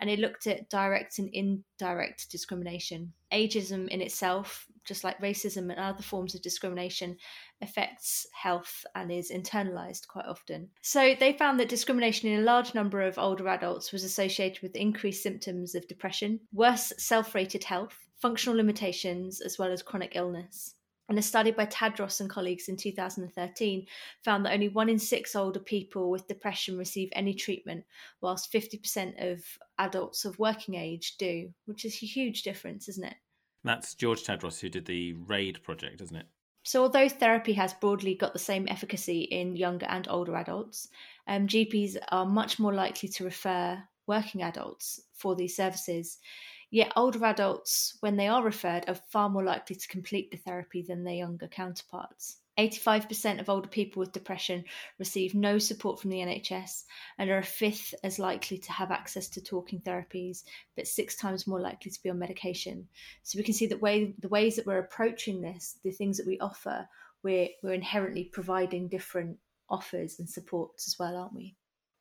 and 0.00 0.10
it 0.10 0.18
looked 0.18 0.46
at 0.46 0.70
direct 0.70 1.18
and 1.18 1.28
indirect 1.32 2.30
discrimination. 2.30 3.12
Ageism 3.32 3.88
in 3.88 4.00
itself, 4.00 4.66
just 4.84 5.04
like 5.04 5.20
racism 5.20 5.70
and 5.70 5.78
other 5.78 6.02
forms 6.02 6.34
of 6.34 6.42
discrimination, 6.42 7.16
affects 7.60 8.26
health 8.32 8.84
and 8.94 9.12
is 9.12 9.30
internalized 9.30 10.06
quite 10.08 10.26
often. 10.26 10.70
So 10.82 11.14
they 11.18 11.32
found 11.32 11.60
that 11.60 11.68
discrimination 11.68 12.30
in 12.30 12.40
a 12.40 12.44
large 12.44 12.74
number 12.74 13.02
of 13.02 13.18
older 13.18 13.48
adults 13.48 13.92
was 13.92 14.04
associated 14.04 14.62
with 14.62 14.76
increased 14.76 15.22
symptoms 15.22 15.74
of 15.74 15.88
depression, 15.88 16.40
worse 16.52 16.92
self 16.98 17.34
rated 17.34 17.64
health, 17.64 18.06
functional 18.16 18.56
limitations, 18.56 19.40
as 19.40 19.58
well 19.58 19.70
as 19.70 19.82
chronic 19.82 20.12
illness. 20.14 20.74
And 21.08 21.18
a 21.18 21.22
study 21.22 21.50
by 21.50 21.64
Tadros 21.66 22.20
and 22.20 22.28
colleagues 22.28 22.68
in 22.68 22.76
2013 22.76 23.86
found 24.24 24.44
that 24.44 24.52
only 24.52 24.68
one 24.68 24.90
in 24.90 24.98
six 24.98 25.34
older 25.34 25.60
people 25.60 26.10
with 26.10 26.28
depression 26.28 26.76
receive 26.76 27.08
any 27.12 27.32
treatment, 27.32 27.84
whilst 28.20 28.52
50% 28.52 29.32
of 29.32 29.42
adults 29.78 30.26
of 30.26 30.38
working 30.38 30.74
age 30.74 31.16
do, 31.16 31.48
which 31.64 31.86
is 31.86 31.94
a 32.02 32.06
huge 32.06 32.42
difference, 32.42 32.88
isn't 32.88 33.06
it? 33.06 33.14
That's 33.64 33.94
George 33.94 34.22
Tadros 34.22 34.60
who 34.60 34.68
did 34.68 34.84
the 34.84 35.14
RAID 35.14 35.62
project, 35.62 36.00
isn't 36.02 36.16
it? 36.16 36.26
So, 36.64 36.82
although 36.82 37.08
therapy 37.08 37.54
has 37.54 37.72
broadly 37.72 38.14
got 38.14 38.34
the 38.34 38.38
same 38.38 38.68
efficacy 38.68 39.20
in 39.22 39.56
younger 39.56 39.86
and 39.86 40.06
older 40.08 40.36
adults, 40.36 40.88
um, 41.26 41.46
GPs 41.46 41.96
are 42.10 42.26
much 42.26 42.58
more 42.58 42.74
likely 42.74 43.08
to 43.08 43.24
refer 43.24 43.82
working 44.06 44.42
adults 44.42 45.00
for 45.14 45.34
these 45.34 45.56
services. 45.56 46.18
Yet, 46.70 46.92
older 46.96 47.24
adults, 47.24 47.96
when 48.00 48.16
they 48.16 48.28
are 48.28 48.42
referred, 48.42 48.88
are 48.88 48.94
far 48.94 49.30
more 49.30 49.44
likely 49.44 49.76
to 49.76 49.88
complete 49.88 50.30
the 50.30 50.36
therapy 50.36 50.82
than 50.82 51.02
their 51.02 51.14
younger 51.14 51.48
counterparts. 51.48 52.38
85% 52.58 53.40
of 53.40 53.48
older 53.48 53.68
people 53.68 54.00
with 54.00 54.12
depression 54.12 54.64
receive 54.98 55.32
no 55.32 55.58
support 55.58 56.00
from 56.00 56.10
the 56.10 56.18
NHS 56.18 56.82
and 57.16 57.30
are 57.30 57.38
a 57.38 57.42
fifth 57.42 57.94
as 58.02 58.18
likely 58.18 58.58
to 58.58 58.72
have 58.72 58.90
access 58.90 59.28
to 59.28 59.40
talking 59.40 59.80
therapies, 59.80 60.42
but 60.76 60.88
six 60.88 61.16
times 61.16 61.46
more 61.46 61.60
likely 61.60 61.90
to 61.90 62.02
be 62.02 62.10
on 62.10 62.18
medication. 62.18 62.88
So 63.22 63.38
we 63.38 63.44
can 63.44 63.54
see 63.54 63.66
that 63.68 63.80
way 63.80 64.14
the 64.18 64.28
ways 64.28 64.56
that 64.56 64.66
we're 64.66 64.78
approaching 64.78 65.40
this, 65.40 65.78
the 65.84 65.92
things 65.92 66.18
that 66.18 66.26
we 66.26 66.40
offer, 66.40 66.88
we're 67.22 67.48
we're 67.62 67.72
inherently 67.72 68.24
providing 68.24 68.88
different 68.88 69.38
offers 69.70 70.18
and 70.18 70.28
supports 70.28 70.88
as 70.88 70.98
well, 70.98 71.16
aren't 71.16 71.34
we? 71.34 71.54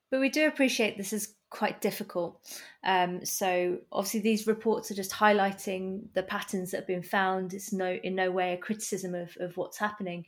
But 0.10 0.20
we 0.20 0.30
do 0.30 0.48
appreciate 0.48 0.98
this 0.98 1.14
is 1.14 1.36
quite 1.50 1.82
difficult. 1.82 2.40
Um, 2.84 3.24
so 3.26 3.78
obviously 3.92 4.20
these 4.20 4.48
reports 4.48 4.92
are 4.92 4.96
just 4.96 5.12
highlighting 5.12 6.04
the 6.14 6.24
patterns 6.24 6.72
that 6.72 6.78
have 6.78 6.88
been 6.88 7.04
found. 7.04 7.54
It's 7.54 7.72
no 7.72 7.98
in 8.04 8.16
no 8.16 8.32
way 8.32 8.54
a 8.54 8.58
criticism 8.58 9.16
of, 9.16 9.36
of 9.40 9.56
what's 9.56 9.78
happening. 9.78 10.26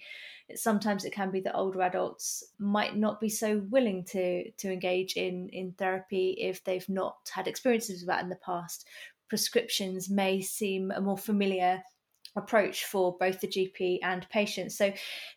It, 0.47 0.59
sometimes 0.59 1.03
it 1.03 1.13
can 1.13 1.31
be 1.31 1.41
that 1.41 1.55
older 1.55 1.81
adults 1.81 2.43
might 2.57 2.95
not 2.95 3.19
be 3.19 3.29
so 3.29 3.61
willing 3.69 4.05
to 4.05 4.49
to 4.51 4.71
engage 4.71 5.13
in 5.15 5.49
in 5.49 5.73
therapy 5.73 6.37
if 6.39 6.63
they've 6.63 6.87
not 6.89 7.17
had 7.29 7.47
experiences 7.47 8.01
of 8.01 8.07
that 8.07 8.23
in 8.23 8.29
the 8.29 8.37
past. 8.37 8.87
Prescriptions 9.27 10.09
may 10.09 10.41
seem 10.41 10.91
a 10.91 11.01
more 11.01 11.17
familiar 11.17 11.83
approach 12.35 12.85
for 12.85 13.17
both 13.19 13.41
the 13.41 13.47
GP 13.47 13.99
and 14.03 14.27
patients. 14.29 14.77
So 14.77 14.93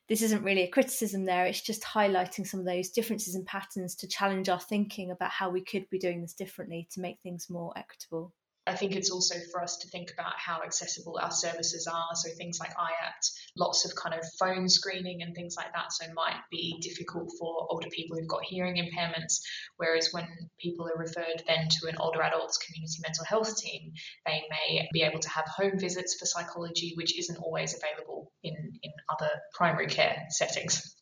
this 0.09 0.23
isn't 0.23 0.43
really 0.43 0.63
a 0.63 0.71
criticism 0.71 1.25
there, 1.25 1.47
it's 1.47 1.61
just 1.61 1.83
highlighting 1.83 2.47
some 2.47 2.61
of 2.61 2.67
those 2.67 2.91
differences 2.91 3.35
and 3.35 3.47
patterns 3.47 3.95
to 3.97 4.09
challenge 4.09 4.49
our 4.49 4.61
thinking 4.61 5.11
about 5.11 5.31
how 5.31 5.51
we 5.51 5.63
could 5.63 5.89
be 5.91 5.99
doing 5.99 6.21
this 6.21 6.35
differently 6.35 6.89
to 6.93 7.01
make 7.01 7.19
things 7.23 7.49
more 7.51 7.73
equitable. 7.77 8.33
I 8.67 8.77
think 8.77 8.95
it's 8.95 9.11
also 9.11 9.35
for 9.51 9.61
us 9.61 9.77
to 9.79 9.89
think 9.89 10.13
about 10.13 10.35
how 10.37 10.63
accessible 10.63 11.19
our 11.21 11.33
services 11.33 11.89
are. 11.93 12.15
So 12.15 12.31
things 12.37 12.61
like 12.61 12.71
IAPT, 12.71 13.31
lots 13.57 13.85
of 13.85 13.95
kind 13.97 14.15
of 14.15 14.25
phone 14.39 14.69
screening 14.69 15.23
and 15.23 15.35
things 15.35 15.57
like 15.57 15.73
that. 15.73 15.93
So 15.93 16.07
might 16.15 16.41
be 16.51 16.79
difficult 16.81 17.33
for 17.41 17.67
older 17.71 17.89
people 17.91 18.17
who've 18.17 18.29
got 18.29 18.45
hearing 18.45 18.77
impairments. 18.77 19.41
Whereas 19.79 20.11
when 20.13 20.29
people 20.61 20.87
are 20.87 20.99
referred 20.99 21.43
then 21.49 21.69
to 21.69 21.89
an 21.89 21.97
older 21.99 22.23
adults 22.23 22.59
community 22.59 22.99
mental 23.03 23.25
health 23.25 23.57
team, 23.57 23.93
they 24.27 24.43
may 24.49 24.89
be 24.93 25.03
able 25.03 25.19
to 25.19 25.29
have 25.29 25.45
home 25.47 25.79
visits 25.79 26.17
for 26.19 26.27
psychology, 26.27 26.93
which 26.97 27.19
isn't 27.19 27.39
always 27.39 27.75
available 27.75 28.31
in, 28.45 28.55
in 28.55 28.93
other 29.11 29.31
primary 29.55 29.89
care 29.89 30.23
settings. 30.31 30.95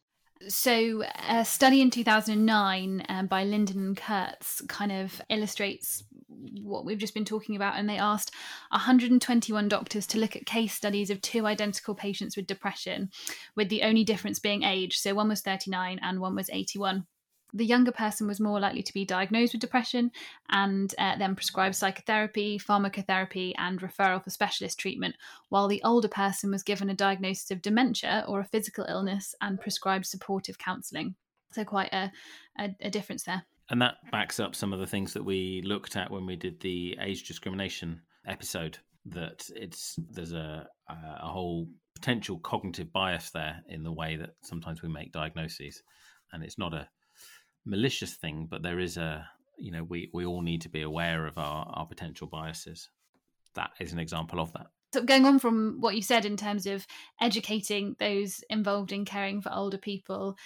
So, 0.49 1.05
a 1.29 1.45
study 1.45 1.83
in 1.83 1.91
2009 1.91 3.05
um, 3.11 3.27
by 3.27 3.45
Linden 3.45 3.79
and 3.79 3.97
Kurtz 3.97 4.63
kind 4.69 4.91
of 4.91 5.21
illustrates 5.29 6.03
what 6.63 6.85
we've 6.85 6.99
just 6.99 7.15
been 7.15 7.25
talking 7.25 7.57
about. 7.57 7.77
And 7.77 7.89
they 7.89 7.99
asked 7.99 8.35
121 8.71 9.69
doctors 9.69 10.07
to 10.09 10.19
look 10.19 10.37
at 10.37 10.47
case 10.47 10.75
studies 10.75 11.11
of 11.11 11.21
two 11.21 11.47
identical 11.47 11.95
patients 11.95 12.37
with 12.37 12.47
depression, 12.47 13.11
with 13.57 13.69
the 13.69 13.83
only 13.83 14.05
difference 14.05 14.39
being 14.39 14.63
age. 14.63 14.99
So, 14.99 15.15
one 15.15 15.29
was 15.29 15.41
39 15.41 16.01
and 16.03 16.21
one 16.21 16.35
was 16.35 16.51
81 16.51 17.07
the 17.53 17.65
younger 17.65 17.93
person 17.93 18.27
was 18.27 18.41
more 18.41 18.61
likely 18.61 18.83
to 18.83 18.93
be 18.93 19.05
diagnosed 19.05 19.53
with 19.55 19.61
depression 19.61 20.11
and 20.51 20.95
uh, 20.99 21.17
then 21.17 21.35
prescribed 21.35 21.75
psychotherapy, 21.75 22.59
pharmacotherapy, 22.59 23.53
and 23.59 23.81
referral 23.81 24.23
for 24.23 24.31
specialist 24.31 24.79
treatment, 24.79 25.17
while 25.49 25.69
the 25.69 25.83
older 25.85 26.09
person 26.09 26.51
was 26.51 26.63
given 26.63 26.91
a 26.91 26.95
diagnosis 26.95 27.51
of 27.51 27.63
dementia 27.63 28.25
or 28.29 28.41
a 28.41 28.45
physical 28.45 28.87
illness 28.89 29.35
and 29.41 29.61
prescribed 29.61 30.07
supportive 30.07 30.59
counselling. 30.59 31.15
So, 31.53 31.65
quite 31.65 31.93
a, 31.93 32.13
a, 32.59 32.75
a 32.81 32.91
difference 32.91 33.25
there. 33.25 33.45
And 33.71 33.81
that 33.83 33.99
backs 34.11 34.41
up 34.41 34.55
some 34.55 34.73
of 34.73 34.81
the 34.81 34.87
things 34.87 35.13
that 35.13 35.25
we 35.25 35.63
looked 35.65 35.97
at 35.97 36.11
when 36.11 36.27
we 36.27 36.37
did 36.37 36.61
the 36.61 36.99
age 37.01 37.27
discrimination 37.27 38.03
episode. 38.27 38.79
That 39.07 39.49
it's 39.55 39.97
there's 40.11 40.33
a 40.33 40.67
a 40.89 41.29
whole 41.29 41.69
potential 41.95 42.39
cognitive 42.39 42.93
bias 42.93 43.31
there 43.31 43.63
in 43.69 43.83
the 43.83 43.93
way 43.93 44.17
that 44.17 44.31
sometimes 44.43 44.83
we 44.83 44.89
make 44.89 45.13
diagnoses, 45.13 45.83
and 46.33 46.43
it's 46.43 46.59
not 46.59 46.75
a 46.75 46.89
malicious 47.65 48.15
thing, 48.15 48.47
but 48.51 48.63
there 48.63 48.79
is 48.79 48.97
a 48.97 49.27
you 49.57 49.71
know 49.71 49.85
we 49.85 50.11
we 50.13 50.27
all 50.27 50.43
need 50.43 50.63
to 50.63 50.69
be 50.69 50.83
aware 50.83 51.27
of 51.27 51.39
our 51.39 51.67
our 51.73 51.87
potential 51.87 52.27
biases. 52.27 52.91
That 53.55 53.71
is 53.81 53.93
an 53.93 53.99
example 53.99 54.41
of 54.41 54.53
that. 54.53 54.67
So 54.93 55.03
going 55.03 55.25
on 55.25 55.39
from 55.39 55.77
what 55.81 55.95
you 55.95 56.03
said 56.03 56.25
in 56.25 56.37
terms 56.37 56.67
of 56.67 56.87
educating 57.21 57.95
those 57.99 58.43
involved 58.51 58.91
in 58.91 59.05
caring 59.05 59.41
for 59.41 59.53
older 59.53 59.79
people 59.79 60.37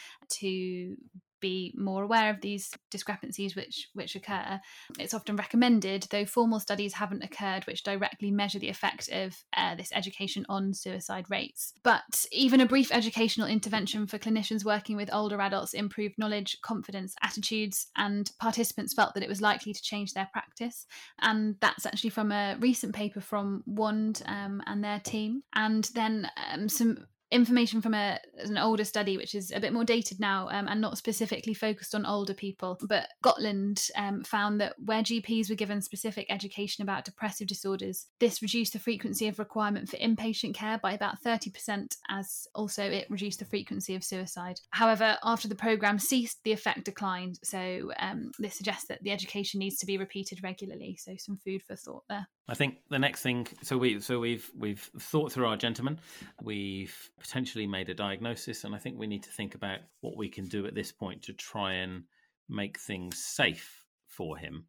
to 0.40 0.96
be 1.44 1.74
more 1.76 2.02
aware 2.02 2.30
of 2.30 2.40
these 2.40 2.70
discrepancies 2.90 3.54
which 3.54 3.88
which 3.92 4.16
occur. 4.16 4.58
It's 4.98 5.12
often 5.12 5.36
recommended, 5.36 6.06
though 6.10 6.24
formal 6.24 6.58
studies 6.58 6.94
haven't 6.94 7.22
occurred 7.22 7.66
which 7.66 7.82
directly 7.82 8.30
measure 8.30 8.58
the 8.58 8.70
effect 8.70 9.10
of 9.12 9.36
uh, 9.54 9.74
this 9.74 9.90
education 9.92 10.46
on 10.48 10.72
suicide 10.72 11.26
rates. 11.28 11.74
But 11.82 12.24
even 12.32 12.62
a 12.62 12.66
brief 12.66 12.90
educational 12.90 13.46
intervention 13.46 14.06
for 14.06 14.18
clinicians 14.18 14.64
working 14.64 14.96
with 14.96 15.12
older 15.12 15.38
adults 15.42 15.74
improved 15.74 16.14
knowledge, 16.16 16.56
confidence, 16.62 17.14
attitudes, 17.22 17.88
and 17.94 18.30
participants 18.40 18.94
felt 18.94 19.12
that 19.12 19.22
it 19.22 19.28
was 19.28 19.42
likely 19.42 19.74
to 19.74 19.82
change 19.82 20.14
their 20.14 20.30
practice. 20.32 20.86
And 21.20 21.56
that's 21.60 21.84
actually 21.84 22.10
from 22.10 22.32
a 22.32 22.56
recent 22.58 22.94
paper 22.94 23.20
from 23.20 23.62
Wand 23.66 24.22
um, 24.24 24.62
and 24.66 24.82
their 24.82 25.00
team. 25.00 25.42
And 25.54 25.84
then 25.94 26.30
um, 26.50 26.70
some 26.70 27.06
information 27.34 27.82
from 27.82 27.94
a, 27.94 28.18
an 28.38 28.56
older 28.56 28.84
study, 28.84 29.16
which 29.16 29.34
is 29.34 29.50
a 29.50 29.58
bit 29.58 29.72
more 29.72 29.84
dated 29.84 30.20
now 30.20 30.48
um, 30.50 30.68
and 30.68 30.80
not 30.80 30.96
specifically 30.96 31.52
focused 31.52 31.94
on 31.94 32.06
older 32.06 32.32
people. 32.32 32.78
But 32.88 33.08
Gotland 33.22 33.88
um, 33.96 34.22
found 34.22 34.60
that 34.60 34.74
where 34.78 35.02
GPs 35.02 35.50
were 35.50 35.56
given 35.56 35.82
specific 35.82 36.26
education 36.30 36.82
about 36.82 37.04
depressive 37.04 37.48
disorders, 37.48 38.06
this 38.20 38.40
reduced 38.40 38.72
the 38.72 38.78
frequency 38.78 39.26
of 39.26 39.40
requirement 39.40 39.88
for 39.88 39.96
inpatient 39.96 40.54
care 40.54 40.78
by 40.78 40.92
about 40.92 41.22
30%, 41.22 41.96
as 42.08 42.46
also 42.54 42.84
it 42.84 43.10
reduced 43.10 43.40
the 43.40 43.44
frequency 43.44 43.96
of 43.96 44.04
suicide. 44.04 44.60
However, 44.70 45.18
after 45.24 45.48
the 45.48 45.56
programme 45.56 45.98
ceased, 45.98 46.38
the 46.44 46.52
effect 46.52 46.84
declined. 46.84 47.40
So 47.42 47.90
um, 47.98 48.30
this 48.38 48.56
suggests 48.56 48.86
that 48.88 49.02
the 49.02 49.10
education 49.10 49.58
needs 49.58 49.78
to 49.78 49.86
be 49.86 49.98
repeated 49.98 50.44
regularly. 50.44 50.96
So 51.00 51.16
some 51.18 51.38
food 51.38 51.62
for 51.62 51.74
thought 51.74 52.04
there. 52.08 52.28
I 52.46 52.54
think 52.54 52.76
the 52.90 52.98
next 52.98 53.22
thing. 53.22 53.46
So 53.62 53.78
we 53.78 54.00
so 54.00 54.20
we've 54.20 54.50
we've 54.56 54.90
thought 54.98 55.32
through 55.32 55.46
our 55.46 55.56
gentleman. 55.56 55.98
We've 56.42 56.94
potentially 57.18 57.66
made 57.66 57.88
a 57.88 57.94
diagnosis, 57.94 58.64
and 58.64 58.74
I 58.74 58.78
think 58.78 58.98
we 58.98 59.06
need 59.06 59.22
to 59.22 59.30
think 59.30 59.54
about 59.54 59.78
what 60.00 60.16
we 60.16 60.28
can 60.28 60.46
do 60.46 60.66
at 60.66 60.74
this 60.74 60.92
point 60.92 61.22
to 61.22 61.32
try 61.32 61.74
and 61.74 62.04
make 62.48 62.78
things 62.78 63.18
safe 63.18 63.84
for 64.08 64.36
him. 64.36 64.66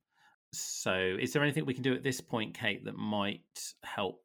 So, 0.54 0.94
is 1.20 1.34
there 1.34 1.44
anything 1.44 1.66
we 1.66 1.74
can 1.74 1.84
do 1.84 1.94
at 1.94 2.04
this 2.04 2.22
point, 2.22 2.58
Cate, 2.58 2.86
that 2.86 2.96
might 2.96 3.74
help 3.84 4.24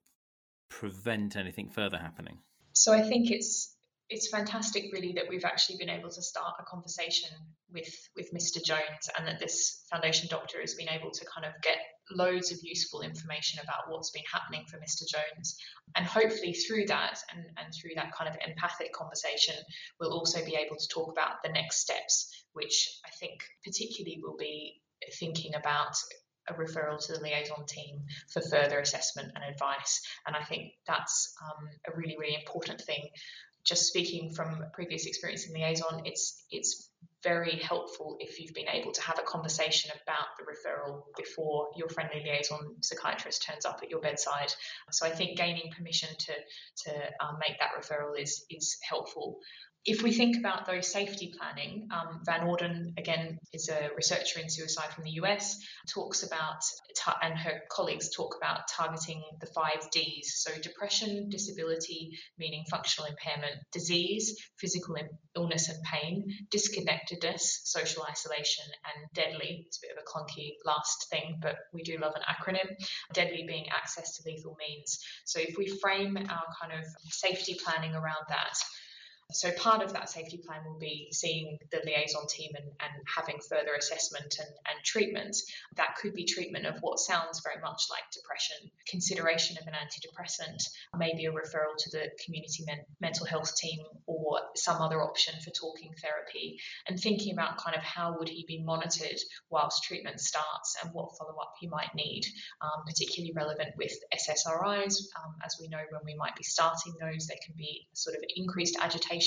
prevent 0.69 1.37
anything 1.37 1.71
further 1.71 1.99
happening? 1.99 2.39
So, 2.73 2.93
I 2.93 3.03
think 3.03 3.33
it's 3.33 3.75
it's 4.09 4.29
fantastic 4.29 4.93
really 4.93 5.13
that 5.13 5.25
we've 5.29 5.45
actually 5.45 5.77
been 5.79 5.91
able 5.91 6.11
to 6.11 6.23
start 6.23 6.55
a 6.61 6.65
conversation 6.65 7.31
with 7.73 7.93
with 8.15 8.33
Mr. 8.33 8.63
Jones 8.65 9.11
and 9.19 9.27
that 9.27 9.41
this 9.41 9.85
foundation 9.91 10.29
doctor 10.31 10.61
has 10.61 10.75
been 10.75 10.89
able 10.89 11.11
to 11.11 11.25
kind 11.27 11.47
of 11.47 11.61
get 11.63 11.79
loads 12.13 12.53
of 12.53 12.59
useful 12.63 13.03
information 13.03 13.61
about 13.63 13.89
what's 13.89 14.11
been 14.11 14.25
happening 14.33 14.65
for 14.67 14.79
Mr. 14.79 15.09
Jones. 15.09 15.57
And 15.97 16.07
hopefully 16.07 16.53
through 16.53 16.87
that 16.87 17.19
and, 17.33 17.45
and 17.57 17.73
through 17.75 17.93
that 17.97 18.13
kind 18.13 18.29
of 18.29 18.37
empathic 18.47 18.93
conversation, 18.93 19.55
we'll 19.99 20.13
also 20.13 20.45
be 20.45 20.57
able 20.57 20.77
to 20.77 20.89
talk 20.89 21.11
about 21.11 21.43
the 21.43 21.53
next 21.53 21.81
steps, 21.81 22.45
which 22.53 23.01
I 23.05 23.11
think 23.19 23.41
particularly 23.65 24.21
will 24.23 24.37
be 24.37 24.81
thinking 25.19 25.55
about 25.55 25.97
a 26.49 26.55
referral 26.55 27.05
to 27.07 27.13
the 27.13 27.21
liaison 27.21 27.65
team 27.67 28.03
for 28.33 28.41
further 28.41 28.81
assessment 28.81 29.33
and 29.35 29.45
advice. 29.45 30.01
And 30.27 30.35
I 30.35 30.43
think 30.45 30.73
that's 30.87 31.35
um, 31.43 31.69
a 31.87 31.97
really, 31.97 32.17
really 32.19 32.35
important 32.35 32.81
thing 32.81 33.09
just 33.65 33.87
speaking 33.87 34.33
from 34.33 34.65
previous 34.73 35.07
experience 35.07 35.47
in 35.47 35.55
liaison, 35.55 36.03
it's 36.05 36.45
it's 36.51 36.91
very 37.23 37.57
helpful 37.59 38.17
if 38.21 38.41
you've 38.41 38.55
been 38.55 38.69
able 38.69 38.93
to 38.93 39.03
have 39.03 39.19
a 39.19 39.23
conversation 39.23 39.91
about 40.03 40.27
the 40.39 40.45
referral 40.45 41.03
before 41.17 41.69
your 41.77 41.89
friendly 41.89 42.23
liaison 42.25 42.77
psychiatrist 42.81 43.43
turns 43.43 43.65
up 43.65 43.81
at 43.83 43.91
your 43.91 44.01
bedside. 44.01 44.53
So 44.91 45.07
I 45.07 45.11
think 45.11 45.37
gaining 45.37 45.71
permission 45.77 46.09
to 46.19 46.33
to 46.85 46.97
um, 47.21 47.39
make 47.39 47.59
that 47.61 47.71
referral 47.79 48.19
is 48.19 48.45
is 48.51 48.79
helpful 48.89 49.39
if 49.87 50.03
we 50.03 50.13
think 50.13 50.37
about 50.37 50.67
those 50.67 50.93
safety 50.93 51.33
planning, 51.39 51.89
um, 51.91 52.21
Van 52.27 52.47
Orden, 52.47 52.93
again, 52.99 53.39
is 53.55 53.71
a 53.71 53.89
researcher 53.97 54.39
in 54.39 54.51
suicide 54.51 54.93
from 54.93 55.05
the 55.05 55.13
US, 55.23 55.59
talks 55.89 56.23
about, 56.23 56.63
and 57.23 57.39
her 57.39 57.63
colleagues 57.71 58.15
talk 58.15 58.37
about 58.37 58.69
targeting 58.69 59.23
the 59.41 59.47
five 59.47 59.91
Ds. 59.91 60.43
So, 60.43 60.51
depression, 60.61 61.31
disability, 61.31 62.11
meaning 62.39 62.65
functional 62.71 63.09
impairment, 63.09 63.57
disease, 63.73 64.37
physical 64.59 64.97
illness 65.35 65.71
and 65.71 65.83
pain, 65.85 66.27
disconnectedness, 66.51 67.63
social 67.65 68.05
isolation, 68.11 68.65
and 68.85 69.07
deadly. 69.15 69.65
It's 69.67 69.79
a 69.79 69.87
bit 69.87 69.97
of 69.97 70.03
a 70.03 70.07
clunky 70.07 70.57
last 70.67 71.09
thing, 71.11 71.39
but 71.41 71.57
we 71.73 71.83
do 71.83 71.97
love 71.97 72.13
an 72.17 72.23
acronym. 72.29 72.69
Deadly 73.15 73.45
being 73.47 73.67
access 73.71 74.17
to 74.17 74.23
lethal 74.27 74.57
means. 74.59 74.99
So, 75.25 75.41
if 75.41 75.57
we 75.57 75.69
frame 75.79 76.19
our 76.19 76.45
kind 76.61 76.79
of 76.79 76.87
safety 77.05 77.59
planning 77.65 77.95
around 77.95 78.27
that, 78.29 78.59
so 79.33 79.51
part 79.53 79.83
of 79.83 79.93
that 79.93 80.09
safety 80.09 80.39
plan 80.39 80.61
will 80.67 80.79
be 80.79 81.09
seeing 81.13 81.59
the 81.71 81.81
liaison 81.85 82.27
team 82.29 82.53
and, 82.57 82.67
and 82.81 82.93
having 83.07 83.39
further 83.49 83.75
assessment 83.79 84.37
and, 84.39 84.49
and 84.49 84.85
treatment. 84.85 85.37
That 85.77 85.97
could 85.97 86.15
be 86.15 86.25
treatment 86.25 86.67
of 86.67 86.79
what 86.81 86.99
sounds 86.99 87.41
very 87.45 87.61
much 87.63 87.83
like 87.91 88.03
depression, 88.13 88.71
consideration 88.89 89.57
of 89.61 89.67
an 89.67 89.75
antidepressant, 89.75 90.63
maybe 90.97 91.27
a 91.27 91.33
referral 91.33 91.77
to 91.79 91.91
the 91.91 92.11
community 92.25 92.65
men- 92.67 92.85
mental 93.01 93.27
health 93.27 93.55
team 93.57 93.79
or 94.07 94.41
some 94.57 94.81
other 94.81 95.03
option 95.03 95.35
for 95.45 95.51
talking 95.51 95.93
therapy, 96.03 96.59
and 96.89 96.99
thinking 96.99 97.33
about 97.33 97.59
kind 97.59 97.77
of 97.77 97.83
how 97.83 98.17
would 98.19 98.29
he 98.29 98.45
be 98.47 98.63
monitored 98.63 99.19
whilst 99.51 99.85
treatment 99.85 100.21
starts 100.21 100.77
and 100.83 100.93
what 100.93 101.17
follow-up 101.17 101.55
he 101.61 101.69
might 101.69 101.95
need, 101.95 102.23
um, 102.61 102.85
particularly 102.87 103.33
relevant 103.35 103.71
with 103.77 103.93
SSRIs. 104.15 104.95
Um, 105.17 105.35
as 105.45 105.57
we 105.61 105.69
know, 105.69 105.83
when 105.91 106.03
we 106.05 106.15
might 106.15 106.37
be 106.37 106.45
starting 106.45 106.95
those, 107.01 107.27
there 107.27 107.39
can 107.45 107.55
be 107.57 107.89
sort 107.93 108.17
of 108.17 108.23
increased 108.37 108.77
agitation 108.81 109.20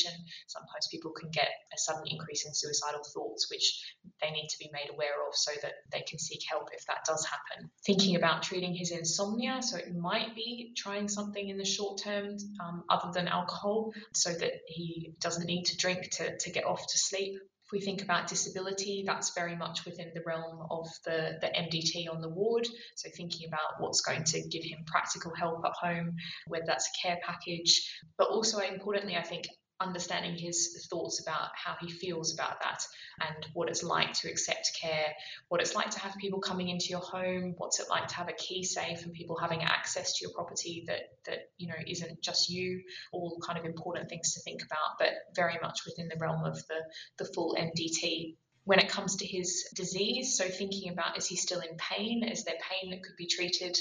Sometimes 0.47 0.87
people 0.91 1.11
can 1.11 1.29
get 1.29 1.49
a 1.73 1.77
sudden 1.77 2.03
increase 2.07 2.45
in 2.45 2.53
suicidal 2.53 3.03
thoughts, 3.13 3.49
which 3.49 3.81
they 4.21 4.31
need 4.31 4.47
to 4.49 4.59
be 4.59 4.69
made 4.73 4.89
aware 4.91 5.27
of 5.27 5.35
so 5.35 5.51
that 5.61 5.73
they 5.91 6.03
can 6.07 6.19
seek 6.19 6.41
help 6.49 6.69
if 6.73 6.85
that 6.87 7.05
does 7.07 7.25
happen. 7.25 7.69
Thinking 7.85 8.15
about 8.15 8.43
treating 8.43 8.75
his 8.75 8.91
insomnia, 8.91 9.61
so 9.61 9.77
it 9.77 9.95
might 9.95 10.35
be 10.35 10.73
trying 10.75 11.07
something 11.07 11.49
in 11.49 11.57
the 11.57 11.65
short 11.65 12.01
term 12.03 12.37
um, 12.59 12.83
other 12.89 13.11
than 13.13 13.27
alcohol 13.27 13.91
so 14.13 14.31
that 14.31 14.53
he 14.67 15.13
doesn't 15.19 15.45
need 15.45 15.63
to 15.65 15.77
drink 15.77 16.09
to, 16.11 16.37
to 16.37 16.51
get 16.51 16.65
off 16.65 16.81
to 16.87 16.97
sleep 16.97 17.39
If 17.65 17.71
we 17.71 17.79
think 17.79 18.01
about 18.03 18.27
disability, 18.27 19.03
that's 19.05 19.33
very 19.33 19.55
much 19.55 19.85
within 19.85 20.11
the 20.13 20.21
realm 20.25 20.67
of 20.69 20.87
the, 21.05 21.37
the 21.41 21.47
MDT 21.47 22.13
on 22.13 22.21
the 22.21 22.29
ward. 22.29 22.67
So, 22.95 23.09
thinking 23.15 23.47
about 23.47 23.79
what's 23.79 24.01
going 24.01 24.23
to 24.25 24.41
give 24.49 24.63
him 24.63 24.79
practical 24.85 25.33
help 25.33 25.63
at 25.65 25.71
home, 25.79 26.15
whether 26.47 26.65
that's 26.67 26.89
a 26.89 27.07
care 27.07 27.19
package, 27.23 27.89
but 28.17 28.27
also 28.27 28.59
importantly, 28.59 29.15
I 29.15 29.23
think 29.23 29.45
understanding 29.79 30.35
his 30.35 30.87
thoughts 30.89 31.21
about 31.21 31.49
how 31.55 31.75
he 31.81 31.91
feels 31.91 32.33
about 32.33 32.61
that 32.61 32.85
and 33.21 33.47
what 33.53 33.69
it's 33.69 33.83
like 33.83 34.13
to 34.13 34.29
accept 34.29 34.71
care, 34.79 35.13
what 35.49 35.61
it's 35.61 35.75
like 35.75 35.89
to 35.91 35.99
have 35.99 36.15
people 36.17 36.39
coming 36.39 36.69
into 36.69 36.87
your 36.89 36.99
home, 36.99 37.53
what's 37.57 37.79
it 37.79 37.89
like 37.89 38.07
to 38.07 38.15
have 38.15 38.29
a 38.29 38.33
key 38.33 38.63
safe 38.63 39.03
and 39.03 39.13
people 39.13 39.37
having 39.37 39.63
access 39.63 40.13
to 40.13 40.25
your 40.25 40.33
property 40.33 40.83
that 40.87 41.01
that 41.25 41.49
you 41.57 41.67
know 41.67 41.75
isn't 41.87 42.21
just 42.21 42.49
you, 42.49 42.81
all 43.11 43.39
kind 43.45 43.59
of 43.59 43.65
important 43.65 44.09
things 44.09 44.33
to 44.33 44.41
think 44.41 44.61
about, 44.63 44.97
but 44.99 45.09
very 45.35 45.57
much 45.61 45.79
within 45.85 46.07
the 46.07 46.17
realm 46.19 46.45
of 46.45 46.55
the 46.67 46.81
the 47.17 47.25
full 47.33 47.55
MDT 47.55 48.35
when 48.65 48.79
it 48.79 48.89
comes 48.89 49.17
to 49.17 49.25
his 49.25 49.69
disease. 49.75 50.37
So, 50.37 50.45
thinking 50.47 50.91
about 50.91 51.17
is 51.17 51.27
he 51.27 51.35
still 51.35 51.59
in 51.59 51.75
pain? 51.77 52.23
Is 52.23 52.45
there 52.45 52.55
pain 52.61 52.91
that 52.91 53.03
could 53.03 53.15
be 53.17 53.27
treated? 53.27 53.77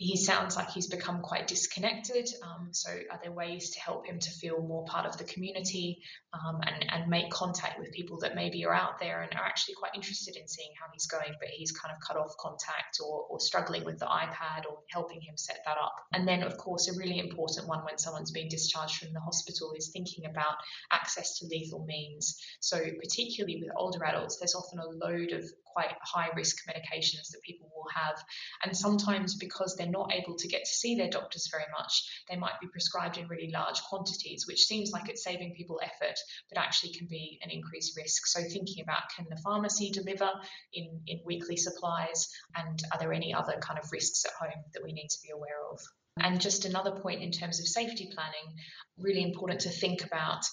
He 0.00 0.16
sounds 0.16 0.56
like 0.56 0.70
he's 0.70 0.86
become 0.86 1.20
quite 1.20 1.46
disconnected. 1.46 2.26
Um, 2.42 2.70
so, 2.72 2.90
are 3.10 3.20
there 3.22 3.32
ways 3.32 3.68
to 3.72 3.80
help 3.80 4.06
him 4.06 4.18
to 4.18 4.30
feel 4.30 4.62
more 4.62 4.82
part 4.86 5.04
of 5.04 5.18
the 5.18 5.24
community 5.24 6.00
um, 6.32 6.62
and, 6.66 6.86
and 6.90 7.10
make 7.10 7.30
contact 7.30 7.78
with 7.78 7.92
people 7.92 8.18
that 8.20 8.34
maybe 8.34 8.64
are 8.64 8.72
out 8.72 8.98
there 8.98 9.20
and 9.20 9.38
are 9.38 9.44
actually 9.44 9.74
quite 9.74 9.92
interested 9.94 10.36
in 10.36 10.48
seeing 10.48 10.70
how 10.80 10.86
he's 10.90 11.04
going, 11.04 11.34
but 11.38 11.50
he's 11.50 11.72
kind 11.72 11.94
of 11.94 12.00
cut 12.00 12.16
off 12.16 12.34
contact 12.38 12.98
or, 13.04 13.26
or 13.28 13.38
struggling 13.40 13.84
with 13.84 13.98
the 13.98 14.06
iPad 14.06 14.64
or 14.70 14.78
helping 14.88 15.20
him 15.20 15.36
set 15.36 15.58
that 15.66 15.76
up? 15.76 15.94
And 16.14 16.26
then, 16.26 16.44
of 16.44 16.56
course, 16.56 16.88
a 16.88 16.98
really 16.98 17.18
important 17.18 17.68
one 17.68 17.84
when 17.84 17.98
someone's 17.98 18.32
been 18.32 18.48
discharged 18.48 18.96
from 18.96 19.12
the 19.12 19.20
hospital 19.20 19.74
is 19.76 19.90
thinking 19.92 20.24
about 20.24 20.56
access 20.90 21.38
to 21.40 21.46
lethal 21.46 21.84
means. 21.84 22.40
So, 22.60 22.78
particularly 22.78 23.60
with 23.60 23.70
older 23.76 24.02
adults, 24.06 24.38
there's 24.38 24.54
often 24.54 24.78
a 24.78 24.88
load 24.88 25.32
of 25.32 25.44
quite 25.72 25.92
high 26.02 26.28
risk 26.34 26.58
medications 26.68 27.30
that 27.32 27.42
people 27.42 27.70
will 27.74 27.86
have. 27.94 28.22
And 28.64 28.76
sometimes, 28.76 29.36
because 29.36 29.76
they're 29.76 29.89
not 29.90 30.12
able 30.14 30.36
to 30.36 30.48
get 30.48 30.64
to 30.64 30.70
see 30.70 30.94
their 30.94 31.10
doctors 31.10 31.48
very 31.50 31.64
much, 31.76 32.24
they 32.28 32.36
might 32.36 32.60
be 32.60 32.68
prescribed 32.68 33.18
in 33.18 33.28
really 33.28 33.50
large 33.50 33.80
quantities, 33.82 34.46
which 34.46 34.64
seems 34.64 34.92
like 34.92 35.08
it's 35.08 35.24
saving 35.24 35.54
people 35.54 35.80
effort, 35.82 36.18
but 36.48 36.58
actually 36.58 36.92
can 36.92 37.06
be 37.06 37.38
an 37.42 37.50
increased 37.50 37.96
risk. 37.96 38.26
So, 38.26 38.40
thinking 38.42 38.82
about 38.82 39.10
can 39.14 39.26
the 39.28 39.40
pharmacy 39.42 39.90
deliver 39.90 40.30
in, 40.72 41.00
in 41.06 41.20
weekly 41.24 41.56
supplies, 41.56 42.28
and 42.56 42.80
are 42.92 42.98
there 42.98 43.12
any 43.12 43.34
other 43.34 43.58
kind 43.60 43.78
of 43.78 43.90
risks 43.92 44.24
at 44.24 44.32
home 44.32 44.64
that 44.74 44.82
we 44.82 44.92
need 44.92 45.08
to 45.08 45.18
be 45.22 45.30
aware 45.30 45.60
of? 45.70 45.80
And 46.18 46.40
just 46.40 46.64
another 46.64 46.92
point 47.00 47.22
in 47.22 47.30
terms 47.30 47.60
of 47.60 47.66
safety 47.66 48.10
planning, 48.12 48.56
really 48.98 49.22
important 49.22 49.60
to 49.60 49.70
think 49.70 50.04
about 50.04 50.44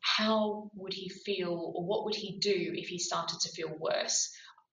how 0.00 0.70
would 0.74 0.92
he 0.92 1.08
feel 1.08 1.72
or 1.76 1.84
what 1.84 2.04
would 2.04 2.14
he 2.14 2.38
do 2.38 2.72
if 2.74 2.88
he 2.88 2.98
started 2.98 3.40
to 3.40 3.48
feel 3.50 3.72
worse? 3.78 4.32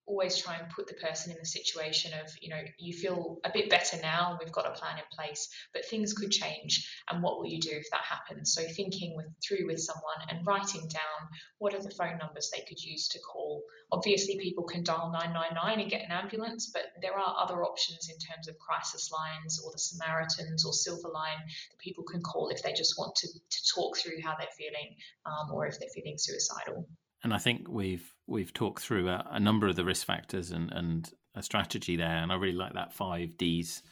Always 0.09 0.37
try 0.37 0.55
and 0.55 0.69
put 0.71 0.87
the 0.87 0.95
person 0.95 1.31
in 1.31 1.37
the 1.39 1.45
situation 1.45 2.11
of, 2.13 2.33
you 2.41 2.49
know, 2.49 2.61
you 2.79 2.93
feel 2.93 3.37
a 3.45 3.51
bit 3.53 3.69
better 3.69 3.97
now, 4.01 4.39
we've 4.39 4.51
got 4.51 4.65
a 4.65 4.71
plan 4.71 4.97
in 4.97 5.03
place, 5.11 5.47
but 5.71 5.85
things 5.85 6.13
could 6.13 6.31
change. 6.31 6.89
And 7.09 7.21
what 7.21 7.37
will 7.37 7.45
you 7.45 7.59
do 7.59 7.69
if 7.71 7.85
that 7.91 8.01
happens? 8.01 8.53
So 8.53 8.63
thinking 8.63 9.15
with, 9.15 9.27
through 9.47 9.67
with 9.67 9.79
someone 9.79 10.17
and 10.29 10.45
writing 10.45 10.87
down 10.87 11.29
what 11.59 11.75
are 11.75 11.81
the 11.81 11.91
phone 11.91 12.17
numbers 12.17 12.49
they 12.49 12.63
could 12.67 12.81
use 12.81 13.07
to 13.09 13.19
call. 13.19 13.61
Obviously, 13.91 14.39
people 14.39 14.63
can 14.63 14.83
dial 14.83 15.11
999 15.11 15.79
and 15.79 15.91
get 15.91 16.05
an 16.05 16.11
ambulance, 16.11 16.71
but 16.73 16.83
there 17.01 17.17
are 17.17 17.35
other 17.39 17.63
options 17.63 18.09
in 18.09 18.17
terms 18.17 18.47
of 18.47 18.57
crisis 18.57 19.11
lines 19.11 19.61
or 19.63 19.71
the 19.71 19.79
Samaritans 19.79 20.65
or 20.65 20.73
Silver 20.73 21.09
Line 21.09 21.37
that 21.45 21.79
people 21.79 22.03
can 22.03 22.21
call 22.21 22.49
if 22.49 22.63
they 22.63 22.73
just 22.73 22.97
want 22.97 23.15
to, 23.15 23.27
to 23.27 23.59
talk 23.75 23.97
through 23.97 24.21
how 24.23 24.35
they're 24.37 24.47
feeling 24.57 24.95
um, 25.25 25.53
or 25.53 25.67
if 25.67 25.79
they're 25.79 25.89
feeling 25.93 26.17
suicidal. 26.17 26.87
And 27.23 27.33
I 27.33 27.37
think 27.37 27.67
we've 27.67 28.13
we've 28.27 28.53
talked 28.53 28.81
through 28.81 29.09
a, 29.09 29.25
a, 29.31 29.39
number 29.39 29.67
of 29.67 29.75
the 29.75 29.83
risk 29.83 30.05
factors 30.05 30.51
and, 30.51 30.71
and 30.71 31.11
a 31.35 31.43
strategy 31.43 31.95
there, 31.95 32.17
and 32.17 32.31
I 32.31 32.35
really 32.35 32.55
like 32.55 32.73
that 32.73 32.93
five 32.93 33.37
Ds 33.37 33.83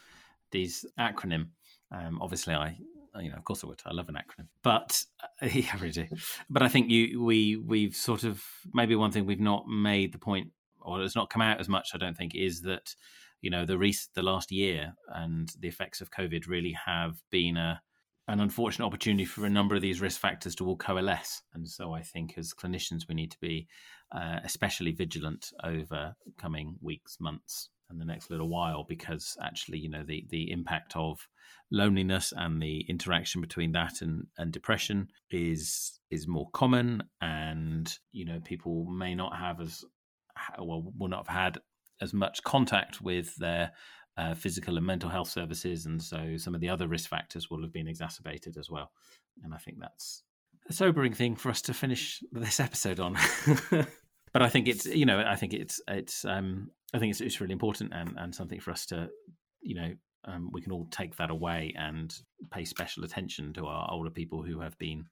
Ds 0.51 0.85
acronym. 0.99 1.47
Um, 1.91 2.19
obviously, 2.21 2.53
I 2.53 2.77
you 3.19 3.29
know, 3.29 3.37
of 3.37 3.43
course 3.43 3.63
I 3.63 3.67
would. 3.67 3.81
I 3.85 3.93
love 3.93 4.09
an 4.09 4.15
acronym, 4.15 4.47
but 4.63 5.03
yeah, 5.41 5.71
I 5.73 5.77
really 5.77 5.91
do. 5.91 6.07
But 6.49 6.63
I 6.63 6.67
think 6.67 6.89
you 6.89 7.21
we 7.21 7.57
we've 7.57 7.95
sort 7.95 8.23
of 8.23 8.43
maybe 8.73 8.95
one 8.95 9.11
thing 9.11 9.25
we've 9.25 9.39
not 9.39 9.67
made 9.67 10.13
the 10.13 10.19
point, 10.19 10.49
or 10.81 11.01
it's 11.01 11.15
not 11.15 11.29
come 11.29 11.41
out 11.41 11.59
as 11.59 11.69
much. 11.69 11.89
I 11.93 11.97
don't 11.97 12.17
think 12.17 12.35
is 12.35 12.61
that 12.61 12.95
you 13.41 13.49
know 13.49 13.65
the 13.65 13.77
rec- 13.77 14.13
the 14.13 14.23
last 14.23 14.51
year 14.51 14.93
and 15.13 15.51
the 15.59 15.67
effects 15.67 16.01
of 16.01 16.11
COVID 16.11 16.47
really 16.47 16.77
have 16.85 17.15
been 17.29 17.57
a 17.57 17.81
an 18.27 18.39
unfortunate 18.39 18.85
opportunity 18.85 19.25
for 19.25 19.45
a 19.45 19.49
number 19.49 19.75
of 19.75 19.81
these 19.81 20.01
risk 20.01 20.19
factors 20.19 20.55
to 20.55 20.67
all 20.67 20.75
coalesce. 20.75 21.41
And 21.53 21.67
so 21.67 21.93
I 21.93 22.01
think 22.01 22.37
as 22.37 22.53
clinicians, 22.53 23.07
we 23.07 23.15
need 23.15 23.31
to 23.31 23.39
be 23.39 23.67
uh, 24.11 24.39
especially 24.43 24.91
vigilant 24.91 25.51
over 25.63 26.15
coming 26.37 26.75
weeks, 26.81 27.17
months, 27.19 27.69
and 27.89 28.01
the 28.01 28.05
next 28.05 28.29
little 28.29 28.49
while, 28.49 28.85
because 28.87 29.37
actually, 29.41 29.77
you 29.77 29.89
know, 29.89 30.03
the, 30.05 30.25
the 30.29 30.51
impact 30.51 30.95
of 30.95 31.27
loneliness 31.71 32.33
and 32.35 32.61
the 32.61 32.81
interaction 32.89 33.39
between 33.39 33.71
that 33.71 34.01
and, 34.01 34.27
and 34.37 34.51
depression 34.51 35.07
is 35.31 35.99
is 36.09 36.27
more 36.27 36.49
common. 36.51 37.03
And, 37.21 37.93
you 38.11 38.25
know, 38.25 38.41
people 38.43 38.85
may 38.85 39.15
not 39.15 39.37
have 39.37 39.61
as 39.61 39.85
well, 40.59 40.91
will 40.97 41.07
not 41.07 41.27
have 41.27 41.35
had 41.35 41.57
as 42.01 42.13
much 42.13 42.43
contact 42.43 43.01
with 43.01 43.35
their 43.37 43.71
uh, 44.17 44.33
physical 44.33 44.77
and 44.77 44.85
mental 44.85 45.09
health 45.09 45.29
services, 45.29 45.85
and 45.85 46.01
so 46.01 46.37
some 46.37 46.55
of 46.55 46.61
the 46.61 46.69
other 46.69 46.87
risk 46.87 47.09
factors 47.09 47.49
will 47.49 47.61
have 47.61 47.73
been 47.73 47.87
exacerbated 47.87 48.57
as 48.57 48.69
well. 48.69 48.91
And 49.43 49.53
I 49.53 49.57
think 49.57 49.77
that's 49.79 50.23
a 50.69 50.73
sobering 50.73 51.13
thing 51.13 51.35
for 51.35 51.49
us 51.49 51.61
to 51.63 51.73
finish 51.73 52.23
this 52.31 52.59
episode 52.59 52.99
on. 52.99 53.17
but 53.69 54.41
I 54.41 54.49
think 54.49 54.67
it's 54.67 54.85
you 54.85 55.05
know 55.05 55.19
I 55.19 55.35
think 55.35 55.53
it's 55.53 55.81
it's 55.87 56.25
um, 56.25 56.71
I 56.93 56.99
think 56.99 57.11
it's 57.11 57.21
it's 57.21 57.41
really 57.41 57.53
important 57.53 57.93
and 57.93 58.15
and 58.17 58.33
something 58.33 58.59
for 58.59 58.71
us 58.71 58.85
to 58.87 59.09
you 59.61 59.75
know 59.75 59.93
um, 60.25 60.49
we 60.51 60.61
can 60.61 60.71
all 60.71 60.87
take 60.91 61.15
that 61.17 61.29
away 61.29 61.73
and 61.77 62.13
pay 62.51 62.65
special 62.65 63.03
attention 63.03 63.53
to 63.53 63.65
our 63.65 63.89
older 63.91 64.09
people 64.09 64.43
who 64.43 64.59
have 64.59 64.77
been 64.77 65.05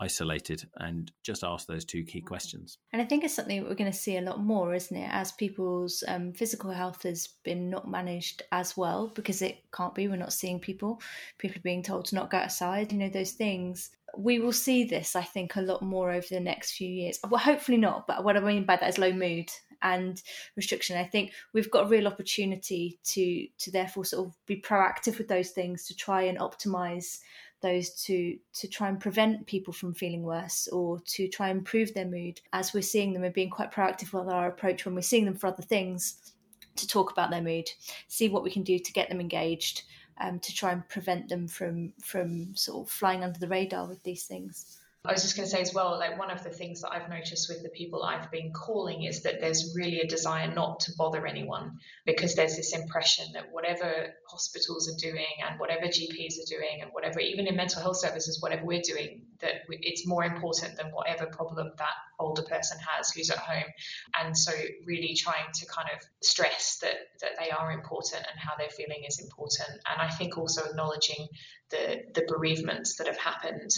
isolated 0.00 0.68
and 0.76 1.10
just 1.22 1.44
ask 1.44 1.66
those 1.66 1.84
two 1.84 2.04
key 2.04 2.20
questions. 2.20 2.78
And 2.92 3.00
I 3.00 3.04
think 3.04 3.24
it's 3.24 3.34
something 3.34 3.62
we're 3.62 3.74
going 3.74 3.90
to 3.90 3.96
see 3.96 4.16
a 4.16 4.22
lot 4.22 4.40
more, 4.40 4.74
isn't 4.74 4.96
it? 4.96 5.08
As 5.12 5.32
people's 5.32 6.02
um, 6.08 6.32
physical 6.32 6.70
health 6.70 7.02
has 7.04 7.28
been 7.44 7.70
not 7.70 7.88
managed 7.88 8.42
as 8.52 8.76
well 8.76 9.12
because 9.14 9.42
it 9.42 9.58
can't 9.72 9.94
be. 9.94 10.08
We're 10.08 10.16
not 10.16 10.32
seeing 10.32 10.58
people. 10.58 11.00
People 11.38 11.58
are 11.58 11.62
being 11.62 11.82
told 11.82 12.06
to 12.06 12.14
not 12.14 12.30
go 12.30 12.38
outside. 12.38 12.92
You 12.92 12.98
know 12.98 13.08
those 13.08 13.32
things. 13.32 13.90
We 14.16 14.38
will 14.38 14.52
see 14.52 14.84
this, 14.84 15.16
I 15.16 15.22
think, 15.22 15.56
a 15.56 15.62
lot 15.62 15.82
more 15.82 16.12
over 16.12 16.26
the 16.30 16.40
next 16.40 16.72
few 16.72 16.88
years. 16.88 17.18
Well, 17.28 17.40
hopefully 17.40 17.78
not. 17.78 18.06
But 18.06 18.24
what 18.24 18.36
I 18.36 18.40
mean 18.40 18.64
by 18.64 18.76
that 18.76 18.88
is 18.88 18.98
low 18.98 19.12
mood 19.12 19.50
and 19.82 20.20
restriction. 20.56 20.96
I 20.96 21.04
think 21.04 21.32
we've 21.52 21.70
got 21.70 21.86
a 21.86 21.88
real 21.88 22.08
opportunity 22.08 22.98
to 23.04 23.46
to 23.58 23.70
therefore 23.70 24.04
sort 24.04 24.26
of 24.26 24.34
be 24.46 24.60
proactive 24.60 25.18
with 25.18 25.28
those 25.28 25.50
things 25.50 25.86
to 25.86 25.94
try 25.94 26.22
and 26.22 26.38
optimize 26.38 27.18
those 27.64 27.88
to 28.04 28.36
to 28.52 28.68
try 28.68 28.88
and 28.88 29.00
prevent 29.00 29.46
people 29.46 29.72
from 29.72 29.94
feeling 29.94 30.22
worse 30.22 30.68
or 30.68 31.00
to 31.06 31.26
try 31.28 31.48
and 31.48 31.60
improve 31.60 31.94
their 31.94 32.04
mood 32.04 32.40
as 32.52 32.74
we're 32.74 32.82
seeing 32.82 33.14
them 33.14 33.24
and 33.24 33.32
being 33.32 33.48
quite 33.48 33.72
proactive 33.72 34.12
with 34.12 34.28
our 34.28 34.46
approach 34.48 34.84
when 34.84 34.94
we're 34.94 35.00
seeing 35.00 35.24
them 35.24 35.34
for 35.34 35.46
other 35.46 35.62
things 35.62 36.34
to 36.76 36.86
talk 36.86 37.10
about 37.10 37.30
their 37.30 37.40
mood 37.40 37.66
see 38.06 38.28
what 38.28 38.42
we 38.42 38.50
can 38.50 38.62
do 38.62 38.78
to 38.78 38.92
get 38.92 39.08
them 39.08 39.20
engaged 39.20 39.82
um, 40.20 40.38
to 40.40 40.54
try 40.54 40.72
and 40.72 40.86
prevent 40.90 41.28
them 41.30 41.48
from 41.48 41.94
from 42.02 42.54
sort 42.54 42.86
of 42.86 42.92
flying 42.92 43.24
under 43.24 43.38
the 43.38 43.48
radar 43.48 43.88
with 43.88 44.02
these 44.02 44.24
things 44.24 44.78
I 45.06 45.12
was 45.12 45.20
just 45.20 45.36
going 45.36 45.44
to 45.44 45.50
say 45.50 45.60
as 45.60 45.74
well, 45.74 45.98
like 45.98 46.18
one 46.18 46.30
of 46.30 46.42
the 46.42 46.48
things 46.48 46.80
that 46.80 46.90
I've 46.90 47.10
noticed 47.10 47.50
with 47.50 47.62
the 47.62 47.68
people 47.68 48.02
I've 48.02 48.30
been 48.30 48.52
calling 48.54 49.02
is 49.02 49.20
that 49.24 49.38
there's 49.38 49.74
really 49.76 50.00
a 50.00 50.06
desire 50.06 50.50
not 50.50 50.80
to 50.80 50.92
bother 50.96 51.26
anyone 51.26 51.78
because 52.06 52.34
there's 52.34 52.56
this 52.56 52.74
impression 52.74 53.26
that 53.34 53.52
whatever 53.52 54.14
hospitals 54.26 54.88
are 54.88 54.96
doing 54.98 55.26
and 55.46 55.60
whatever 55.60 55.88
GPs 55.88 56.38
are 56.40 56.48
doing 56.48 56.80
and 56.80 56.90
whatever, 56.92 57.20
even 57.20 57.46
in 57.46 57.54
mental 57.54 57.82
health 57.82 57.98
services, 57.98 58.40
whatever 58.40 58.64
we're 58.64 58.80
doing, 58.80 59.26
that 59.42 59.52
it's 59.68 60.06
more 60.06 60.24
important 60.24 60.78
than 60.78 60.86
whatever 60.86 61.26
problem 61.26 61.70
that 61.76 61.94
older 62.18 62.42
person 62.42 62.78
has 62.78 63.10
who's 63.10 63.28
at 63.28 63.36
home. 63.36 63.70
And 64.18 64.34
so 64.34 64.52
really 64.86 65.14
trying 65.14 65.52
to 65.52 65.66
kind 65.66 65.88
of 65.94 66.00
stress 66.22 66.78
that, 66.80 66.94
that 67.20 67.32
they 67.38 67.50
are 67.50 67.72
important 67.72 68.22
and 68.22 68.40
how 68.40 68.52
they're 68.56 68.70
feeling 68.70 69.04
is 69.06 69.20
important. 69.20 69.68
And 69.86 70.00
I 70.00 70.08
think 70.08 70.38
also 70.38 70.64
acknowledging 70.64 71.28
the, 71.68 72.04
the 72.14 72.24
bereavements 72.26 72.96
that 72.96 73.06
have 73.06 73.18
happened 73.18 73.70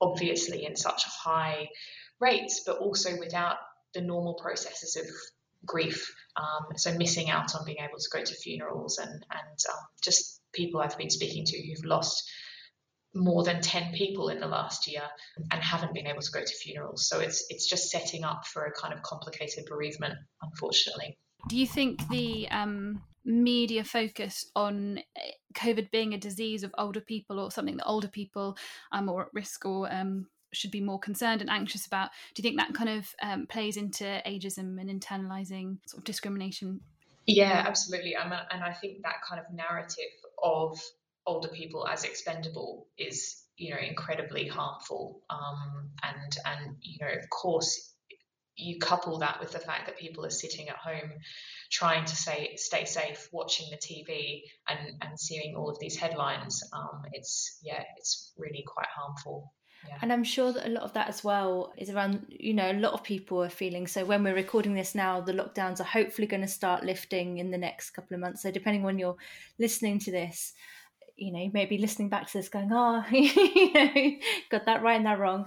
obviously 0.00 0.64
in 0.64 0.76
such 0.76 1.04
high 1.04 1.68
rates, 2.20 2.62
but 2.66 2.78
also 2.78 3.18
without 3.18 3.56
the 3.94 4.00
normal 4.00 4.34
processes 4.34 4.96
of 4.96 5.06
grief. 5.64 6.14
Um, 6.36 6.76
so 6.76 6.96
missing 6.96 7.30
out 7.30 7.54
on 7.54 7.64
being 7.64 7.78
able 7.78 7.98
to 7.98 8.08
go 8.12 8.22
to 8.22 8.34
funerals 8.34 8.98
and 8.98 9.10
and 9.10 9.58
um, 9.68 9.78
just 10.02 10.40
people 10.52 10.80
I've 10.80 10.98
been 10.98 11.10
speaking 11.10 11.44
to 11.44 11.66
who've 11.66 11.84
lost 11.84 12.30
more 13.14 13.44
than 13.44 13.62
10 13.62 13.94
people 13.94 14.28
in 14.28 14.40
the 14.40 14.46
last 14.46 14.86
year 14.86 15.02
and 15.50 15.62
haven't 15.62 15.94
been 15.94 16.06
able 16.06 16.20
to 16.20 16.30
go 16.30 16.40
to 16.40 16.54
funerals 16.62 17.08
so 17.08 17.18
it's 17.18 17.46
it's 17.48 17.66
just 17.66 17.88
setting 17.88 18.24
up 18.24 18.46
for 18.46 18.64
a 18.64 18.72
kind 18.72 18.92
of 18.92 19.02
complicated 19.02 19.64
bereavement 19.66 20.14
unfortunately 20.42 21.16
do 21.48 21.56
you 21.56 21.66
think 21.66 22.06
the 22.08 22.48
um, 22.50 23.02
media 23.26 23.82
focus 23.82 24.50
on 24.54 24.98
eh, 25.16 25.30
COVID 25.54 25.90
being 25.90 26.14
a 26.14 26.18
disease 26.18 26.62
of 26.62 26.74
older 26.78 27.00
people 27.00 27.40
or 27.40 27.50
something 27.50 27.76
that 27.76 27.86
older 27.86 28.08
people 28.08 28.56
are 28.92 29.02
more 29.02 29.22
at 29.22 29.34
risk 29.34 29.66
or 29.66 29.92
um, 29.92 30.26
should 30.52 30.70
be 30.70 30.80
more 30.80 30.98
concerned 30.98 31.40
and 31.40 31.50
anxious 31.50 31.86
about. 31.86 32.10
Do 32.34 32.40
you 32.40 32.44
think 32.44 32.58
that 32.58 32.74
kind 32.74 32.88
of 32.88 33.14
um, 33.22 33.46
plays 33.46 33.76
into 33.76 34.04
ageism 34.26 34.80
and 34.80 34.88
internalizing 34.88 35.78
sort 35.86 35.98
of 35.98 36.04
discrimination? 36.04 36.80
Yeah, 37.26 37.64
absolutely. 37.66 38.14
and 38.14 38.32
I 38.32 38.72
think 38.72 39.02
that 39.02 39.16
kind 39.28 39.40
of 39.40 39.52
narrative 39.52 40.04
of 40.42 40.78
older 41.26 41.48
people 41.48 41.86
as 41.88 42.04
expendable 42.04 42.86
is, 42.96 43.42
you 43.56 43.74
know, 43.74 43.80
incredibly 43.80 44.46
harmful. 44.46 45.22
Um, 45.28 45.90
and 46.04 46.36
and 46.44 46.76
you 46.80 46.98
know, 47.00 47.12
of 47.12 47.28
course, 47.30 47.94
you 48.56 48.78
couple 48.78 49.18
that 49.18 49.38
with 49.40 49.52
the 49.52 49.58
fact 49.58 49.86
that 49.86 49.98
people 49.98 50.24
are 50.24 50.30
sitting 50.30 50.68
at 50.68 50.76
home 50.76 51.12
trying 51.70 52.04
to 52.04 52.16
say 52.16 52.54
stay 52.56 52.84
safe 52.84 53.28
watching 53.32 53.66
the 53.70 53.76
tv 53.76 54.42
and 54.68 54.78
and 55.02 55.18
seeing 55.18 55.54
all 55.54 55.68
of 55.68 55.78
these 55.78 55.96
headlines 55.96 56.62
um, 56.72 57.02
it's 57.12 57.58
yeah 57.62 57.82
it's 57.96 58.32
really 58.38 58.64
quite 58.66 58.88
harmful 58.94 59.52
yeah. 59.86 59.98
And 60.02 60.12
I'm 60.12 60.24
sure 60.24 60.52
that 60.52 60.66
a 60.66 60.70
lot 60.70 60.82
of 60.82 60.94
that 60.94 61.08
as 61.08 61.22
well 61.22 61.72
is 61.76 61.90
around, 61.90 62.26
you 62.28 62.54
know, 62.54 62.72
a 62.72 62.72
lot 62.72 62.94
of 62.94 63.04
people 63.04 63.44
are 63.44 63.48
feeling. 63.48 63.86
So 63.86 64.04
when 64.04 64.24
we're 64.24 64.34
recording 64.34 64.74
this 64.74 64.96
now, 64.96 65.20
the 65.20 65.32
lockdowns 65.32 65.78
are 65.78 65.84
hopefully 65.84 66.26
going 66.26 66.40
to 66.40 66.48
start 66.48 66.82
lifting 66.82 67.38
in 67.38 67.52
the 67.52 67.58
next 67.58 67.90
couple 67.90 68.14
of 68.14 68.20
months. 68.20 68.42
So 68.42 68.50
depending 68.50 68.84
on 68.84 68.98
you're 68.98 69.14
listening 69.60 70.00
to 70.00 70.10
this, 70.10 70.54
you 71.14 71.30
know, 71.30 71.38
you 71.38 71.52
may 71.52 71.66
be 71.66 71.78
listening 71.78 72.08
back 72.08 72.26
to 72.26 72.38
this 72.38 72.48
going, 72.48 72.70
oh, 72.72 73.04
you 73.12 73.72
know, 73.72 74.10
got 74.50 74.66
that 74.66 74.82
right 74.82 74.96
and 74.96 75.06
that 75.06 75.20
wrong 75.20 75.46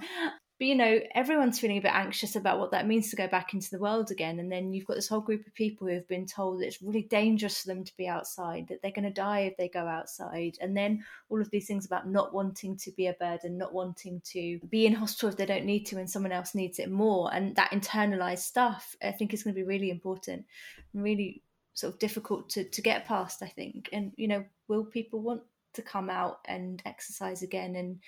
but 0.59 0.67
you 0.67 0.75
know 0.75 0.99
everyone's 1.15 1.59
feeling 1.59 1.77
a 1.77 1.81
bit 1.81 1.93
anxious 1.93 2.35
about 2.35 2.59
what 2.59 2.71
that 2.71 2.85
means 2.85 3.09
to 3.09 3.15
go 3.15 3.27
back 3.27 3.53
into 3.53 3.69
the 3.71 3.79
world 3.79 4.11
again 4.11 4.39
and 4.39 4.51
then 4.51 4.73
you've 4.73 4.85
got 4.85 4.95
this 4.95 5.07
whole 5.07 5.21
group 5.21 5.47
of 5.47 5.53
people 5.55 5.87
who 5.87 5.93
have 5.93 6.07
been 6.07 6.25
told 6.25 6.59
that 6.59 6.67
it's 6.67 6.81
really 6.81 7.03
dangerous 7.03 7.61
for 7.61 7.67
them 7.69 7.83
to 7.83 7.95
be 7.97 8.07
outside 8.07 8.67
that 8.67 8.81
they're 8.81 8.91
going 8.91 9.03
to 9.03 9.09
die 9.09 9.41
if 9.41 9.57
they 9.57 9.69
go 9.69 9.87
outside 9.87 10.57
and 10.61 10.75
then 10.75 11.03
all 11.29 11.41
of 11.41 11.49
these 11.49 11.65
things 11.65 11.85
about 11.85 12.07
not 12.07 12.33
wanting 12.33 12.75
to 12.77 12.91
be 12.91 13.07
a 13.07 13.13
burden 13.13 13.57
not 13.57 13.73
wanting 13.73 14.21
to 14.23 14.59
be 14.69 14.85
in 14.85 14.93
hospital 14.93 15.29
if 15.29 15.37
they 15.37 15.45
don't 15.45 15.65
need 15.65 15.85
to 15.85 15.97
and 15.97 16.09
someone 16.09 16.31
else 16.31 16.53
needs 16.53 16.77
it 16.77 16.91
more 16.91 17.33
and 17.33 17.55
that 17.55 17.71
internalized 17.71 18.39
stuff 18.39 18.95
i 19.01 19.11
think 19.11 19.33
is 19.33 19.43
going 19.43 19.55
to 19.55 19.59
be 19.59 19.67
really 19.67 19.89
important 19.89 20.45
really 20.93 21.41
sort 21.73 21.93
of 21.93 21.99
difficult 21.99 22.49
to, 22.49 22.63
to 22.65 22.81
get 22.81 23.05
past 23.05 23.41
i 23.41 23.47
think. 23.47 23.89
And 23.93 24.11
you 24.17 24.27
know 24.27 24.43
will 24.67 24.83
people 24.83 25.21
want 25.21 25.41
to 25.73 25.81
come 25.81 26.09
out 26.09 26.39
and 26.45 26.81
exercise 26.85 27.41
again? 27.41 27.75
And 27.75 27.99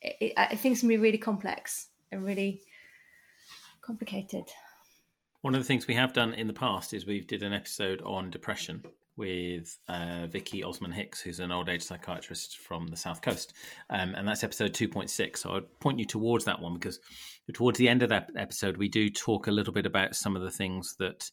it, 0.00 0.32
I 0.36 0.54
think 0.54 0.72
it's 0.72 0.82
going 0.82 0.92
to 0.92 0.98
be 0.98 1.02
really 1.02 1.18
complex 1.18 1.88
and 2.12 2.24
really 2.24 2.62
complicated. 3.82 4.44
One 5.42 5.54
of 5.54 5.60
the 5.60 5.66
things 5.66 5.86
we 5.86 5.94
have 5.94 6.12
done 6.12 6.34
in 6.34 6.46
the 6.46 6.52
past 6.52 6.92
is 6.92 7.06
we 7.06 7.20
did 7.20 7.42
an 7.42 7.52
episode 7.52 8.02
on 8.02 8.30
depression 8.30 8.82
with 9.16 9.78
uh, 9.88 10.26
Vicky 10.26 10.62
Osman 10.62 10.92
Hicks, 10.92 11.20
who's 11.20 11.40
an 11.40 11.52
old 11.52 11.68
age 11.68 11.82
psychiatrist 11.82 12.58
from 12.58 12.86
the 12.88 12.96
South 12.96 13.22
Coast. 13.22 13.54
Um, 13.88 14.14
and 14.14 14.28
that's 14.28 14.44
episode 14.44 14.72
2.6. 14.72 15.38
So 15.38 15.52
I'd 15.52 15.80
point 15.80 15.98
you 15.98 16.04
towards 16.04 16.44
that 16.44 16.60
one 16.60 16.74
because 16.74 17.00
towards 17.54 17.78
the 17.78 17.88
end 17.88 18.02
of 18.02 18.10
that 18.10 18.30
episode, 18.36 18.76
we 18.76 18.88
do 18.88 19.08
talk 19.08 19.46
a 19.46 19.52
little 19.52 19.72
bit 19.72 19.86
about 19.86 20.14
some 20.14 20.36
of 20.36 20.42
the 20.42 20.50
things 20.50 20.96
that 20.98 21.30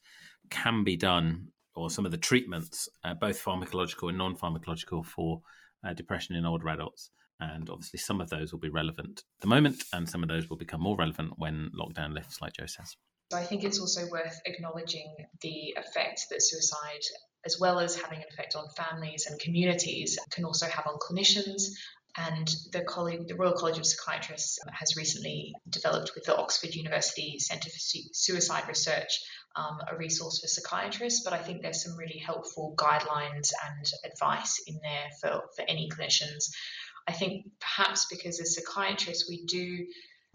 can 0.50 0.84
be 0.84 0.96
done, 0.96 1.48
or 1.76 1.90
some 1.90 2.06
of 2.06 2.12
the 2.12 2.18
treatments, 2.18 2.88
uh, 3.04 3.14
both 3.14 3.44
pharmacological 3.44 4.10
and 4.10 4.18
non 4.18 4.36
pharmacological, 4.36 5.06
for 5.06 5.42
uh, 5.86 5.94
depression 5.94 6.36
in 6.36 6.46
older 6.46 6.70
adults. 6.70 7.10
And 7.52 7.70
obviously, 7.70 8.00
some 8.00 8.22
of 8.22 8.30
those 8.30 8.52
will 8.52 8.60
be 8.60 8.70
relevant 8.70 9.24
at 9.38 9.42
the 9.42 9.48
moment, 9.48 9.84
and 9.92 10.08
some 10.08 10.24
of 10.24 10.30
those 10.30 10.50
will 10.50 10.58
become 10.58 10.82
more 10.82 10.96
relevant 10.96 11.34
when 11.38 11.72
lockdown 11.78 12.14
lifts, 12.14 12.42
like 12.42 12.54
Jo 12.54 12.66
says. 12.66 12.96
I 13.34 13.44
think 13.44 13.64
it's 13.64 13.80
also 13.80 14.08
worth 14.12 14.40
acknowledging 14.46 15.16
the 15.42 15.76
effect 15.78 16.26
that 16.30 16.42
suicide, 16.42 17.02
as 17.46 17.60
well 17.60 17.80
as 17.80 17.96
having 17.96 18.20
an 18.20 18.26
effect 18.32 18.56
on 18.56 18.66
families 18.78 19.26
and 19.30 19.40
communities, 19.40 20.18
can 20.32 20.46
also 20.46 20.68
have 20.68 20.86
on 20.88 20.98
clinicians. 21.00 21.64
And 22.16 22.48
the, 22.72 22.84
College, 22.84 23.22
the 23.28 23.36
Royal 23.36 23.54
College 23.54 23.80
of 23.80 23.88
Psychiatrists 23.88 24.60
has 24.72 24.96
recently 24.96 25.52
developed 25.68 26.12
with 26.14 26.26
the 26.26 26.38
Oxford 26.38 26.76
University 26.76 27.40
Centre 27.40 27.72
for 27.72 27.80
Suicide 28.14 28.68
Research 28.68 29.20
um, 29.56 29.80
a 29.92 29.96
resource 29.96 30.40
for 30.40 30.48
psychiatrists, 30.48 31.24
but 31.24 31.34
I 31.34 31.38
think 31.38 31.62
there's 31.62 31.84
some 31.84 31.98
really 31.98 32.18
helpful 32.18 32.74
guidelines 32.78 33.52
and 33.68 34.12
advice 34.12 34.62
in 34.66 34.80
there 34.82 35.10
for, 35.22 35.44
for 35.56 35.66
any 35.68 35.90
clinicians. 35.90 36.50
I 37.08 37.14
think 37.14 37.48
perhaps 37.60 38.08
because 38.10 38.40
as 38.40 38.56
psychiatrists, 38.56 39.30
we 39.30 39.46
do 39.46 39.86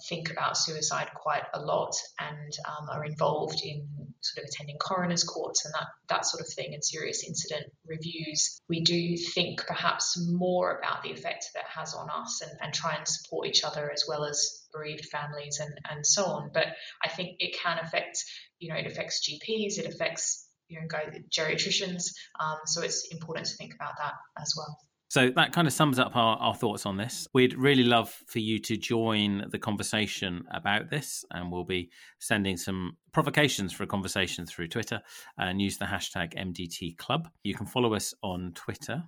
think 0.08 0.30
about 0.30 0.56
suicide 0.56 1.08
quite 1.14 1.42
a 1.54 1.60
lot 1.60 1.94
and 2.20 2.52
um, 2.66 2.88
are 2.88 3.04
involved 3.04 3.60
in 3.64 3.88
sort 4.20 4.44
of 4.44 4.50
attending 4.50 4.76
coroner's 4.78 5.24
courts 5.24 5.64
and 5.64 5.74
that, 5.74 5.86
that 6.08 6.26
sort 6.26 6.40
of 6.40 6.48
thing 6.52 6.74
and 6.74 6.84
serious 6.84 7.24
incident 7.26 7.64
reviews, 7.86 8.60
we 8.68 8.80
do 8.80 9.16
think 9.16 9.64
perhaps 9.66 10.18
more 10.30 10.78
about 10.78 11.02
the 11.02 11.10
effect 11.10 11.46
that 11.54 11.64
has 11.64 11.94
on 11.94 12.08
us 12.10 12.40
and, 12.42 12.52
and 12.60 12.74
try 12.74 12.94
and 12.94 13.06
support 13.06 13.46
each 13.46 13.64
other 13.64 13.90
as 13.90 14.04
well 14.08 14.24
as 14.24 14.66
bereaved 14.72 15.06
families 15.06 15.60
and, 15.60 15.72
and 15.90 16.06
so 16.06 16.24
on. 16.24 16.50
But 16.52 16.66
I 17.02 17.08
think 17.08 17.36
it 17.38 17.56
can 17.60 17.78
affect, 17.78 18.24
you 18.58 18.68
know, 18.70 18.76
it 18.76 18.86
affects 18.86 19.28
GPs, 19.28 19.78
it 19.78 19.86
affects, 19.86 20.48
you 20.68 20.80
know, 20.80 20.86
geriatricians. 21.30 22.12
Um, 22.40 22.58
so 22.66 22.82
it's 22.82 23.08
important 23.10 23.46
to 23.46 23.56
think 23.56 23.74
about 23.74 23.96
that 23.98 24.14
as 24.40 24.52
well. 24.56 24.78
So 25.08 25.30
that 25.36 25.52
kind 25.52 25.66
of 25.66 25.72
sums 25.72 25.98
up 25.98 26.14
our, 26.16 26.36
our 26.36 26.54
thoughts 26.54 26.84
on 26.84 26.98
this. 26.98 27.26
We'd 27.32 27.54
really 27.54 27.82
love 27.82 28.10
for 28.26 28.40
you 28.40 28.58
to 28.60 28.76
join 28.76 29.46
the 29.50 29.58
conversation 29.58 30.44
about 30.50 30.90
this, 30.90 31.24
and 31.30 31.50
we'll 31.50 31.64
be 31.64 31.90
sending 32.18 32.58
some 32.58 32.98
provocations 33.12 33.72
for 33.72 33.84
a 33.84 33.86
conversation 33.86 34.44
through 34.44 34.68
Twitter 34.68 35.00
and 35.38 35.62
use 35.62 35.78
the 35.78 35.86
hashtag 35.86 36.34
MDT 36.34 36.98
Club. 36.98 37.30
You 37.42 37.54
can 37.54 37.64
follow 37.66 37.94
us 37.94 38.12
on 38.22 38.52
Twitter 38.54 39.02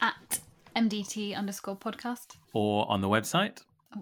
at 0.00 0.38
MDT 0.76 1.36
underscore 1.36 1.76
podcast 1.76 2.36
or 2.54 2.88
on 2.90 3.00
the 3.00 3.08
website 3.08 3.58